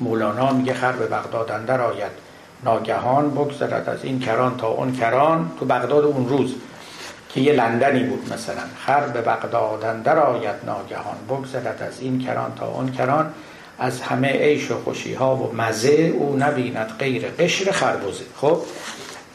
مولانا 0.00 0.52
میگه 0.52 0.74
خر 0.74 0.92
به 0.92 1.06
بغداد 1.06 1.50
اندر 1.50 1.80
آید. 1.80 2.23
ناگهان 2.64 3.30
بگذرد 3.30 3.88
از 3.88 4.04
این 4.04 4.20
کران 4.20 4.56
تا 4.56 4.68
اون 4.68 4.92
کران 4.92 5.50
تو 5.58 5.64
بغداد 5.64 6.04
اون 6.04 6.28
روز 6.28 6.54
که 7.28 7.40
یه 7.40 7.52
لندنی 7.52 8.04
بود 8.04 8.32
مثلا. 8.32 8.62
خر 8.86 9.00
به 9.00 9.20
بغداد 9.20 9.84
اندر 9.84 10.18
آید 10.18 10.56
ناگهان. 10.66 11.16
بگذرد 11.28 11.82
از 11.82 12.00
این 12.00 12.18
کران 12.18 12.52
تا 12.56 12.66
اون 12.66 12.92
کران. 12.92 13.34
از 13.78 14.00
همه 14.00 14.28
عیش 14.28 14.70
و 14.70 14.74
خوشی 14.84 15.14
ها 15.14 15.36
و 15.36 15.54
مزه 15.54 16.14
او 16.18 16.36
نبیند 16.36 16.92
غیر 16.98 17.28
قشر 17.38 17.72
خربوزه. 17.72 18.24
خب؟ 18.36 18.58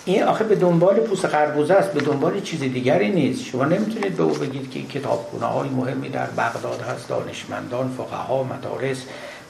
این 0.05 0.23
آخه 0.23 0.43
به 0.43 0.55
دنبال 0.55 0.95
پوست 0.95 1.27
خربوزه 1.27 1.73
است. 1.73 1.93
به 1.93 2.01
دنبال 2.01 2.41
چیز 2.41 2.59
دیگری 2.59 3.11
نیست. 3.11 3.45
شما 3.45 3.65
نمی‌تونید 3.65 4.17
به 4.17 4.23
او 4.23 4.33
بگید 4.33 4.71
که 4.71 4.81
کتابخونه 4.99 5.45
های 5.45 5.69
مهمی 5.69 6.09
در 6.09 6.25
بغداد 6.25 6.81
هست. 6.81 7.09
دانشمندان 7.09 7.95
فقها 7.97 8.43
مدارس 8.43 9.03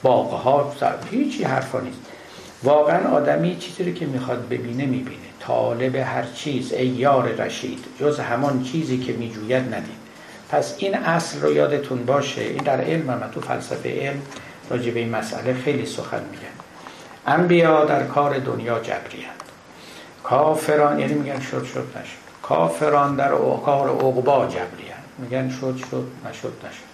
باغها 0.03 0.73
هیچی 1.11 1.43
حرفا 1.43 1.79
نیست. 1.79 1.99
واقعا 2.63 3.09
آدمی 3.09 3.55
چیزی 3.55 3.83
رو 3.83 3.91
که 3.91 4.05
می‌خواد 4.05 4.49
ببینه 4.49 4.85
می‌بینه. 4.85 5.19
طالب 5.39 5.95
هر 5.95 6.23
چیز 6.35 6.73
ای 6.73 6.87
یار 6.87 7.23
رشید. 7.23 7.85
جز 7.99 8.19
همان 8.19 8.63
چیزی 8.63 8.97
که 8.97 9.13
میجوید 9.13 9.73
ندید. 9.73 9.99
پس 10.49 10.75
این 10.77 10.95
اصل 10.95 11.41
رو 11.41 11.53
یادتون 11.53 12.05
باشه. 12.05 12.41
این 12.41 12.63
در 12.63 12.81
علم 12.81 13.09
هم 13.09 13.29
تو 13.33 13.41
فلسفه 13.41 14.07
علم 14.07 14.21
راجع 14.69 14.91
به 14.91 14.99
این 14.99 15.09
مسئله 15.09 15.53
خیلی 15.53 15.85
سخن 15.85 16.21
میگن. 16.31 16.59
انبیا 17.27 17.85
در 17.85 18.03
کار 18.03 18.39
دنیا 18.39 18.79
جبریند 18.79 19.43
کافران 20.23 20.99
یعنی 20.99 21.13
میگن 21.13 21.39
شد 21.39 21.65
شد 21.65 21.87
نشد. 21.95 22.29
کافران 22.43 23.15
در 23.15 23.29
کار 23.65 23.89
عقبا 23.89 24.45
جبریان 24.45 24.99
میگن 25.17 25.49
شد 25.49 25.77
شد 25.77 26.07
نشد 26.29 26.53
نشد. 26.65 26.89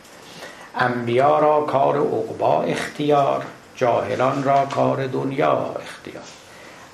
انبیا 0.76 1.40
را 1.40 1.62
کار 1.62 1.98
عقبا 1.98 2.62
اختیار. 2.62 3.44
جاهلان 3.76 4.44
را 4.44 4.66
کار 4.66 5.08
دنیا 5.08 5.76
اختیار. 5.82 6.24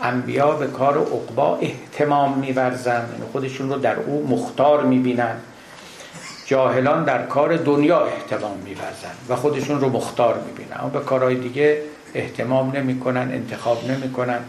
انبیا 0.01 0.51
به 0.51 0.67
کار 0.67 0.97
عقبا 0.97 1.57
احتمام 1.57 2.37
میورزند 2.37 3.09
یعنی 3.11 3.31
خودشون 3.31 3.69
رو 3.69 3.79
در 3.79 3.99
او 3.99 4.27
مختار 4.29 4.83
می‌بینن. 4.83 5.35
جاهلان 6.45 7.03
در 7.03 7.25
کار 7.25 7.57
دنیا 7.57 8.05
احتمام 8.05 8.57
میورزند 8.57 9.17
و 9.29 9.35
خودشون 9.35 9.81
رو 9.81 9.89
مختار 9.89 10.41
می‌بینن. 10.47 10.79
اما 10.79 10.89
به 10.89 10.99
کارهای 10.99 11.35
دیگه 11.35 11.81
احتمام 12.13 12.71
نمی‌کنن 12.75 13.31
انتخاب 13.31 13.91
نمی‌کنن. 13.91 14.39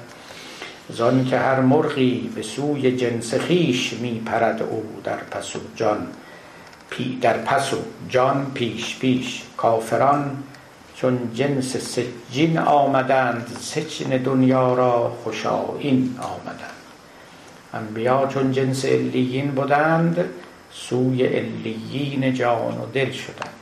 زانی 0.88 1.24
که 1.24 1.38
هر 1.38 1.60
مرغی 1.60 2.32
به 2.34 2.42
سوی 2.42 2.96
جنس 2.96 3.34
خیش 3.34 3.92
میپرد 3.92 4.62
او 4.62 4.84
در 5.04 5.16
پسو 5.16 5.59
جان 5.76 6.06
پی 6.90 7.18
در 7.20 7.38
پسو 7.38 7.76
جان 8.09 8.50
پیش 8.54 8.98
پیش. 8.98 9.42
کافران 9.56 10.42
چون 11.02 11.30
جنس 11.34 11.76
سجین 11.76 12.58
آمدند 12.58 13.56
سچن 13.60 14.08
دنیا 14.08 14.74
را 14.74 15.16
خوشایین 15.24 16.18
آمدند. 16.20 16.82
انبیا 17.74 18.26
چون 18.26 18.52
جنس 18.52 18.84
الیین 18.84 19.50
بودند 19.50 20.24
سوی 20.72 21.26
الیین 21.26 22.34
جان 22.34 22.78
و 22.78 22.86
دل 22.94 23.10
شدند. 23.10 23.54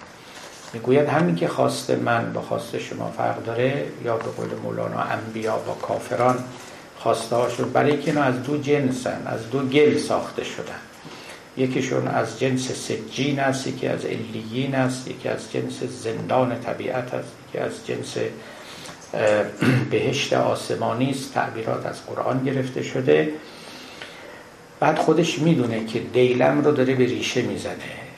می‌گوید 0.72 1.08
همین 1.08 1.36
که 1.36 1.48
خواست 1.48 1.90
من 1.90 2.32
با 2.32 2.40
خواست 2.40 2.78
شما 2.78 3.10
فرق 3.16 3.44
داره 3.44 3.86
یا 4.04 4.16
به 4.16 4.30
قول 4.30 4.48
مولانا 4.62 5.00
انبیا 5.00 5.56
با 5.56 5.74
کافران 5.74 6.44
خواسته 6.98 7.36
هاشون 7.36 7.70
برای 7.70 7.98
که 7.98 8.20
از 8.20 8.42
دو 8.42 8.58
جنسن 8.58 9.22
از 9.26 9.50
دو 9.50 9.58
گل 9.62 9.98
ساخته 9.98 10.44
شدن. 10.44 10.89
یکیشون 11.60 12.08
از 12.08 12.40
جنس 12.40 12.72
سجین 12.72 13.40
است 13.40 13.66
یکی 13.66 13.86
از 13.86 14.04
الیین 14.04 14.74
است 14.74 15.08
یکی 15.08 15.28
از 15.28 15.52
جنس 15.52 15.82
زندان 15.82 16.60
طبیعت 16.60 17.14
است 17.14 17.32
یکی 17.48 17.58
از 17.58 17.86
جنس 17.86 18.16
بهشت 19.90 20.32
آسمانی 20.32 21.10
است 21.10 21.34
تعبیرات 21.34 21.86
از 21.86 22.06
قرآن 22.06 22.44
گرفته 22.44 22.82
شده. 22.82 23.32
بعد 24.80 24.98
خودش 24.98 25.38
می‌دونه 25.38 25.86
که 25.86 25.98
دیلم 25.98 26.64
رو 26.64 26.72
داره 26.72 26.94
به 26.94 27.04
ریشه 27.04 27.42
می‌زنه 27.42 27.74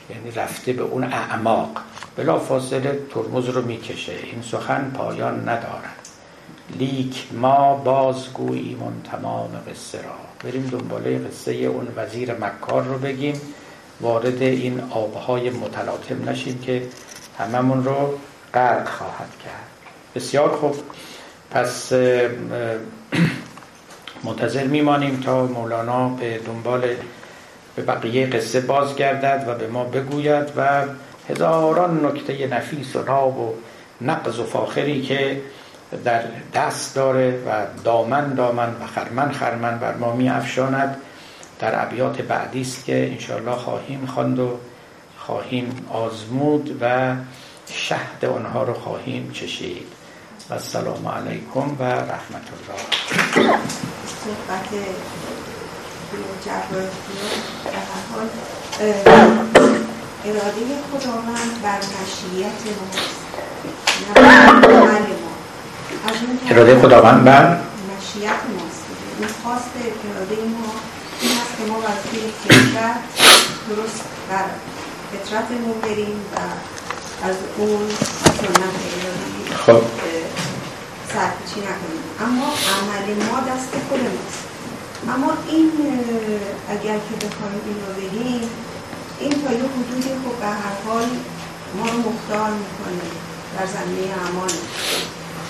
یعنی 0.09 0.31
رفته 0.31 0.73
به 0.73 0.83
اون 0.83 1.03
اعماق. 1.03 1.69
بلا 2.15 2.39
فاصله 2.39 2.99
ترمز 3.13 3.49
رو 3.49 3.61
می‌کشه 3.65 4.13
این 4.23 4.41
سخن 4.41 4.91
پایان 4.97 5.39
ندارد. 5.49 6.09
لیک 6.79 7.23
ما 7.31 7.75
بازگوییم 7.75 9.01
تمام 9.11 9.61
قصه 9.71 9.97
را. 9.97 10.32
بریم 10.43 10.69
دنباله 10.71 11.19
قصه 11.19 11.51
اون 11.51 11.87
وزیر 11.95 12.33
مکار 12.33 12.83
رو 12.83 12.97
بگیم. 12.97 13.41
وارد 14.01 14.41
این 14.41 14.81
آبهای 14.89 15.49
متلاطم 15.49 16.29
نشیم 16.29 16.59
که 16.59 16.81
هممون 17.39 17.83
رو 17.83 18.17
غرق 18.53 18.89
خواهد 18.89 19.29
کرد. 19.43 19.67
بسیار 20.15 20.49
خوب. 20.49 20.75
پس 21.51 21.93
منتظر 24.23 24.63
میمانیم 24.63 25.19
تا 25.19 25.45
مولانا 25.45 26.09
به 26.09 26.39
دنبال 26.45 26.81
به 27.75 27.81
بقیه 27.81 28.25
قصه 28.25 28.61
بازگردد 28.61 29.45
و 29.47 29.55
به 29.55 29.67
ما 29.67 29.83
بگوید 29.83 30.51
و 30.57 30.83
هزاران 31.29 32.05
نکته 32.05 32.47
نفیس 32.47 32.95
و 32.95 33.03
ناب 33.03 33.39
و 33.39 33.53
نقض 34.01 34.39
و 34.39 34.43
فاخری 34.43 35.01
که 35.01 35.41
در 36.05 36.23
دست 36.53 36.95
داره 36.95 37.31
و 37.31 37.65
دامن 37.83 38.33
دامن 38.33 38.69
و 38.69 38.87
خرمن 38.95 39.31
خرمن 39.31 39.77
بر 39.79 39.95
ما 39.95 40.15
می 40.15 40.29
افشاند 40.29 40.97
در 41.59 41.85
ابیات 41.85 42.21
بعدی 42.21 42.61
است 42.61 42.85
که 42.85 43.11
انشاءالله 43.11 43.55
خواهیم 43.55 44.05
خواند 44.05 44.39
و 44.39 44.57
خواهیم 45.17 45.85
آزمود 45.89 46.77
و 46.81 47.15
شهد 47.67 48.25
آنها 48.25 48.63
رو 48.63 48.73
خواهیم 48.73 49.31
چشید. 49.31 49.87
و 50.49 50.53
السلام 50.53 51.07
علیکم 51.07 51.75
و 51.79 51.83
رحمت 51.83 52.47
الله. 52.53 52.83
صحبت 54.23 54.69
اراده 60.25 60.61
خداوند 60.91 61.61
بر 61.63 61.77
مشیت 61.77 62.61
ماست 62.95 63.23
نه. 64.15 65.32
اراده 66.49 66.79
خداوند 66.79 67.23
بر 67.23 67.45
مشیت 67.47 68.29
ماست. 68.29 68.83
این 69.19 69.27
خواست 69.43 69.71
اراده 69.75 70.35
ما 70.35 70.73
این 71.21 71.31
هست 71.31 71.57
که 71.57 71.63
ما 71.71 71.77
فطرت 71.81 72.95
درست 73.69 74.03
بر 74.29 74.45
فطرتمون 75.11 75.81
بریم 75.81 76.19
و 76.35 76.39
از 77.27 77.35
اون 77.57 77.89
سنت 78.25 78.75
الهی 78.93 79.55
خب. 79.65 79.81
سرپیچی 81.13 81.59
نکنیم. 81.59 82.03
اما 82.21 82.45
عمل 82.45 83.23
ما 83.25 83.39
دست 83.39 83.73
خود 83.89 83.99
ماست. 83.99 84.43
اما 85.15 85.33
این 85.49 85.71
اگر 86.69 86.97
که 87.05 87.27
بخوایم 87.27 87.61
این 87.65 87.77
رو 87.85 87.93
بگیم 88.01 88.49
این 89.19 89.31
تا 89.31 89.53
یه 89.53 89.63
حدودی 89.73 90.09
خب 90.09 90.39
به 90.39 90.45
هر 90.45 90.75
حال 90.87 91.05
ما 91.77 91.85
رو 91.85 91.97
مختار 91.97 92.49
می‌کنه 92.49 93.05
در 93.59 93.65
زمینه 93.65 94.13
امان 94.29 94.49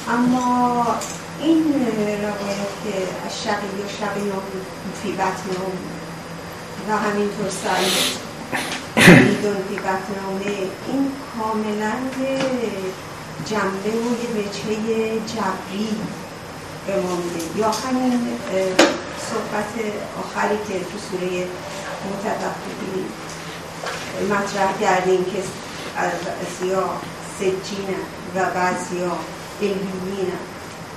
اما 0.09 0.85
این 1.41 1.63
روایت 2.21 2.73
که 2.83 2.93
شقی 3.43 3.67
و 3.67 3.89
شقی 3.99 4.31
فی 5.03 5.11
بطن 5.11 5.49
و 6.89 6.97
همینطور 6.97 7.49
سعی 7.49 7.91
میدون 9.23 9.55
فی 9.69 9.75
بطن 9.75 10.15
این 10.87 11.11
کاملا 11.37 11.93
جنبه 13.45 13.89
و 13.89 14.11
یه 14.23 14.29
وجهه 14.29 15.19
جبری 15.19 15.89
به 16.87 17.01
ما 17.01 17.15
میده. 17.15 17.59
یا 17.59 17.71
همین 17.71 18.19
صحبت 19.29 19.71
آخری 20.19 20.57
که 20.67 20.79
تو 20.79 20.97
سوره 21.11 21.47
متفقی 22.09 23.05
مطرح 24.29 24.77
کردیم 24.81 25.25
که 25.25 25.43
از 25.97 26.11
سیاه 26.59 27.01
سجینه 27.39 27.97
و 28.35 28.39
بعضیا 28.55 29.17
علمیین 29.61 30.31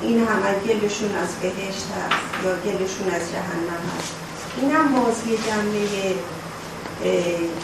این 0.01 0.27
همه 0.27 0.55
گلشون 0.67 1.15
از 1.15 1.29
بهشت 1.43 1.87
هست 1.97 2.45
یا 2.45 2.57
گلشون 2.57 3.09
از 3.11 3.23
جهنم 3.33 3.83
هست 3.99 4.13
این 4.61 4.71
هم 4.71 4.95
بازی 4.95 5.39
جمعه 5.47 6.15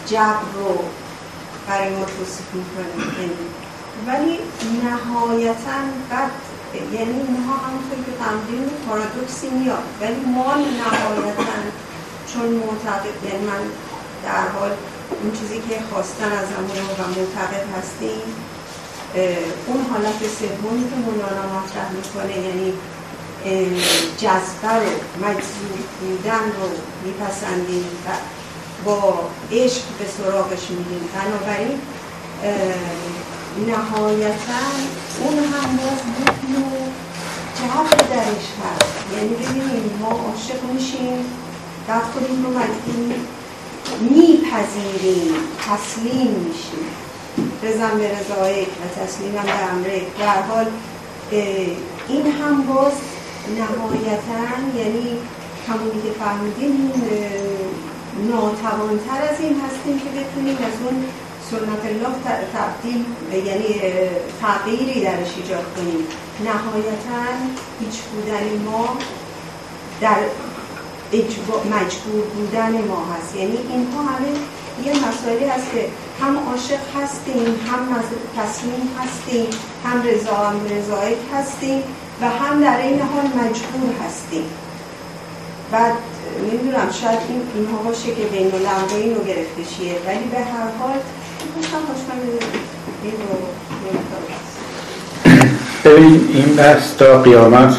جبر 0.06 0.52
رو 0.55 0.85
برای 1.69 1.90
ما 1.90 2.05
توصیف 2.05 2.47
می‌کنه 2.55 3.31
ولی 4.06 4.39
نهایتا 4.85 5.78
بعد 6.10 6.31
یعنی 6.93 7.20
اینها 7.20 7.56
همونطور 7.56 7.98
که 8.06 8.12
تمدین 8.24 8.70
پارادوکسی 8.89 9.48
میاد. 9.48 9.82
ولی 10.01 10.20
ما 10.20 10.55
نهایتا 10.55 11.59
چون 12.32 12.47
معتقد 12.48 13.24
یعنی 13.24 13.44
من 13.47 13.62
در 14.24 14.48
حال 14.48 14.70
اون 15.23 15.32
چیزی 15.32 15.62
که 15.69 15.78
خواستن 15.90 16.32
از 16.32 16.48
همون 16.56 16.70
و 16.98 17.20
معتقد 17.20 17.64
هستیم 17.78 18.35
اون 19.66 19.86
حالت 19.90 20.18
سومی 20.39 20.90
که 20.90 20.97
مولانا 20.97 21.43
مطرح 21.55 21.90
می‌کنه 21.93 22.47
یعنی 22.47 22.72
جذبه 24.18 24.74
رو 24.74 25.26
مجذوب 25.26 25.78
بودن 26.01 26.44
رو 26.56 26.68
میپسندیم 27.05 27.84
و 28.06 28.09
با 28.84 29.30
عشق 29.52 29.82
به 29.98 30.05
سراغش 30.16 30.70
میدیم 30.70 31.09
بنابراین 31.14 31.78
نهایتا 33.66 34.62
اون 35.20 35.39
هم 35.39 35.76
باز 35.76 36.01
یک 36.20 36.51
نوع 36.59 36.89
جذب 37.59 38.09
درش 38.10 38.48
هست. 38.62 38.93
یعنی 39.16 39.34
ببینیم 39.34 39.98
ما 40.01 40.09
عاشق 40.09 40.62
میشیم 40.74 41.24
بعد 41.89 42.02
خودیم 42.02 42.44
رو 42.44 42.51
مجبور 42.51 43.16
میپذیریم 44.01 45.34
تسلیم 45.59 46.30
میشیم. 46.30 47.02
رزم 47.62 47.98
به 47.98 48.18
رضایک 48.18 48.68
و 48.68 49.01
تسلیمم 49.01 49.43
به 49.43 49.72
امره 49.72 50.02
در 50.18 50.43
حال 50.43 50.66
این 52.09 52.32
هم 52.32 52.62
باز 52.62 52.93
نهایتا 53.59 54.78
یعنی 54.78 55.18
همونی 55.68 56.02
که 56.02 56.10
فهمیدیم 56.18 56.93
ناتوانتر 58.30 59.22
از 59.30 59.40
این 59.40 59.60
هستیم 59.60 59.98
که 59.98 60.20
بتونیم 60.20 60.56
از 60.56 60.76
اون 60.84 61.05
سنت 61.51 61.84
الله 61.84 62.14
تبدیل 62.55 63.05
یعنی 63.47 63.80
تغییری 64.40 65.01
درش 65.01 65.32
ایجاد 65.36 65.64
کنیم. 65.76 66.06
نهایتا 66.44 67.22
هیچ 67.80 68.01
بودن 68.01 68.62
ما 68.64 68.97
در 70.01 70.18
مجبور 71.70 72.24
بودن 72.34 72.72
ما 72.89 73.06
هست. 73.14 73.36
یعنی 73.36 73.59
اینها 73.70 74.02
همه 74.02 74.28
یه 74.84 74.93
مسائلی 75.09 75.44
هست 75.44 75.66
که 75.74 75.89
هم 76.23 76.39
عاشق 76.49 76.82
هستیم 77.03 77.47
هم 77.69 77.82
تسلیم 78.36 78.82
هستیم 78.99 79.47
هم 79.85 80.03
رضا 80.03 80.36
هم 80.36 80.57
رضایت 80.65 81.19
هستیم 81.35 81.82
و 82.20 82.24
هم 82.28 82.61
در 82.61 82.78
این 82.78 83.01
حال 83.01 83.24
مجبور 83.24 83.94
هستیم. 84.07 84.44
و 85.73 85.77
نمی‌دونم 86.53 86.90
شاید 87.03 87.19
این 87.28 87.43
اینها 87.55 87.82
باشه 87.82 88.07
که 88.07 88.23
بین 88.23 88.53
العقلین 88.55 89.15
رو 89.15 89.24
گرفته 89.24 89.65
چیه 89.77 89.93
ولی 90.07 90.24
به 90.31 90.39
هر 90.39 90.69
حال 90.81 90.99
ببین 95.85 96.28
این 96.35 96.57
بحث 96.57 96.97
تا 96.99 97.23
قیامت 97.23 97.77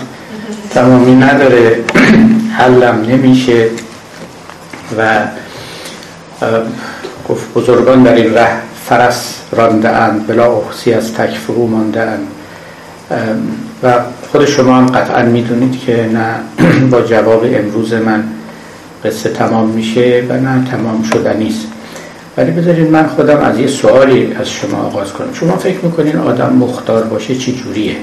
تمامی 0.74 1.15
نداره. 1.15 1.84
حلم 2.57 3.06
نمیشه 3.10 3.70
و 4.98 5.28
گفت 7.34 7.53
بزرگان 7.53 8.03
در 8.03 8.15
این 8.15 8.34
ره 8.34 8.49
فرس 8.85 9.39
رانده 9.51 9.89
اند 9.89 10.27
بلا 10.27 10.51
اخسی 10.51 10.93
از 10.93 11.14
تکفرو 11.14 11.68
مانده 11.68 12.01
اند 12.01 12.27
و 13.84 13.93
خود 14.31 14.45
شما 14.45 14.76
هم 14.76 14.85
قطعا 14.85 15.23
می‌دونید 15.23 15.80
که 15.80 16.10
نه 16.14 16.35
با 16.91 17.01
جواب 17.01 17.45
امروز 17.45 17.93
من 17.93 18.23
قصه 19.05 19.30
تمام 19.30 19.69
میشه 19.69 20.23
و 20.30 20.34
نه 20.34 20.68
تمام 20.72 21.03
شده 21.03 21.34
نیست. 21.34 21.68
ولی 22.38 22.51
بذارید 22.51 22.91
من 22.91 23.07
خودم 23.07 23.38
از 23.38 23.60
یه 23.60 23.68
سوالی 23.68 24.34
از 24.39 24.49
شما 24.49 24.77
آغاز 24.77 25.14
کنم. 25.14 25.34
شما 25.34 25.57
فکر 25.57 25.85
می‌کنین 25.85 26.18
آدم 26.18 26.53
مختار 26.53 27.03
باشه 27.03 27.35
چی 27.35 27.55
جوریه 27.55 27.95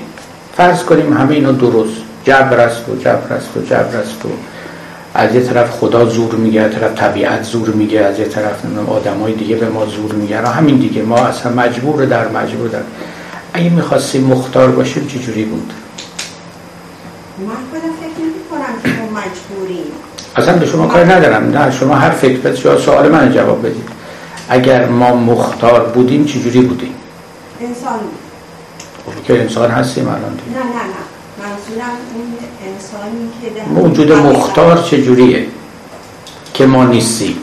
فرض 0.56 0.82
کنیم 0.82 1.12
همه 1.12 1.34
اینا 1.34 1.52
درست. 1.52 1.96
جبر 2.24 2.60
است 2.60 2.88
و 2.88 2.96
جبر 2.96 3.32
است 3.34 3.56
و 3.56 3.60
جبر 3.60 3.96
است 3.96 4.24
و 4.24 4.28
از 5.14 5.34
یه 5.34 5.40
طرف 5.40 5.70
خدا 5.70 6.04
زور 6.04 6.34
میگه 6.34 6.60
از 6.60 6.72
طرف 6.72 6.94
طبیعت 6.94 7.42
زور 7.42 7.68
میگه 7.68 8.00
از 8.00 8.18
یه 8.18 8.24
طرف 8.24 8.62
آدم 8.88 9.18
های 9.20 9.32
دیگه 9.32 9.56
به 9.56 9.68
ما 9.68 9.86
زور 9.86 10.12
میگه 10.12 10.48
همین 10.48 10.76
دیگه 10.76 11.02
ما 11.02 11.16
اصلا 11.16 11.52
مجبور 11.52 12.04
در 12.04 12.28
مجبور 12.28 12.68
در. 12.68 12.80
اگه 13.52 13.70
می‌خواستیم 13.70 14.24
مختار 14.24 14.70
باشیم 14.70 15.06
چه 15.06 15.18
جوری 15.18 15.44
بود؟ 15.44 15.72
من 17.38 17.46
خودم 17.46 17.92
فکر 18.00 18.22
نمی 18.22 18.32
کنم 18.50 19.14
مجبوریم. 19.14 19.92
اصلا 20.36 20.56
به 20.56 20.66
شما 20.66 20.86
کار 20.86 21.04
ندارم. 21.04 21.50
نه 21.50 21.70
شما 21.70 21.94
هر 21.94 22.10
فکر 22.10 22.54
شما 22.54 22.76
سوال 22.76 23.08
من 23.08 23.32
جواب 23.32 23.66
بدید. 23.66 23.88
اگر 24.48 24.86
ما 24.86 25.16
مختار 25.16 25.88
بودیم 25.88 26.24
چه 26.24 26.40
جوری 26.40 26.60
بودیم؟ 26.60 26.94
انسان. 27.60 28.00
خب 29.06 29.24
که 29.24 29.40
انسان 29.40 29.70
هستیم 29.70 30.08
الان 30.08 30.20
نه 30.22 30.58
نه 30.58 30.64
نه. 30.64 31.09
منظورم 31.78 31.96
اون 32.14 32.38
انسانی 32.72 33.30
که 33.42 33.62
موجود 33.62 34.12
مختار 34.12 34.82
چجوریه 34.82 35.46
که 36.54 36.66
ما 36.66 36.84
نیستیم؟ 36.84 37.36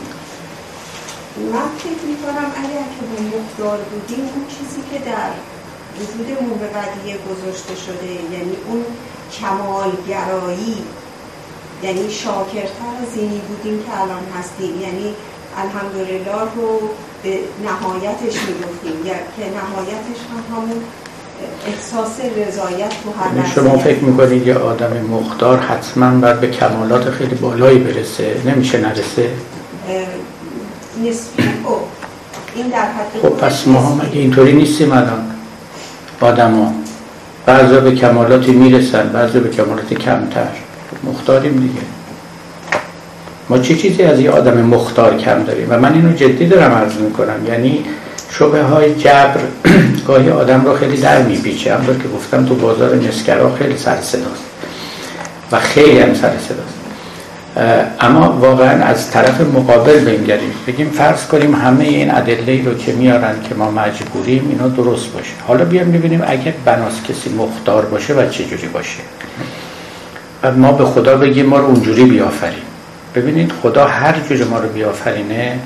من 1.52 1.68
فکر 1.78 2.08
اگر 2.56 2.86
که 2.94 3.22
به 3.22 3.36
مختار 3.38 3.78
بودیم 3.78 4.24
اون 4.24 4.44
چیزی 4.48 4.82
که 4.92 4.98
در 5.10 5.30
وجودمون 6.00 6.58
به 6.58 6.66
قدیه 6.66 7.16
گذاشته 7.30 7.74
شده 7.86 8.12
یعنی 8.32 8.56
اون 8.68 8.84
کمالگرایی 9.40 10.76
یعنی 11.82 12.10
شاکرتر 12.10 12.92
از 13.02 13.16
اینی 13.16 13.40
بودیم 13.48 13.82
که 13.82 14.00
الان 14.02 14.22
هستیم. 14.38 14.80
یعنی 14.80 15.14
الحمدلله 15.56 16.40
رو 16.56 16.80
به 17.22 17.38
نهایتش 17.64 18.36
می‌گفتیم. 18.48 19.04
که 19.36 19.44
نهایتش 19.58 20.20
هم 20.30 20.56
همون 20.56 20.80
احساس 21.66 22.20
رضایت 22.20 22.92
تو 23.04 23.10
هر 23.20 23.36
یعنی 23.36 23.48
شما 23.54 23.78
فکر 23.78 23.98
می‌کنید 23.98 24.46
یه 24.46 24.54
آدم 24.54 24.92
مختار 25.10 25.58
حتما 25.58 26.20
باید 26.20 26.40
به 26.40 26.48
کمالات 26.50 27.10
خیلی 27.10 27.34
بالایی 27.34 27.78
برسه 27.78 28.36
نمیشه 28.44 28.80
نرسه؟ 28.80 29.30
نسبی 31.04 31.42
خب 31.42 31.76
این 32.54 32.68
در 32.68 32.78
حد 32.78 33.22
خب 33.22 33.28
پس 33.28 33.66
ما 33.66 33.80
هم 33.80 34.00
اگه 34.00 34.20
اینطوری 34.20 34.52
نیستیم 34.52 34.92
الان؟ 34.92 35.30
آدم 36.20 36.54
ها 36.54 36.72
بعضا 37.46 37.80
به 37.80 37.94
کمالاتی 37.94 38.52
می‌رسن 38.52 39.08
بعضا 39.08 39.40
به 39.40 39.48
کمالاتی 39.48 39.94
کمتر. 39.94 40.48
مختاریم 41.04 41.52
دیگه. 41.52 41.80
ما 43.48 43.58
چه 43.58 43.74
چیزی 43.74 44.02
از 44.02 44.20
یه 44.20 44.30
آدم 44.30 44.62
مختار 44.62 45.16
کم 45.16 45.42
داریم؟ 45.44 45.66
و 45.70 45.78
من 45.78 45.94
اینو 45.94 46.12
جدی 46.12 46.46
دارم 46.46 46.72
عرض 46.72 46.94
می‌کنم. 46.94 47.46
یعنی 47.46 47.84
شبه 48.38 48.62
های 48.62 48.94
جبر 48.94 49.40
گاهی 50.06 50.30
آدم 50.30 50.64
رو 50.64 50.76
خیلی 50.76 50.96
در 50.96 51.22
میپیچه. 51.22 51.74
همطور 51.74 51.94
که 51.94 52.08
گفتم 52.08 52.44
تو 52.44 52.54
بازار 52.54 52.96
نسکرا 52.96 53.54
خیلی 53.54 53.76
سر 53.76 54.00
صداست 54.00 54.44
و 55.52 55.60
خیلی 55.60 55.98
هم 55.98 56.14
سر 56.14 56.32
صداست. 56.48 56.78
اما 58.00 58.32
واقعا 58.32 58.84
از 58.84 59.10
طرف 59.10 59.40
مقابل 59.40 60.04
بنگریم 60.04 60.52
بگیم 60.66 60.90
فرض 60.90 61.26
کنیم 61.26 61.54
همه 61.54 61.84
این 61.84 62.14
ادله 62.14 62.64
رو 62.64 62.74
که 62.74 62.92
میارن 62.92 63.34
که 63.48 63.54
ما 63.54 63.70
مجبوریم 63.70 64.48
اینا 64.50 64.68
درست 64.68 65.12
باشه. 65.12 65.32
حالا 65.46 65.64
بیام 65.64 65.92
ببینیم 65.92 66.22
اگر 66.26 66.52
بناس 66.64 67.02
کسی 67.08 67.30
مختار 67.30 67.84
باشه 67.84 68.14
و 68.14 68.28
چه 68.28 68.44
جوری 68.44 68.66
باشه. 68.66 69.00
و 70.42 70.52
ما 70.52 70.72
به 70.72 70.84
خدا 70.84 71.16
بگیم 71.16 71.46
ما 71.46 71.58
رو 71.58 71.64
اونجوری 71.64 72.04
بیافریم 72.04 72.62
ببینید 73.14 73.52
خدا 73.62 73.86
هر 73.86 74.14
جور 74.28 74.44
ما 74.44 74.58
رو 74.58 74.68
بیافرینه 74.68 75.58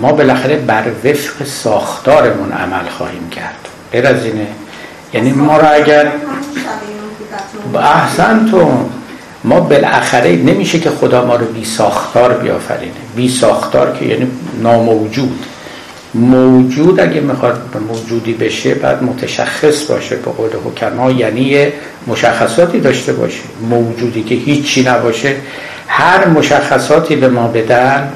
ما 0.00 0.12
بالاخره 0.12 0.56
بر 0.56 0.84
وفق 1.04 1.44
ساختارمون 1.44 2.52
عمل 2.52 2.88
خواهیم 2.98 3.30
کرد. 3.30 3.68
غیر 3.92 4.06
از 4.06 4.24
اینه. 4.24 4.46
یعنی 5.14 5.32
ما 5.32 5.58
رو 5.58 5.66
اگر 5.72 6.12
احسن 7.74 8.48
تو 8.50 8.88
ما 9.44 9.60
بالاخره 9.60 10.36
نمیشه 10.36 10.78
که 10.78 10.90
خدا 10.90 11.24
ما 11.26 11.36
رو 11.36 11.46
بی 11.46 11.64
ساختار 11.64 12.32
بیافرینه. 12.32 12.92
بی 13.16 13.28
ساختار 13.28 13.96
که 13.96 14.04
یعنی 14.04 14.30
ناموجود. 14.62 15.46
موجود 16.14 17.00
اگه 17.00 17.20
می‌خواد 17.20 17.60
موجودی 17.88 18.32
بشه 18.32 18.74
بعد 18.74 19.02
متشخص 19.02 19.84
باشه 19.84 20.16
به 20.16 20.30
قول 20.30 20.50
حکما 20.64 21.10
یعنی 21.10 21.66
مشخصاتی 22.06 22.80
داشته 22.80 23.12
باشه 23.12 23.40
موجودی 23.70 24.22
که 24.22 24.34
هیچی 24.34 24.82
نباشه 24.82 25.36
هر 25.88 26.28
مشخصاتی 26.28 27.16
به 27.16 27.28
ما 27.28 27.48
بدن 27.48 28.12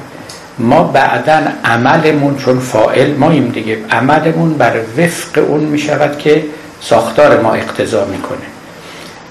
ما 0.59 0.83
بعدا 0.83 1.41
عملمون 1.63 2.37
چون 2.37 2.59
فائل 2.59 3.13
ماییم 3.13 3.47
دیگه 3.47 3.77
عملمون 3.91 4.53
بر 4.53 4.73
وفق 4.97 5.43
اون 5.47 5.59
می‌شود 5.59 6.17
که 6.17 6.43
ساختار 6.81 7.41
ما 7.41 7.53
اقتضا 7.53 8.05
می‌کنه. 8.05 8.37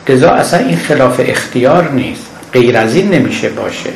لذا 0.09 0.31
اصلا 0.31 0.61
این 0.61 0.77
خلاف 0.77 1.21
اختیار 1.25 1.91
نیست. 1.91 2.27
غیر 2.53 2.77
از 2.77 2.95
این 2.95 3.11
نمیشه 3.11 3.49
باشه. 3.49 3.91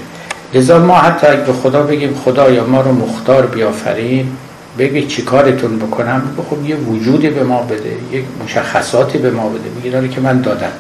لذا 0.54 0.78
ما 0.78 0.94
حتی 0.94 1.26
اگه 1.26 1.40
به 1.40 1.52
خدا 1.52 1.82
بگیم 1.82 2.14
خدایا 2.24 2.66
ما 2.66 2.80
رو 2.80 2.92
مختار 2.92 3.46
بیافرین 3.46 4.28
بگی 4.78 5.06
چی 5.06 5.22
کارتون 5.22 5.78
بکنم 5.78 6.22
خب 6.50 6.68
یه 6.68 6.76
وجودی 6.76 7.28
به 7.28 7.42
ما 7.42 7.62
بده 7.62 7.96
یه 8.12 8.22
مشخصاتی 8.44 9.18
به 9.18 9.30
ما 9.30 9.48
بده 9.48 9.70
میگه 9.76 9.90
داره 9.90 10.08
که 10.08 10.20
من 10.20 10.40
دادم. 10.40 10.72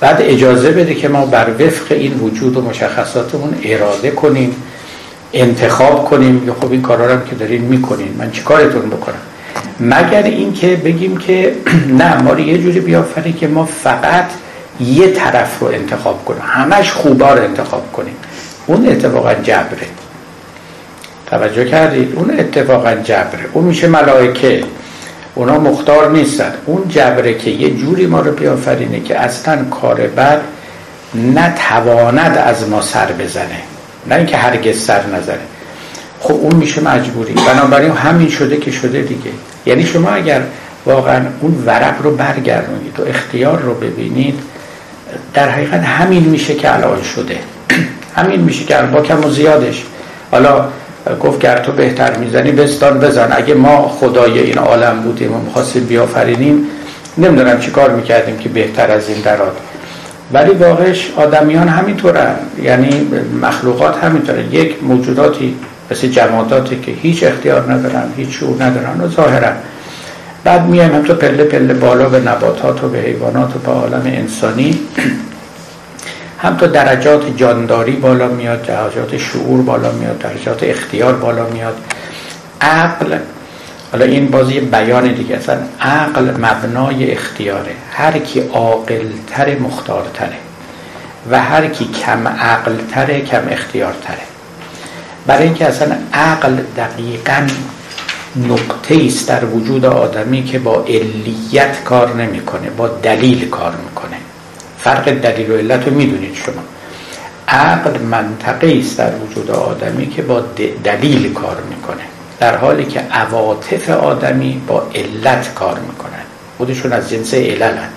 بعد 0.00 0.16
اجازه 0.20 0.70
بده 0.70 0.94
که 0.94 1.08
ما 1.08 1.26
بر 1.26 1.50
وفق 1.50 1.92
این 1.92 2.14
وجود 2.14 2.56
و 2.56 2.62
مشخصاتمون 2.62 3.54
اراده 3.64 4.10
کنیم. 4.10 4.56
انتخاب 5.32 6.04
کنیم. 6.04 6.46
یا 6.46 6.54
خب 6.60 6.72
این 6.72 6.82
کارا 6.82 7.06
رو 7.06 7.12
هم 7.12 7.24
که 7.24 7.34
دارین 7.34 7.62
می‌کنین. 7.62 8.14
من 8.18 8.30
چی 8.30 8.42
کارتون 8.42 8.90
بکنم؟ 8.90 9.14
مگر 9.80 10.22
اینکه 10.22 10.76
بگیم 10.76 11.16
که 11.16 11.54
نه 12.00 12.22
ما 12.22 12.32
رو 12.32 12.40
یه 12.40 12.58
جوری 12.58 12.80
بیافرین 12.80 13.36
که 13.36 13.46
ما 13.46 13.64
فقط 13.64 14.24
یه 14.80 15.10
طرف 15.10 15.58
رو 15.60 15.66
انتخاب 15.66 16.24
کنیم. 16.24 16.42
همش 16.44 16.92
خوبا 16.92 17.34
رو 17.34 17.42
انتخاب 17.42 17.92
کنیم. 17.92 18.16
اون 18.66 18.88
اتفاقا 18.88 19.34
جبره. 19.34 19.86
توجه 21.26 21.64
کردید؟ 21.64 22.12
اون 22.16 22.38
اتفاقا 22.38 22.94
جبره. 22.94 23.44
اون 23.52 23.64
میشه 23.64 23.86
ملائکه. 23.86 24.64
اونا 25.34 25.58
مختار 25.58 26.10
نیستن. 26.10 26.52
اون 26.66 26.88
جبره 26.88 27.34
که 27.34 27.50
یه 27.50 27.70
جوری 27.70 28.06
ما 28.06 28.20
رو 28.20 28.32
بیافرینه 28.32 29.00
که 29.00 29.18
اصلا 29.20 29.64
کار 29.64 29.96
بد 29.96 30.40
نتواند 31.14 32.38
از 32.38 32.68
ما 32.68 32.82
سر 32.82 33.06
بزنه. 33.12 33.77
نه 34.08 34.14
اینکه 34.14 34.36
هرگز 34.36 34.78
سر 34.80 35.06
نزنه. 35.06 35.38
خب 36.20 36.34
اون 36.34 36.54
میشه 36.54 36.80
مجبوری. 36.80 37.34
بنابراین 37.34 37.92
همین 37.92 38.28
شده 38.28 38.56
که 38.56 38.70
شده 38.70 39.02
دیگه. 39.02 39.30
یعنی 39.66 39.86
شما 39.86 40.10
اگر 40.10 40.42
واقعا 40.86 41.22
اون 41.40 41.62
ورق 41.66 42.02
رو 42.02 42.10
برگردونید 42.10 43.00
و 43.00 43.08
اختیار 43.08 43.60
رو 43.60 43.74
ببینید 43.74 44.38
در 45.34 45.48
حقیقت 45.48 45.84
همین 45.84 46.24
میشه 46.24 46.54
که 46.54 46.74
الان 46.74 47.02
شده. 47.02 47.38
همین 48.16 48.40
میشه 48.40 48.64
که 48.64 48.76
با 48.82 49.00
کم 49.00 49.24
و 49.24 49.30
زیادش. 49.30 49.84
حالا 50.30 50.68
گفت 51.20 51.38
گر 51.40 51.58
تو 51.58 51.72
بهتر 51.72 52.16
می‌زنی 52.16 52.52
بستان 52.52 52.98
بزن. 52.98 53.28
اگه 53.30 53.54
ما 53.54 53.88
خدای 53.88 54.38
این 54.38 54.58
عالم 54.58 55.00
بودیم 55.02 55.34
و 55.34 55.38
می‌خواستیم 55.38 55.84
بیافرینیم 55.84 56.66
نمی‌دونم 57.18 57.60
چی 57.60 57.70
کار 57.70 57.90
می‌کردیم 57.90 58.38
که 58.38 58.48
بهتر 58.48 58.90
از 58.90 59.08
این 59.08 59.20
دراد 59.20 59.56
ولی 60.32 60.50
واقعش 60.50 61.10
آدمیان 61.16 61.68
همینطورن. 61.68 62.34
یعنی 62.62 63.08
مخلوقات 63.42 63.96
همینطوره. 63.96 64.54
یک 64.54 64.82
موجوداتی 64.82 65.56
مثل 65.90 66.08
جماداتی 66.08 66.80
که 66.80 66.92
هیچ 66.92 67.24
اختیار 67.24 67.72
ندارن 67.72 68.12
هیچ 68.16 68.28
شعور 68.30 68.62
ندارن 68.62 69.00
و 69.00 69.08
ظاهرا 69.08 69.52
بعد 70.44 70.66
میایم 70.66 70.94
هم 70.94 71.02
تو 71.02 71.14
پله 71.14 71.44
پله 71.44 71.74
بالا 71.74 72.08
به 72.08 72.20
نباتات 72.20 72.84
و 72.84 72.88
به 72.88 72.98
حیوانات 72.98 73.56
و 73.56 73.58
به 73.58 73.70
عالم 73.72 74.02
انسانی. 74.04 74.78
هم 76.38 76.56
تو 76.56 76.66
درجات 76.66 77.36
جانداری 77.36 77.92
بالا 77.92 78.28
میاد 78.28 78.62
درجات 78.62 79.16
شعور 79.16 79.62
بالا 79.62 79.92
میاد 79.92 80.18
درجات 80.18 80.62
اختیار 80.62 81.14
بالا 81.14 81.46
میاد. 81.46 81.76
عقل 82.60 83.16
حالا 83.92 84.04
این 84.04 84.30
بازی 84.30 84.60
بیان 84.60 85.12
دیگه 85.12 85.36
اصلا 85.36 85.58
عقل 85.80 86.30
مبنای 86.30 87.10
اختیاره. 87.10 87.72
هر 87.92 88.18
کی 88.18 88.40
عاقلتر 88.40 89.58
مختارتره. 89.58 90.36
و 91.30 91.42
هر 91.42 91.66
کی 91.66 91.84
کم 91.84 92.28
عقل 92.28 92.76
تره 92.90 93.20
کم 93.20 93.42
اختیار 93.50 93.94
تره 94.04 94.18
برای 95.26 95.44
اینکه 95.44 95.66
اصلا 95.66 95.96
عقل 96.12 96.56
دقیقا 96.76 97.46
نقطه 98.36 99.04
است 99.06 99.28
در 99.28 99.44
وجود 99.44 99.84
آدمی 99.84 100.44
که 100.44 100.58
با 100.58 100.84
علیت 100.88 101.84
کار 101.84 102.14
نمی‌کنه 102.14 102.70
با 102.70 102.88
دلیل 102.88 103.48
کار 103.48 103.74
می‌کنه. 103.84 104.16
فرق 104.78 105.10
دلیل 105.10 105.50
و 105.50 105.56
علت 105.56 105.88
رو 105.88 105.94
می‌دونید 105.94 106.34
شما. 106.34 106.62
عقل 107.48 107.98
منطقه 108.02 108.78
است 108.78 108.98
در 108.98 109.12
وجود 109.14 109.50
آدمی 109.50 110.08
که 110.08 110.22
با 110.22 110.40
دلیل 110.84 111.32
کار 111.32 111.56
می‌کنه. 111.70 112.02
در 112.40 112.56
حالی 112.56 112.84
که 112.84 113.00
عواطف 113.00 113.90
آدمی 113.90 114.62
با 114.66 114.82
علت 114.94 115.54
کار 115.54 115.78
می‌کنن. 115.78 116.22
خودشون 116.58 116.92
از 116.92 117.10
جنس 117.10 117.34
عللن. 117.34 117.88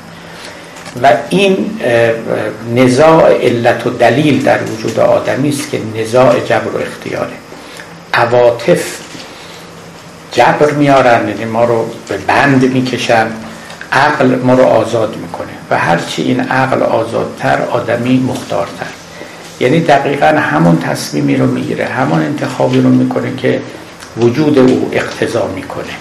و 1.04 1.14
این 1.30 1.80
نزاع 2.76 3.34
علت 3.34 3.88
و 3.88 3.90
دلیل 3.90 4.44
در 4.44 4.64
وجود 4.64 5.00
آدمی 5.00 5.50
است 5.50 5.72
که 5.72 5.80
نزاع 5.96 6.40
جبر 6.40 6.68
و 6.68 6.78
اختیاره. 6.78 7.34
عواطف 8.14 8.84
جبر 10.32 10.72
میارن 10.72 11.28
یعنی 11.28 11.46
ما 11.46 11.66
رو 11.66 11.86
به 12.08 12.18
بند 12.18 12.74
می‌کشن 12.74 13.28
عقل 13.92 14.36
ما 14.36 14.54
رو 14.54 14.64
آزاد 14.64 15.16
می‌کنه 15.16 15.48
و 15.70 15.78
هرچی 15.78 16.22
این 16.22 16.40
عقل 16.40 16.84
آزادتر 16.84 17.62
آدمی 17.62 18.18
مختارتر. 18.18 18.86
یعنی 19.60 19.80
دقیقا 19.80 20.26
همون 20.26 20.80
تصمیمی 20.80 21.36
رو 21.36 21.48
می‌گیره 21.48 21.86
همون 21.86 22.22
انتخابی 22.22 22.82
رو 22.82 22.90
می‌کنه 22.90 23.36
که 23.36 23.62
وجود 24.18 24.60
او 24.60 24.90
اقتضا 24.92 25.48
می‌کنه. 25.56 25.94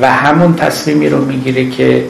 و 0.00 0.12
همون 0.12 0.54
تصمیمی 0.54 1.08
رو 1.08 1.24
می‌گیره 1.24 1.70
که 1.70 2.04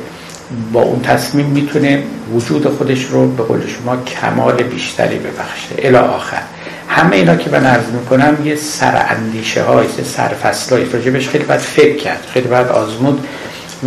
با 0.73 0.83
اون 0.83 1.03
تصمیم 1.03 1.47
می‌تونه 1.47 2.03
وجود 2.35 2.69
خودش 2.77 3.05
رو 3.05 3.29
به 3.29 3.43
قول 3.43 3.61
شما 3.67 3.97
کمال 3.97 4.63
بیشتری 4.63 5.19
ببخشه. 5.19 5.75
الی 5.79 5.97
آخر. 5.97 6.43
همه 6.89 7.17
اینا 7.17 7.37
که 7.37 7.51
من 7.51 7.67
عرض 7.67 7.87
می‌کنم 7.87 8.37
یه 8.45 8.57
سر 8.57 9.07
اندیشه 9.09 9.63
های 9.63 9.87
سرفصل 10.05 10.77
های 10.77 10.91
راجبش 10.91 11.29
خیلی 11.29 11.45
باید 11.45 11.61
فکر 11.61 11.97
کرد 11.97 12.27
خیلی 12.33 12.49
باید 12.49 12.69
آزمود 12.69 13.27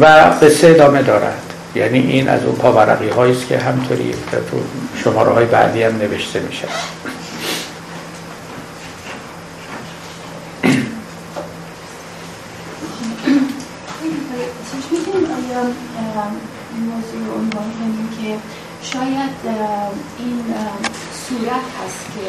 و 0.01 0.05
قصه 0.41 0.67
ادامه 0.67 1.01
دارد. 1.01 1.41
یعنی 1.75 1.99
این 1.99 2.29
از 2.29 2.43
اون 2.43 2.55
پاورقی 2.55 3.09
هاییست 3.09 3.47
که 3.47 3.57
همطوری 3.57 4.13
شماره 5.03 5.31
های 5.31 5.45
بعدی 5.45 5.83
هم 5.83 5.97
نوشته 5.97 6.39
میشه. 6.39 6.67
شاید 18.83 19.35
این 20.19 20.43
صورت 21.27 21.65
هست 21.79 22.05
که 22.13 22.27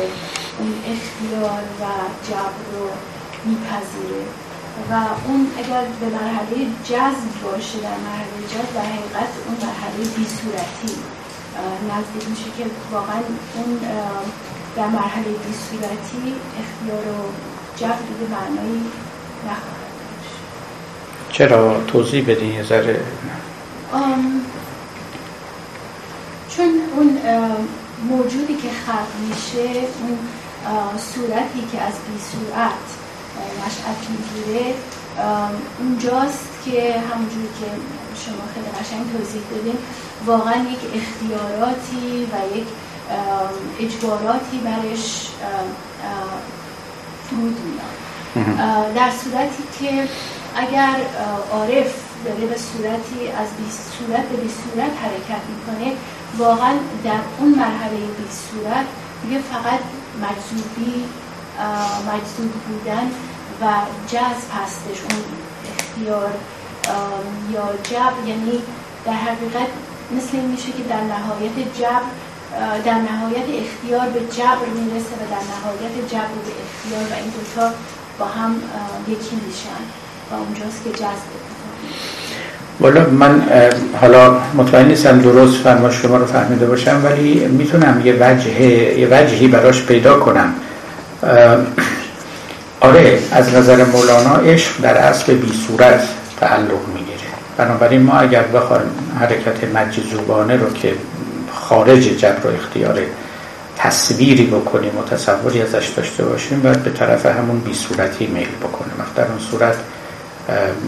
اون 0.59 0.75
اختیار 0.93 1.63
و 1.81 1.85
جبر 2.29 2.61
رو 2.73 2.89
میپذیره 3.45 4.25
و 4.91 4.93
اون 5.29 5.47
اگر 5.59 5.85
به 6.01 6.07
مرحله 6.07 6.67
جذب 6.85 7.33
باشه 7.45 7.79
در 7.81 7.99
مرحله 8.07 8.39
جذب 8.53 8.75
در 8.75 8.81
حقیقت 8.81 9.33
اون 9.47 9.57
مرحله 9.67 10.05
بی 10.17 10.27
صورتی 10.39 10.95
نزدیک 11.91 12.31
میشه 12.31 12.51
که 12.59 12.71
واقعا 12.93 13.21
اون 13.55 13.79
در 14.77 14.87
مرحله 14.87 15.25
بی 15.25 15.55
صورتی 15.71 16.35
اختیار 16.61 17.15
و 17.15 17.23
جبر 17.77 18.09
به 18.21 18.27
معنایی 18.35 18.85
نخواهد. 19.47 19.80
چرا 21.33 21.81
توضیح 21.87 22.25
بدین 22.31 22.53
یه 22.53 22.63
ذره؟ 22.63 23.01
چون 26.57 26.81
اون 26.97 27.19
موجودی 28.09 28.55
که 28.55 28.69
خلق 28.87 29.29
میشه 29.29 29.69
اون 30.01 30.19
صورتی 30.99 31.61
که 31.73 31.81
از 31.81 31.93
بی 31.93 32.19
صورت 32.33 32.87
نشأت 33.67 34.01
می‌گیره 34.11 34.75
اونجاست 35.79 36.49
که 36.65 36.95
همونجوری 37.11 37.49
که 37.61 37.67
شما 38.25 38.43
خیلی 38.55 38.67
قشنگ 38.67 39.19
توضیح 39.19 39.43
دادین 39.51 39.79
واقعا 40.27 40.55
یک 40.55 40.79
اختیاراتی 40.95 42.29
و 42.33 42.57
یک 42.57 42.67
اجباراتی 43.81 44.59
برش 44.65 45.27
رود 47.31 47.57
میاد 47.65 48.95
در 48.95 49.11
صورتی 49.11 49.63
که 49.79 50.09
اگر 50.57 50.97
عارف 51.53 51.95
داره 52.25 52.47
به 52.47 52.57
صورتی 52.59 53.29
از 53.29 53.49
بی 53.59 53.71
صورت 53.71 54.29
به 54.29 54.37
بی 54.37 54.49
صورت 54.49 54.93
حرکت 55.03 55.43
می‌کنه 55.51 55.97
واقعا 56.39 56.73
در 57.05 57.21
اون 57.39 57.49
مرحله 57.49 57.97
بی 57.97 58.29
صورت 58.51 58.87
دیگه 59.23 59.39
فقط 59.39 59.81
مجذوبی 60.25 61.05
مجذوب 62.09 62.53
بودن 62.53 63.11
و 63.61 63.65
جذب 64.09 64.49
هستش 64.63 65.01
اون 65.01 65.23
اختیار 65.79 66.31
یا 67.53 67.69
جب 67.83 68.29
یعنی 68.29 68.63
در 69.05 69.13
حقیقت 69.13 69.69
مثل 70.17 70.37
این 70.37 70.47
میشه 70.47 70.73
که 70.73 70.83
در 70.83 71.01
نهایت 71.01 71.57
جب 71.81 72.03
در 72.85 72.95
نهایت 72.95 73.45
اختیار 73.49 74.09
به 74.09 74.21
جبر 74.21 74.67
می‌رسه 74.75 75.15
و 75.15 75.25
در 75.31 75.43
نهایت 75.53 76.09
جبر 76.11 76.35
به 76.47 76.53
اختیار 76.65 77.13
و 77.13 77.15
این 77.23 77.31
دوتا 77.31 77.71
با 78.19 78.27
هم 78.27 78.63
یکی 79.09 79.37
میشن. 79.47 79.83
و 80.31 80.35
اونجاست 80.35 80.85
که 80.85 80.91
جذب 80.91 81.41
والا 82.81 83.07
من 83.11 83.43
حالا 84.01 84.37
مطمئن 84.55 84.89
نیستم 84.89 85.21
درست 85.21 85.57
فرما 85.57 85.91
شما 85.91 86.17
رو 86.17 86.27
فهمیده 86.27 86.67
باشم 86.67 87.01
ولی 87.05 87.47
می‌تونم 87.47 88.03
یه 88.05 88.17
وجه 88.21 88.61
یه 88.99 89.09
وجهی 89.11 89.49
براش 89.49 89.83
پیدا 89.83 90.19
کنم. 90.19 90.55
آره 92.81 93.19
از 93.33 93.55
نظر 93.55 93.85
مولانا 93.85 94.35
عشق 94.35 94.81
در 94.83 94.97
اصل 94.97 95.35
بی 95.35 95.53
صورت 95.67 96.09
تعلق 96.41 96.89
می‌گیره. 96.95 97.31
بنابراین 97.57 98.03
ما 98.03 98.19
اگر 98.19 98.43
بخوایم 98.43 98.91
حرکت 99.21 99.65
مجذوبانه 99.75 100.57
رو 100.57 100.73
که 100.73 100.95
خارج 101.53 102.03
جبر 102.03 102.47
و 102.47 102.55
اختیار 102.55 102.99
تصویری 103.79 104.47
بکنیم 104.47 104.99
و 104.99 105.03
تصوری 105.03 105.63
ازش 105.63 105.89
داشته 105.97 106.25
باشیم 106.25 106.61
باید 106.61 106.83
به 106.83 106.91
طرف 106.91 107.27
همون 107.27 107.61
بی 107.61 107.75
صورتی 107.75 108.27
میل 108.27 108.49
بکنیم. 108.63 108.95
در 109.17 109.25
اون 109.25 109.39
صورت 109.51 109.77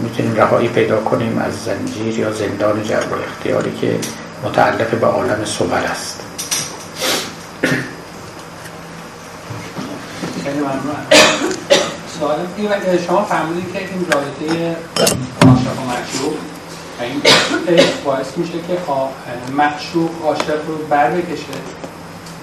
می‌تونیم 0.03 0.35
رهایی 0.35 0.67
پیدا 0.67 1.01
کنیم 1.01 1.37
از 1.37 1.63
زنجیر 1.63 2.19
یا 2.19 2.31
زندان 2.31 2.83
جبر 2.83 3.13
و 3.13 3.23
اختیاری 3.23 3.71
که 3.81 3.99
متعلق 4.43 4.89
به 4.99 5.07
عالم 5.07 5.45
صور 5.45 5.73
است. 5.73 6.19
سوال 12.19 12.37
شما 13.07 13.23
فرمودید 13.23 13.73
که 13.73 13.79
این 13.79 14.05
رابطه 14.11 14.75
عاشق 15.41 15.79
و 15.79 16.43
و 16.99 17.03
این 17.03 17.21
باعث 18.05 18.37
میشه 18.37 18.53
که 18.53 18.77
معشوق 19.57 20.09
عاشق 20.25 20.67
رو 20.67 20.77
بر 20.89 21.11
بکشه 21.11 21.53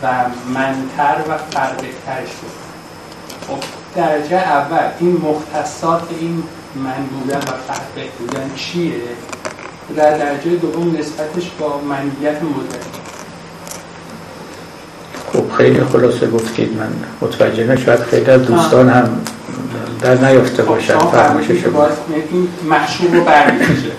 و 0.03 0.09
منتر 0.55 1.17
و 1.29 1.39
فربهتر 1.51 2.21
شد 2.21 2.61
خب 3.49 3.59
درجه 3.97 4.37
اول 4.37 4.89
این 5.01 5.17
مختصات 5.17 6.03
این 6.21 6.43
من 6.75 7.07
بودن 7.11 7.39
و 7.39 7.41
فربه 7.41 8.09
بودن 8.19 8.51
چیه؟ 8.57 8.93
در 9.97 10.19
درجه 10.19 10.51
دوم 10.51 10.97
نسبتش 10.99 11.51
با 11.59 11.81
منیت 11.81 12.43
مدرک 12.43 13.01
خب 15.33 15.57
خیلی 15.57 15.85
خلاصه 15.85 16.31
گفتید. 16.31 16.77
من 16.77 16.89
متوجه 17.21 17.67
نشد 17.67 18.03
خیلی 18.03 18.31
از 18.31 18.43
دوستان 18.43 18.89
هم 18.89 19.21
در 20.01 20.15
نیافته 20.15 20.63
باشن. 20.63 20.99
خب 20.99 21.11
فرمایش 21.11 21.51
شما. 21.51 21.87
این 22.31 22.49
معشوق 22.69 23.15
رو 23.15 23.25
برمیکشه. 23.25 23.93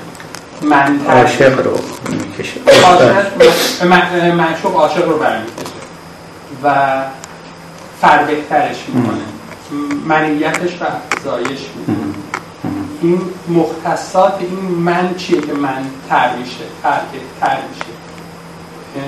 عاشق 1.07 1.65
رو 1.65 1.79
می‌کشه. 2.09 2.59
معشوق 4.33 4.75
عاشق 4.75 5.07
رو 5.07 5.17
برمیکشه. 5.17 5.55
و 6.63 6.75
فربهترش 8.01 8.77
می‌کنه. 8.87 9.17
منیتش 10.07 10.81
رو 10.81 10.87
افزایش 10.87 11.59
می‌کنه. 11.77 12.00
این 13.01 13.21
مختصات 13.49 14.33
این 14.39 14.75
من 14.75 15.15
چیه 15.17 15.41
که 15.41 15.53
من 15.53 15.85
تر 16.09 16.35
میشه 16.37 16.63
تر 17.39 17.57
میشه؟ 17.69 17.91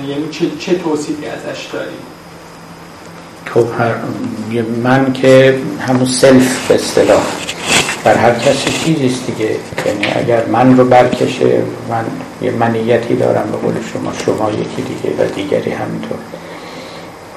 یعنی 0.08 0.28
چه, 0.30 0.50
چه 0.58 0.78
توصیفی 0.78 1.26
ازش 1.26 1.66
داریم؟ 1.72 1.98
خب 3.46 3.66
من 4.82 5.12
که 5.12 5.58
همون 5.80 6.06
سلف 6.06 6.68
به 6.68 6.74
اصطلاح 6.74 7.22
بر 8.04 8.14
هر 8.14 8.34
کسی 8.34 8.70
چیزیست 8.84 9.26
دیگه. 9.26 9.56
یعنی 9.86 10.06
اگر 10.14 10.46
من 10.46 10.76
رو 10.76 10.84
برکشه 10.84 11.62
من 11.90 12.04
یه 12.42 12.50
منیتی 12.50 13.16
دارم 13.16 13.50
به 13.50 13.56
قول 13.56 13.74
شما 13.92 14.12
شما 14.24 14.50
یکی 14.50 14.82
دیگه 14.82 15.24
و 15.24 15.28
دیگری 15.28 15.70
همینطور. 15.70 16.18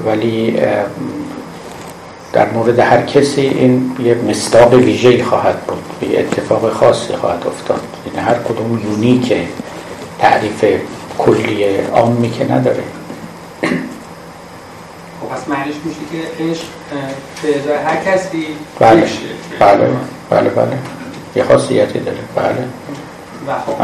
ولی 0.06 0.58
در 2.38 2.50
مورد 2.50 2.80
هر 2.80 3.02
کسی 3.02 3.42
این 3.42 3.96
یه 4.04 4.16
مصداق 4.16 4.74
ویژه‌ای 4.74 5.24
خواهد 5.24 5.60
بود 5.62 6.10
یه 6.10 6.20
اتفاق 6.20 6.74
خاصی 6.74 7.16
خواهد 7.16 7.48
افتاد. 7.48 7.82
یعنی 8.06 8.28
هر 8.28 8.34
کدوم 8.34 8.82
یونیک 8.84 9.34
تعریف 10.20 10.66
کلی 11.18 11.78
عامی 11.78 12.32
که 12.32 12.52
نداره. 12.52 12.84
پس 15.32 15.48
معنیش 15.48 15.76
میشه 15.86 16.00
که 16.12 16.44
عشق 16.44 16.64
پیدا 17.42 17.78
هر 17.86 17.96
کسی 17.96 18.48
بله 18.80 19.08
بله 19.60 19.90
بله 20.30 20.50
بله. 20.50 20.78
یه 21.36 21.44
خاصیتی 21.44 22.00
داره 22.00 22.18
بله. 22.36 22.66
و 23.48 23.60
خب 23.62 23.82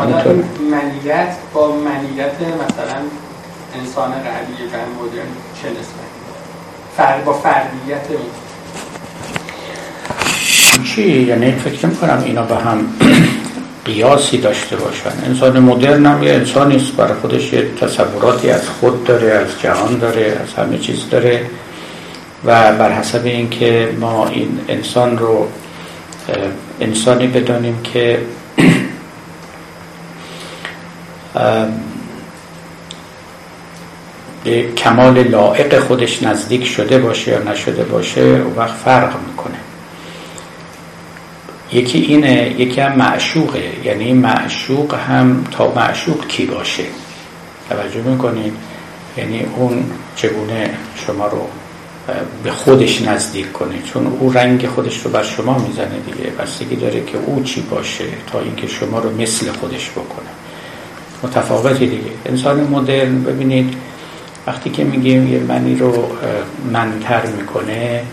منیت 0.71 1.35
با 1.53 1.67
منیت 1.71 2.35
مثلا 2.35 2.99
انسان 3.79 4.11
قبلی 4.11 4.65
و 4.73 5.03
مدرن 5.03 5.27
چه 5.61 5.69
نسبت؟ 5.69 7.23
با 7.25 7.33
فردیت 7.33 8.07
چی؟ 10.77 11.21
یعنی 11.21 11.51
فکر 11.51 11.89
کنم 11.89 12.23
اینا 12.25 12.41
به 12.41 12.55
هم 12.55 12.85
قیاسی 13.85 14.37
داشته 14.37 14.75
باشن. 14.75 15.11
انسان 15.25 15.59
مدرن 15.59 16.05
هم 16.05 16.23
یه 16.23 16.33
انسانی 16.33 16.75
است 16.75 16.95
برای 16.95 17.13
خودش 17.13 17.53
یه 17.53 17.69
تصوراتی 17.81 18.49
از 18.49 18.69
خود 18.69 19.03
داره 19.03 19.31
از 19.31 19.61
جهان 19.61 19.97
داره 19.97 20.37
از 20.43 20.53
همه 20.53 20.77
چیز 20.77 21.09
داره. 21.09 21.45
و 22.45 22.73
بر 22.73 22.91
حسب 22.91 23.25
اینکه 23.25 23.89
ما 23.99 24.27
این 24.27 24.59
انسان 24.67 25.17
رو 25.17 25.47
انسانی 26.81 27.27
بدانیم 27.27 27.79
که 27.83 28.19
به 34.43 34.71
کمال 34.77 35.23
لائق 35.23 35.79
خودش 35.79 36.23
نزدیک 36.23 36.65
شده 36.65 36.97
باشه 36.97 37.31
یا 37.31 37.43
نشده 37.43 37.83
باشه 37.83 38.21
اون 38.21 38.53
وقت 38.55 38.75
فرق 38.85 39.13
می‌کنه. 39.27 39.57
یکی 41.73 41.97
اینه 41.97 42.55
یکی 42.57 42.81
هم 42.81 42.95
معشوقه. 42.95 43.63
یعنی 43.83 44.13
معشوق 44.13 44.95
هم 44.95 45.43
تا 45.51 45.73
معشوق 45.75 46.27
کی 46.27 46.45
باشه؟ 46.45 46.83
توجه 47.69 48.01
می‌کنید؟ 48.01 48.53
یعنی 49.17 49.45
اون 49.57 49.83
چگونه 50.15 50.69
شما 50.95 51.27
رو 51.27 51.47
به 52.43 52.51
خودش 52.51 53.01
نزدیک 53.01 53.51
کنه؟ 53.51 53.75
چون 53.93 54.07
او 54.19 54.31
رنگ 54.31 54.67
خودش 54.67 54.99
رو 54.99 55.11
بر 55.11 55.23
شما 55.23 55.57
می‌زنه 55.57 55.99
دیگه. 56.05 56.29
بستگی 56.29 56.75
داره 56.75 57.03
که 57.05 57.17
او 57.25 57.43
چی 57.43 57.61
باشه 57.61 58.05
تا 58.31 58.39
اینکه 58.39 58.67
شما 58.67 58.99
رو 58.99 59.21
مثل 59.21 59.51
خودش 59.51 59.89
بکنه. 59.89 60.29
متفاوتی 61.23 61.87
دیگه. 61.87 62.11
انسان 62.25 62.59
مدرن 62.59 63.23
ببینید 63.23 63.73
وقتی 64.47 64.69
که 64.69 64.83
میگیم 64.83 65.33
یه 65.33 65.39
منی 65.39 65.75
رو 65.75 66.07
منتر 66.73 67.25
می‌کنه 67.25 68.03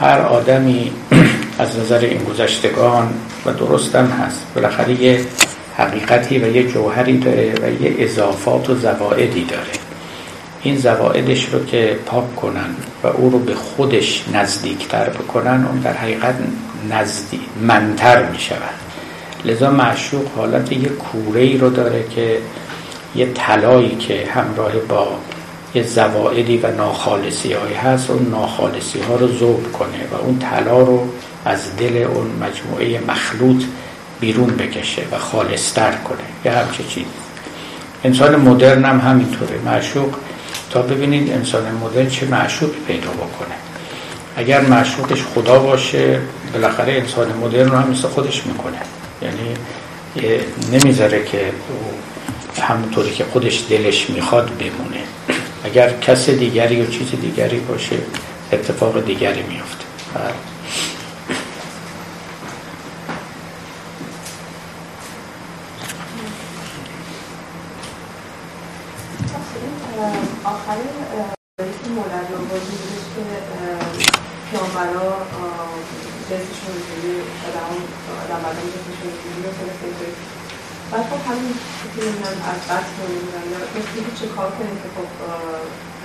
هر 0.00 0.18
آدمی 0.20 0.92
از 1.58 1.78
نظر 1.78 1.98
این 1.98 2.24
گذشتگان 2.24 3.14
و 3.46 3.52
درستم 3.52 4.06
هست. 4.06 4.46
بالاخره 4.54 5.02
یه 5.02 5.20
حقیقتی 5.76 6.38
و 6.38 6.56
یه 6.56 6.68
جوهری 6.68 7.18
داره 7.18 7.54
و 7.62 7.82
یه 7.82 7.94
اضافات 7.98 8.70
و 8.70 8.74
زوائدی 8.74 9.44
داره. 9.44 9.72
این 10.62 10.76
زوائدش 10.76 11.44
رو 11.44 11.64
که 11.64 11.98
پاک 12.06 12.36
کنن 12.36 12.74
و 13.02 13.06
او 13.06 13.30
رو 13.30 13.38
به 13.38 13.54
خودش 13.54 14.24
نزدیکتر 14.32 15.08
بکنن 15.08 15.66
اون 15.70 15.78
در 15.78 15.92
حقیقت 15.92 16.34
نزدیک 16.90 17.40
منتر 17.62 18.22
می 18.30 18.38
شود 18.38 18.74
لذا 19.44 19.70
معشوق 19.70 20.26
حالت 20.36 20.72
یه 20.72 20.88
کوره 20.88 21.40
ای 21.40 21.58
رو 21.58 21.70
داره 21.70 22.04
که 22.14 22.38
یه 23.14 23.32
طلایی 23.34 23.96
که 23.96 24.28
همراه 24.34 24.72
با 24.88 25.08
یه 25.74 25.82
زوائدی 25.82 26.58
و 26.58 26.70
ناخالصی 26.70 27.52
هایی 27.52 27.74
هست 27.74 28.10
اون 28.10 28.30
ناخالصی 28.30 29.00
ها 29.00 29.16
رو 29.16 29.28
ذوب 29.28 29.72
کنه 29.72 30.06
و 30.12 30.14
اون 30.14 30.38
طلا 30.38 30.80
رو 30.80 31.08
از 31.44 31.76
دل 31.76 31.96
اون 31.96 32.26
مجموعه 32.26 33.00
مخلوط 33.08 33.64
بیرون 34.20 34.46
بکشه 34.46 35.02
و 35.12 35.18
خالصتر 35.18 35.92
کنه. 35.92 36.18
یه 36.44 36.52
همچه 36.52 36.84
چیز. 36.84 37.04
انسان 38.04 38.36
مدرن 38.36 38.84
هم 38.84 39.00
همینطوره. 39.00 39.58
معشوق 39.64 40.14
تا 40.70 40.82
ببینید 40.82 41.32
انسان 41.32 41.74
مدرن 41.74 42.08
چه 42.08 42.26
معشوق 42.26 42.70
پیدا 42.86 43.10
بکنه. 43.10 43.54
اگر 44.36 44.60
معشوقش 44.60 45.22
خدا 45.34 45.58
باشه 45.58 46.20
بالاخره 46.52 46.92
انسان 46.92 47.32
مدرن 47.32 47.70
رو 47.70 47.76
هم 47.76 47.90
مثل 47.90 48.08
خودش 48.08 48.46
می‌کنه. 48.46 48.78
یعنی 49.22 49.54
نمی‌ذاره 50.72 51.24
که 51.24 51.52
همونطوری 52.62 53.10
که 53.10 53.24
خودش 53.24 53.64
دلش 53.70 54.10
می‌خواد 54.10 54.50
بمونه. 54.58 55.04
اگر 55.64 55.92
کس 55.92 56.30
دیگری 56.30 56.82
و 56.82 56.86
چیز 56.90 57.10
دیگری 57.10 57.58
باشه 57.58 57.96
اتفاق 58.52 59.04
دیگری 59.04 59.42
میفته 59.42 59.84
بله. 60.14 60.34
آخرین 70.44 70.94
که 71.58 71.90
مولد 71.90 72.26
رو 72.30 72.44
بازی 72.50 72.74
بودش 72.80 73.06
که 73.14 73.22
پیامبرا 74.50 75.10
جنسشون 76.28 76.74
اینجوری 76.76 77.14
آدم 77.46 77.70
آدم 78.24 78.40
بدن 78.44 78.66
جنسشون 78.72 79.10
اینجوری 79.12 79.40
رو 79.46 79.50
فرستاده 79.58 80.08
بعد 80.90 81.04
خب 81.10 81.20
همین 81.30 81.54
که 81.94 82.02
بس 82.74 82.88
نمی‌دونم 83.00 83.46
یا 83.52 83.60
مثل 83.76 83.94
چه 84.18 84.26
کار 84.36 84.48
کنیم 84.56 84.76
که 84.82 84.88
خب 84.96 85.08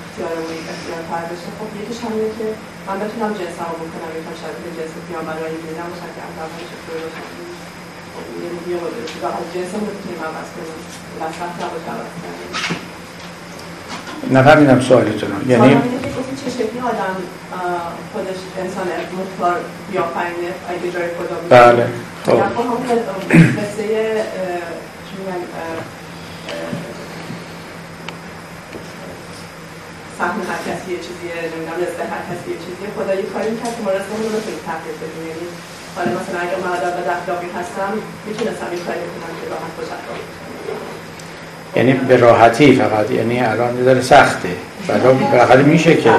اختیارمون 0.02 0.58
اختیار 0.74 1.02
پر 1.10 1.24
بشه. 1.32 1.50
خب 1.60 1.70
یکیش 1.80 2.00
همینه 2.06 2.30
که 2.38 2.48
من 2.88 2.98
بتونم 3.04 3.32
جنس 3.40 3.56
هم 3.62 3.78
بکنم. 3.84 4.12
یکم 4.18 4.36
شبیه 4.41 4.70
جنس 4.78 4.94
پیامبرا 5.08 5.46
اینجوری 5.52 5.76
نباشن 5.82 6.10
که 6.16 6.22
از 6.28 6.36
اول 6.44 6.64
چطور 6.72 6.98
باشن 7.04 7.26
خب 8.14 8.26
یه 8.41 8.50
یه 8.70 8.76
مدل 8.82 9.04
از 9.40 9.48
جنسمون 9.56 9.86
بتونیم 9.90 10.20
عوض 10.28 10.50
کنیم. 10.56 10.80
وسط 11.22 11.54
نباشه 11.64 11.90
عوض 11.96 12.14
کنیم 12.22 12.80
نفهمیدم 14.38 14.80
سوالتون 14.82 15.32
یعنی 15.48 15.82
چه 16.46 16.50
شکلی 16.52 16.80
آدم 16.91 17.16
خودش 18.14 18.40
انسان 18.58 18.88
مختار 19.20 19.58
بیافرینه 19.91 20.52
اگه 20.70 20.91
جای 20.91 21.08
خدا 21.18 21.36
بود. 21.36 21.50
بله 21.50 21.88
خب. 22.26 22.32
همون 22.32 22.78
سهم 30.20 30.40
هر 30.52 30.62
کسی 30.68 30.88
یه 30.96 31.00
چیزیه 31.08 31.36
نمی‌دونم 31.52 31.78
رزق 31.84 32.00
هر 32.14 32.24
کسی 32.30 32.46
یه 32.54 32.60
چیزیه. 32.66 32.88
خدا 32.98 33.14
یه 33.22 33.28
کاری 33.34 33.50
می‌کرد 33.54 33.74
که 33.78 33.82
ما 33.86 33.91
رزقمون 33.98 34.24
رو 34.26 34.32
بتونیم 34.38 34.62
تغییر 34.70 34.96
بدیم. 35.02 35.24
یعنی 35.30 35.46
حالا 35.96 36.10
مثلا 36.20 36.40
اگر 36.46 36.60
من 36.64 36.72
آدم 36.78 36.94
به 36.98 37.12
اخلاقی 37.18 37.50
هستم 37.60 37.91
می‌تونستم 38.28 38.70
یه 38.76 38.82
کاری 38.88 39.02
بکنم 39.08 39.34
که 39.40 39.46
راحت 39.54 39.72
خوش 39.78 39.90
اخلاقی 39.98 40.24
یعنی 41.76 41.94
به 41.94 42.16
راحتی 42.18 42.76
فقط 42.76 43.12
یعنی 43.12 43.40
الان 43.40 43.84
داره 43.84 44.02
سخته. 44.02 44.50
بعدا 44.88 45.14
بالاخره 45.14 45.64
میشه 45.64 45.96
که. 45.96 46.12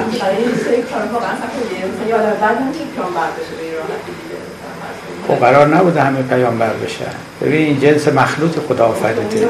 خب 5.27 5.35
قرار 5.35 5.67
نبوده 5.67 6.01
همه 6.01 6.21
پیامبر 6.21 6.73
بشن 6.73 7.05
ببین 7.41 7.65
این 7.65 7.79
جنس 7.79 8.07
مخلوط 8.07 8.59
خدا 8.67 8.85
آفریده 8.85 9.47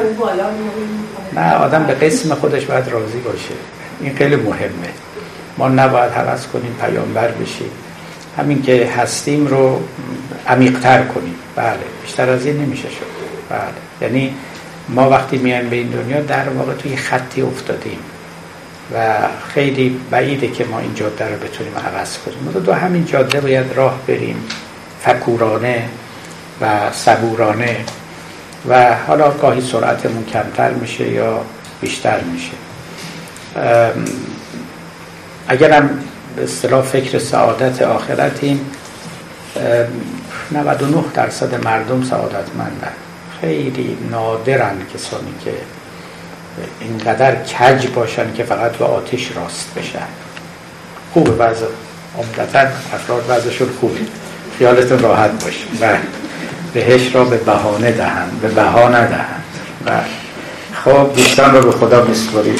نه 1.34 1.56
آدم 1.56 1.84
به 1.84 1.94
قسم 1.94 2.36
خودش 2.36 2.66
باید 2.66 2.88
راضی 2.88 3.20
باشه. 3.20 3.54
این 4.02 4.16
خیلی 4.16 4.36
مهمه. 4.36 4.90
ما 5.58 5.70
نباید 5.70 6.12
حوض 6.12 6.48
کنیم 6.48 6.76
پیامبر 6.82 7.28
بشیم. 7.28 7.72
همین 8.38 8.62
که 8.62 8.90
هستیم 8.98 9.48
رو 9.48 9.82
عمیقتر 10.48 11.04
کنیم. 11.04 11.36
بله 11.56 11.80
بیشتر 12.02 12.30
از 12.30 12.46
این 12.46 12.58
نمیشه 12.58 12.90
شد. 12.90 13.06
بله 13.50 13.62
یعنی 14.02 14.34
ما 14.90 15.10
وقتی 15.10 15.38
میایم 15.38 15.70
به 15.70 15.76
این 15.76 15.88
دنیا 15.88 16.22
در 16.22 16.50
واقع 16.50 16.74
توی 16.74 16.96
خطی 16.96 17.42
افتادیم 17.42 18.00
و 18.96 19.18
خیلی 19.54 20.00
بعیده 20.12 20.48
که 20.48 20.66
ما 20.66 20.80
این 20.80 20.96
جاده 20.96 21.26
رو 21.26 21.36
بتونیم 21.36 21.74
عوض 21.76 22.18
کنیم. 22.18 22.38
ما 22.46 22.52
دو 22.52 22.74
همین 22.74 23.06
جاده 23.06 23.42
باید 23.42 23.66
راه 23.76 24.00
بریم 24.08 24.48
فکورانه 25.02 25.90
و 26.62 26.92
صبورانه. 26.92 27.78
و 28.70 28.96
حالا 29.08 29.32
گاهی 29.32 29.62
سرعتمون 29.62 30.26
کمتر 30.26 30.72
میشه 30.72 31.10
یا 31.10 31.42
بیشتر 31.82 32.20
میشه. 32.22 32.52
اگرم 35.48 35.90
به 36.36 36.44
اصطلاح 36.44 36.82
فکر 36.82 37.20
سعادت 37.20 37.82
آخرتیم 37.82 38.72
99 40.52 41.04
درصد 41.14 41.66
مردم 41.66 42.04
سعادتمندن 42.04 42.94
خیلی 43.42 43.98
نادرن 44.12 44.76
کسانی 44.94 45.34
که 45.46 45.52
اینقدر 46.80 47.36
کج 47.36 47.88
باشن 47.88 48.34
که 48.34 48.44
فقط 48.44 48.72
به 48.72 48.86
آتش 48.86 49.32
راست 49.36 49.74
بشن. 49.78 50.08
خوبه 51.14 51.32
وضع 51.32 51.66
عمدتا 52.18 52.60
افراد 52.94 53.26
وضعشون 53.30 53.70
خوبه. 53.80 54.00
خیالتون 54.58 55.00
راحت 55.00 55.44
باشه. 55.44 55.66
و 55.82 55.98
بهش 56.74 57.16
را 57.16 57.24
به 57.24 57.38
بهانه 57.38 57.92
دهن 57.92 58.30
به 58.42 58.48
بها 58.48 58.90
ندهند 58.90 59.44
و 59.86 59.92
خب 60.86 61.16
دوستان 61.16 61.56
رو 61.56 61.62
به 61.62 61.72
خدا 61.72 62.02
بسپارید 62.02 62.60